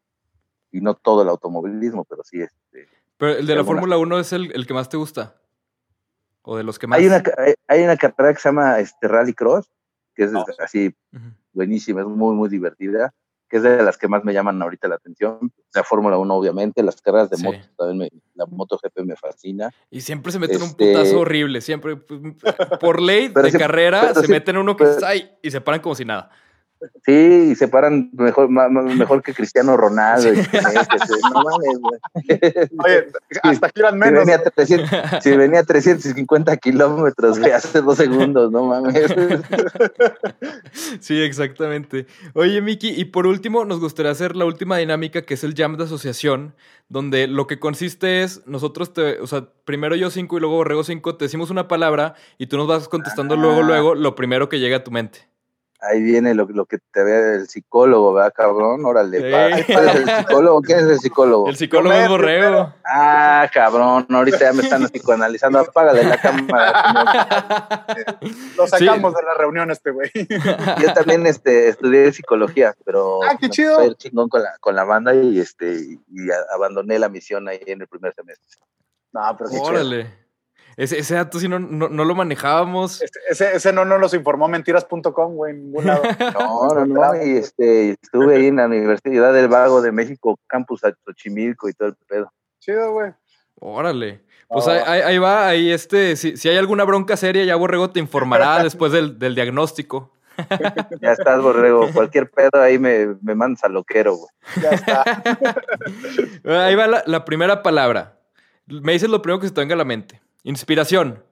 y 0.71 0.81
no 0.81 0.95
todo 0.95 1.23
el 1.23 1.29
automovilismo, 1.29 2.05
pero 2.05 2.23
sí, 2.25 2.41
este, 2.41 2.89
Pero 3.19 3.33
el 3.33 3.47
de 3.47 3.55
la 3.55 3.65
Fórmula 3.65 3.99
1 3.99 4.19
es 4.21 4.33
el, 4.33 4.53
el 4.53 4.67
que 4.67 4.75
más 4.75 4.89
te 4.89 4.97
gusta. 4.97 5.37
O 6.47 6.57
de 6.57 6.63
los 6.63 6.79
que 6.79 6.87
más. 6.87 6.99
hay 6.99 7.07
una, 7.07 7.23
ca- 7.23 7.35
hay- 7.37 7.55
hay 7.69 7.83
una 7.85 7.97
carrera 7.97 8.33
que 8.33 8.41
se 8.41 8.49
llama 8.49 8.79
este, 8.79 9.09
Rally 9.09 9.35
Cross, 9.35 9.69
que 10.15 10.25
es 10.25 10.33
Oh. 10.35 10.45
así 10.61 10.95
Ujú. 11.13 11.25
buenísima, 11.53 12.01
es 12.01 12.07
muy, 12.07 12.35
muy 12.35 12.49
divertida, 12.49 13.13
que 13.49 13.59
es 13.59 13.63
de 13.63 13.83
las 13.83 13.99
que 13.99 14.09
más 14.09 14.25
me 14.25 14.33
llaman 14.33 14.61
ahorita 14.63 14.89
la 14.89 14.95
atención. 14.95 15.53
La 15.75 15.85
Fórmula 15.85 16.17
1, 16.19 16.35
obviamente, 16.35 16.83
las 16.83 17.01
carreras 17.03 17.31
de 17.31 17.37
Sí. 17.37 17.43
moto 17.45 17.59
también, 17.77 17.99
me, 17.99 18.21
la 18.35 18.47
MotoGP 18.47 19.03
me 19.05 19.17
fascina. 19.17 19.71
Y 19.91 20.01
siempre 20.01 20.33
se 20.33 20.39
meten 20.39 20.63
un 20.63 20.69
Este- 20.69 20.93
putazo 20.93 21.21
horrible. 21.21 21.61
Siempre. 21.61 21.97
pues, 21.97 22.21
Por 22.81 23.01
ley 23.03 23.29
de 23.49 23.51
sí- 23.51 23.59
carrera 23.59 24.15
se 24.15 24.23
sí- 24.27 24.33
meten 24.33 24.57
uno 24.57 24.77
que 24.77 24.85
pero- 24.85 24.97
es 24.97 25.03
ay 25.03 25.31
y 25.43 25.51
se 25.51 25.61
paran 25.61 25.81
como 25.81 25.95
si 25.95 26.05
nada. 26.05 26.31
Sí, 27.05 27.49
y 27.53 27.55
se 27.55 27.69
paran 27.69 28.11
mejor, 28.13 28.51
mejor 28.51 29.23
que 29.23 29.33
Cristiano 29.33 29.77
Ronaldo. 29.77 30.33
y 30.33 30.37
que- 30.45 30.61
no 31.33 31.43
mames, 31.43 31.79
güey. 31.81 32.01
Oye, 32.85 33.07
hasta 33.43 33.71
giran 33.75 33.95
Si 33.95 33.99
menos. 33.99 34.27
venía, 34.27 34.43
300, 34.43 34.91
si 35.23 35.37
venía 35.37 35.63
350 35.65 36.57
kilómetros, 36.59 37.39
güey, 37.39 37.53
hace 37.53 37.81
dos 37.81 37.97
segundos, 37.97 38.51
no 38.53 38.65
mames. 38.65 38.95
Sí, 41.01 41.21
exactamente. 41.23 42.07
Oye, 42.35 42.61
Miki, 42.61 42.89
y 42.91 43.07
por 43.07 43.27
último, 43.27 43.65
nos 43.65 43.81
gustaría 43.81 44.13
hacer 44.13 44.37
la 44.37 44.45
última 44.45 44.77
dinámica, 44.79 45.23
que 45.23 45.35
es 45.35 45.45
el 45.45 45.55
jam 45.55 45.77
de 45.77 45.85
asociación, 45.85 46.55
donde 46.89 47.27
lo 47.27 47.47
que 47.47 47.59
consiste 47.59 48.23
es, 48.23 48.47
nosotros 48.47 48.93
te, 48.93 49.21
o 49.21 49.27
sea, 49.27 49.49
primero 49.65 49.97
yo 49.97 50.11
cinco 50.11 50.37
y 50.37 50.41
luego 50.41 50.57
Borrego 50.57 50.85
cinco, 50.85 51.17
te 51.17 51.25
decimos 51.25 51.51
una 51.51 51.69
palabra 51.69 52.15
y 52.39 52.47
tú 52.47 52.57
nos 52.57 52.67
vas 52.69 52.89
contestando 52.89 53.37
luego, 53.37 53.61
Ah. 53.61 53.67
luego, 53.67 53.95
lo 53.95 54.15
primero 54.15 54.49
que 54.49 54.61
llega 54.61 54.79
a 54.79 54.85
tu 54.85 54.91
mente. 54.91 55.29
Ahí 55.89 56.03
viene 56.03 56.35
lo, 56.35 56.47
lo 56.47 56.67
que 56.67 56.79
te 56.93 57.03
ve 57.05 57.35
el 57.37 57.49
psicólogo, 57.49 58.13
¿verdad, 58.15 58.33
cabrón? 58.35 58.85
Órale, 58.85 59.19
Sí. 59.19 59.73
¿Cuál 59.73 59.89
es 59.89 59.95
el 59.97 60.09
psicólogo? 60.11 60.61
¿Quién 60.63 60.79
es 60.81 60.85
el 60.87 60.99
psicólogo? 60.99 61.49
El 61.49 61.57
psicólogo 61.57 61.93
es 61.95 62.09
Borrego. 62.09 62.73
Ah, 62.85 63.49
cabrón, 63.53 64.07
ahorita 64.11 64.39
ya 64.39 64.53
me 64.53 64.63
están 64.63 64.89
psicoanalizando. 64.89 65.61
Apágale 65.61 66.05
la 66.05 66.17
cámara. 66.21 67.87
Lo 68.57 68.67
Sí. 68.67 68.71
sacamos 68.85 69.15
de 69.15 69.23
la 69.23 69.35
reunión 69.35 69.71
este 69.71 69.91
güey. 69.91 70.11
Yo 70.83 70.93
también 70.95 71.27
este, 71.27 71.69
estudié 71.69 72.13
psicología, 72.13 72.75
pero 72.85 73.23
Ah, 73.23 73.37
qué 73.41 73.49
chido. 73.49 73.95
chingón 73.95 74.29
con 74.29 74.43
la, 74.43 74.57
con 74.59 74.75
la 74.75 74.85
banda 74.85 75.15
y, 75.15 75.39
este, 75.41 75.73
y, 76.09 76.29
abandoné 76.55 76.99
la 76.99 77.09
misión 77.09 77.49
ahí 77.49 77.61
en 77.67 77.81
el 77.81 77.89
primer 77.89 78.15
semestre. 78.15 78.61
No, 79.13 79.23
pero 79.39 79.51
qué 79.51 79.57
chido. 79.61 80.05
Ese, 80.77 80.99
ese 80.99 81.15
dato 81.15 81.39
sí 81.39 81.49
no, 81.49 81.59
no, 81.59 81.89
no 81.89 82.05
lo 82.05 82.15
manejábamos. 82.15 83.01
Este- 83.03 83.19
ese, 83.31 83.57
ese 83.57 83.73
no 83.73 83.85
nos 83.87 83.99
los 83.99 84.13
informó 84.15 84.47
mentiras.com, 84.49 85.35
güey, 85.35 85.53
en 85.55 85.65
ningún 85.65 85.87
lado. 85.87 86.03
No, 86.39 86.69
no, 86.75 86.87
no, 86.87 87.25
y 87.25 87.39
este, 87.39 87.93
estuve 87.93 88.37
ahí 88.37 88.47
en 88.49 88.57
la 88.57 88.67
Universidad 88.67 89.33
del 89.33 89.49
Vago 89.49 89.81
de 89.81 89.93
México, 89.93 90.39
campus 90.47 90.83
Xochimilco 91.07 91.69
y 91.69 91.73
todo 91.73 91.89
el 91.89 91.95
pedo. 92.07 92.31
Chido, 92.61 92.93
güey. 92.93 93.13
Órale. 93.59 94.23
Pues 94.49 94.69
Ah. 94.69 94.73
ahí, 94.73 94.81
ahí- 94.87 95.01
ahí 95.03 95.19
va, 95.19 95.49
ahí 95.49 95.73
este, 95.73 96.15
si, 96.17 96.37
si 96.37 96.49
hay 96.51 96.57
alguna 96.59 96.85
bronca 96.85 97.17
seria, 97.17 97.45
ya 97.45 97.57
Borrego 97.57 97.91
te 97.91 97.99
informará 98.01 98.63
después 98.63 98.93
del, 98.93 99.19
del 99.19 99.35
diagnóstico. 99.35 100.13
Ya 101.01 101.13
estás, 101.13 101.41
borrego. 101.41 101.91
Cualquier 101.95 102.31
pedo 102.31 102.61
ahí 102.61 102.79
me, 102.79 103.17
me 103.23 103.35
mandas 103.35 103.65
al 103.65 103.73
loquero, 103.73 104.17
güey. 104.17 104.29
Ya 104.63 104.69
está. 104.71 105.03
Ahí 106.45 106.75
va 106.75 106.87
la, 106.87 107.03
la 107.07 107.25
primera 107.25 107.63
palabra. 107.63 108.19
Me 108.67 108.93
dices 108.93 109.09
lo 109.09 109.23
primero 109.23 109.41
que 109.41 109.49
se 109.49 109.55
te 109.55 109.61
venga 109.63 109.75
a 109.75 109.79
la 109.79 109.85
mente. 109.87 110.21
Inspiración. 110.47 111.23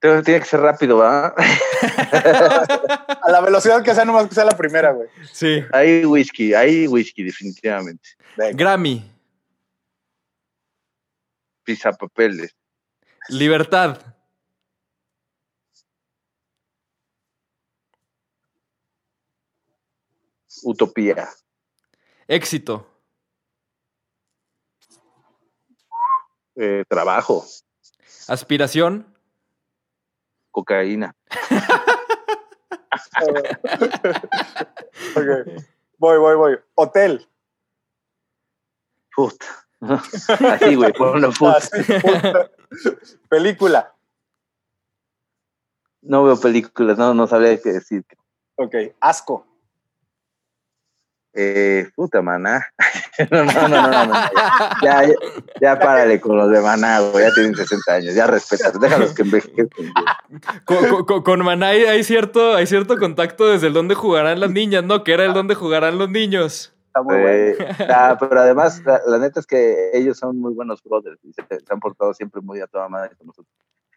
Tiene 0.00 0.24
que 0.24 0.44
ser 0.44 0.58
rápido, 0.58 0.96
¿va? 0.96 1.28
A 3.22 3.30
la 3.30 3.40
velocidad 3.40 3.84
que 3.84 3.94
sea, 3.94 4.04
nomás 4.04 4.26
que 4.26 4.34
sea 4.34 4.44
la 4.46 4.56
primera, 4.56 4.90
güey. 4.90 5.08
Sí. 5.32 5.62
Hay 5.72 6.04
whisky, 6.04 6.52
hay 6.52 6.88
whisky, 6.88 7.22
definitivamente. 7.22 8.08
Venga. 8.36 8.56
Grammy. 8.56 9.08
Pisa 11.62 11.92
papeles. 11.92 12.56
Libertad. 13.28 14.00
Utopía. 20.64 21.28
Éxito. 22.26 22.89
Eh, 26.62 26.84
trabajo. 26.86 27.46
Aspiración. 28.28 29.06
Cocaína. 30.50 31.16
Voy, 35.96 36.18
voy, 36.18 36.36
voy. 36.36 36.58
Hotel. 36.74 37.26
Puta. 39.14 39.46
Así, 39.80 40.74
güey, 40.74 40.92
puta. 40.92 41.60
Sí, 41.60 41.82
puta. 42.00 42.50
Película. 43.28 43.94
No 46.02 46.24
veo 46.24 46.38
películas, 46.38 46.98
no, 46.98 47.14
no 47.14 47.26
sabría 47.26 47.60
qué 47.60 47.72
decir. 47.72 48.04
Ok. 48.56 48.74
Asco. 49.00 49.46
Eh, 51.32 51.90
puta, 51.94 52.22
maná. 52.22 52.66
no, 53.30 53.44
no, 53.44 53.52
no, 53.68 53.68
no, 53.68 53.90
no, 53.90 54.06
no, 54.06 54.14
Ya, 54.82 55.04
ya, 55.04 55.14
ya 55.60 55.78
párale 55.78 56.20
con 56.20 56.36
los 56.36 56.50
de 56.50 56.60
maná, 56.60 57.00
güey. 57.00 57.24
Ya 57.26 57.34
tienen 57.34 57.54
60 57.54 57.92
años, 57.92 58.14
ya 58.14 58.26
respeta. 58.26 58.70
Déjalos 58.78 59.12
que 59.14 59.22
envejezcan. 59.22 59.68
Con, 60.64 61.04
con- 61.04 61.22
con- 61.22 61.44
Maná 61.44 61.68
hay, 61.68 62.04
cierto, 62.04 62.54
hay 62.54 62.66
cierto 62.66 62.96
contacto 62.98 63.48
desde 63.48 63.66
el 63.68 63.72
donde 63.72 63.94
jugarán 63.94 64.40
las 64.40 64.50
niñas, 64.50 64.84
¿no? 64.84 65.04
Que 65.04 65.12
era 65.12 65.24
el 65.24 65.32
donde 65.34 65.54
jugarán 65.54 65.98
los 65.98 66.08
niños. 66.10 66.72
Está 66.86 67.02
muy 67.02 67.20
bueno. 67.20 67.56
Ah, 67.88 68.16
pero 68.18 68.40
además, 68.40 68.82
la, 68.84 69.00
la 69.06 69.18
neta 69.18 69.40
es 69.40 69.46
que 69.46 69.90
ellos 69.94 70.18
son 70.18 70.38
muy 70.38 70.52
buenos 70.54 70.82
brothers 70.82 71.18
y 71.22 71.32
se, 71.32 71.42
se 71.48 71.72
han 71.72 71.80
portado 71.80 72.12
siempre 72.14 72.40
muy 72.40 72.60
a 72.60 72.66
toda 72.66 72.88
madre 72.88 73.10
con 73.16 73.28
nosotros. 73.28 73.52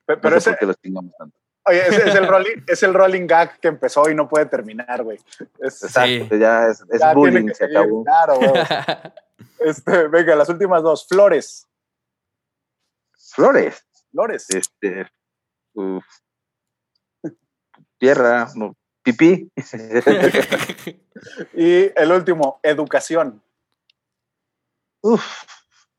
Pe- 0.05 0.15
No 0.15 0.21
Pero 0.21 0.33
sé 0.35 0.37
ese, 0.39 0.49
por 0.51 0.59
qué 0.59 0.65
los 0.67 0.79
chingamos 0.81 1.11
tanto. 1.17 1.37
Oye, 1.65 1.87
es 1.87 2.15
el 2.15 2.27
rolling, 2.27 2.63
es 2.67 2.83
el 2.83 2.93
rolling 2.93 3.27
gag 3.27 3.59
que 3.59 3.67
empezó 3.67 4.09
y 4.09 4.15
no 4.15 4.27
puede 4.27 4.45
terminar, 4.45 5.03
güey. 5.03 5.19
Es, 5.59 5.83
Exacto, 5.83 6.35
ya 6.35 6.67
es, 6.67 6.83
es 6.91 6.99
ya 6.99 7.13
bullying, 7.13 7.47
que 7.47 7.55
se 7.55 7.65
seguir, 7.65 7.77
acabó. 7.77 8.03
Claro, 8.03 8.35
güey. 8.37 8.51
Este, 9.59 10.07
venga, 10.09 10.35
las 10.35 10.49
últimas 10.49 10.83
dos. 10.83 11.07
Flores. 11.07 11.65
Flores, 13.33 13.85
Flores. 14.11 14.49
este, 14.49 15.09
uf, 15.73 16.03
tierra, 17.97 18.49
no, 18.55 18.75
pipí. 19.01 19.49
Y 21.53 21.91
el 21.95 22.11
último, 22.11 22.59
educación. 22.61 23.41
Uf, 25.01 25.25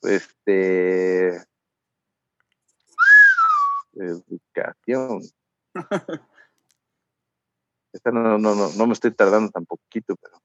este. 0.02 1.42
Educación. 3.94 5.22
Esta 7.92 8.10
no, 8.10 8.38
no, 8.38 8.54
no, 8.54 8.70
no 8.76 8.86
me 8.86 8.92
estoy 8.92 9.12
tardando 9.12 9.50
tan 9.50 9.64
poquito, 9.66 10.16
pero. 10.16 10.40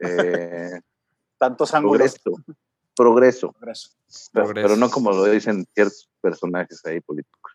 eh, 0.00 0.80
Tantos 1.38 1.74
ángulos. 1.74 2.18
progreso. 2.20 2.44
Progreso. 2.94 3.52
Progreso. 3.52 3.90
Pero, 4.32 4.44
Progreso. 4.44 4.68
pero 4.68 4.76
no 4.78 4.90
como 4.90 5.10
lo 5.10 5.24
dicen 5.24 5.66
ciertos 5.74 6.08
personajes 6.20 6.80
ahí 6.84 7.00
políticos. 7.00 7.52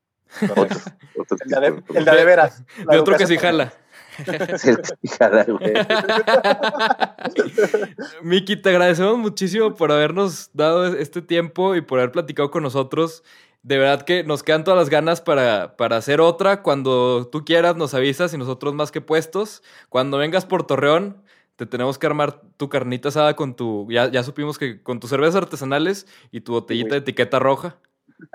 Otros, 0.51 0.83
otros 1.17 1.41
El 1.41 1.49
de, 1.49 1.83
el 1.99 2.03
de 2.05 2.25
veras. 2.25 2.61
La 2.85 2.95
De 2.95 2.99
otro 2.99 3.15
que 3.15 3.25
sí 3.25 3.37
jala. 3.37 3.71
Miki, 8.23 8.61
te 8.61 8.69
agradecemos 8.69 9.17
muchísimo 9.17 9.75
por 9.75 9.91
habernos 9.91 10.49
dado 10.53 10.85
este 10.87 11.21
tiempo 11.21 11.75
y 11.75 11.81
por 11.81 11.99
haber 11.99 12.11
platicado 12.11 12.51
con 12.51 12.63
nosotros. 12.63 13.23
De 13.67 13.77
verdad 13.77 14.03
que 14.03 14.23
nos 14.23 14.43
quedan 14.43 14.63
todas 14.63 14.79
las 14.79 14.89
ganas 14.89 15.19
para, 15.19 15.75
para 15.75 15.97
hacer 15.97 16.21
otra. 16.21 16.61
Cuando 16.61 17.27
tú 17.27 17.43
quieras, 17.43 17.75
nos 17.75 17.93
avisas 17.93 18.33
y 18.33 18.37
nosotros 18.37 18.73
más 18.73 18.93
que 18.93 19.01
puestos. 19.01 19.61
Cuando 19.89 20.17
vengas 20.17 20.45
por 20.45 20.65
Torreón, 20.65 21.21
te 21.57 21.65
tenemos 21.65 21.99
que 21.99 22.07
armar 22.07 22.39
tu 22.55 22.69
carnita 22.69 23.09
asada 23.09 23.35
con 23.35 23.57
tu. 23.57 23.85
Ya, 23.91 24.09
ya 24.09 24.23
supimos 24.23 24.57
que 24.57 24.81
con 24.81 25.01
tus 25.01 25.09
cervezas 25.09 25.35
artesanales 25.35 26.07
y 26.31 26.39
tu 26.39 26.53
botellita 26.53 26.91
de 26.91 26.99
etiqueta 26.99 27.39
roja. 27.39 27.75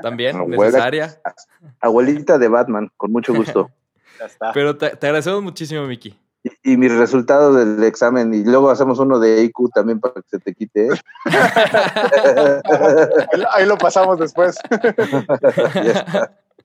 También, 0.02 0.50
necesaria. 0.50 1.18
Abuelita 1.80 2.36
de 2.36 2.48
Batman, 2.48 2.92
con 2.98 3.10
mucho 3.10 3.32
gusto. 3.32 3.70
Ya 4.18 4.26
está. 4.26 4.52
Pero 4.52 4.76
te, 4.76 4.90
te 4.90 5.06
agradecemos 5.06 5.42
muchísimo, 5.42 5.86
Miki 5.86 6.14
y, 6.42 6.72
y 6.72 6.76
mis 6.76 6.92
resultados 6.92 7.56
del 7.56 7.82
examen, 7.84 8.34
y 8.34 8.44
luego 8.44 8.70
hacemos 8.70 8.98
uno 8.98 9.18
de 9.18 9.42
IQ 9.44 9.70
también 9.74 10.00
para 10.00 10.14
que 10.14 10.28
se 10.28 10.38
te 10.38 10.54
quite. 10.54 10.88
¿eh? 10.88 11.00
Ahí 13.52 13.66
lo 13.66 13.78
pasamos 13.78 14.18
después. 14.18 14.58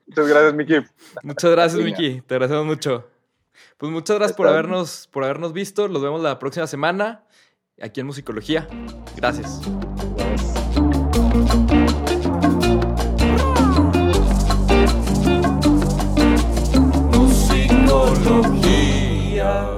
Muchas 0.08 0.28
gracias, 0.28 0.54
Miki. 0.54 0.76
Muchas 1.24 1.52
gracias, 1.52 1.84
Miki. 1.84 2.22
Te 2.22 2.36
agradecemos 2.36 2.66
mucho. 2.66 3.06
Pues 3.78 3.92
muchas 3.92 4.18
gracias 4.18 4.38
por 4.38 4.48
habernos, 4.48 5.08
por 5.12 5.24
habernos 5.24 5.54
visto. 5.54 5.88
Los 5.88 6.02
vemos 6.02 6.22
la 6.22 6.40
próxima 6.40 6.66
semana 6.66 7.26
aquí 7.82 8.00
en 8.00 8.08
Musicología. 8.08 8.68
Gracias. 9.16 9.62
Musicología. 17.12 18.77
go. 19.48 19.77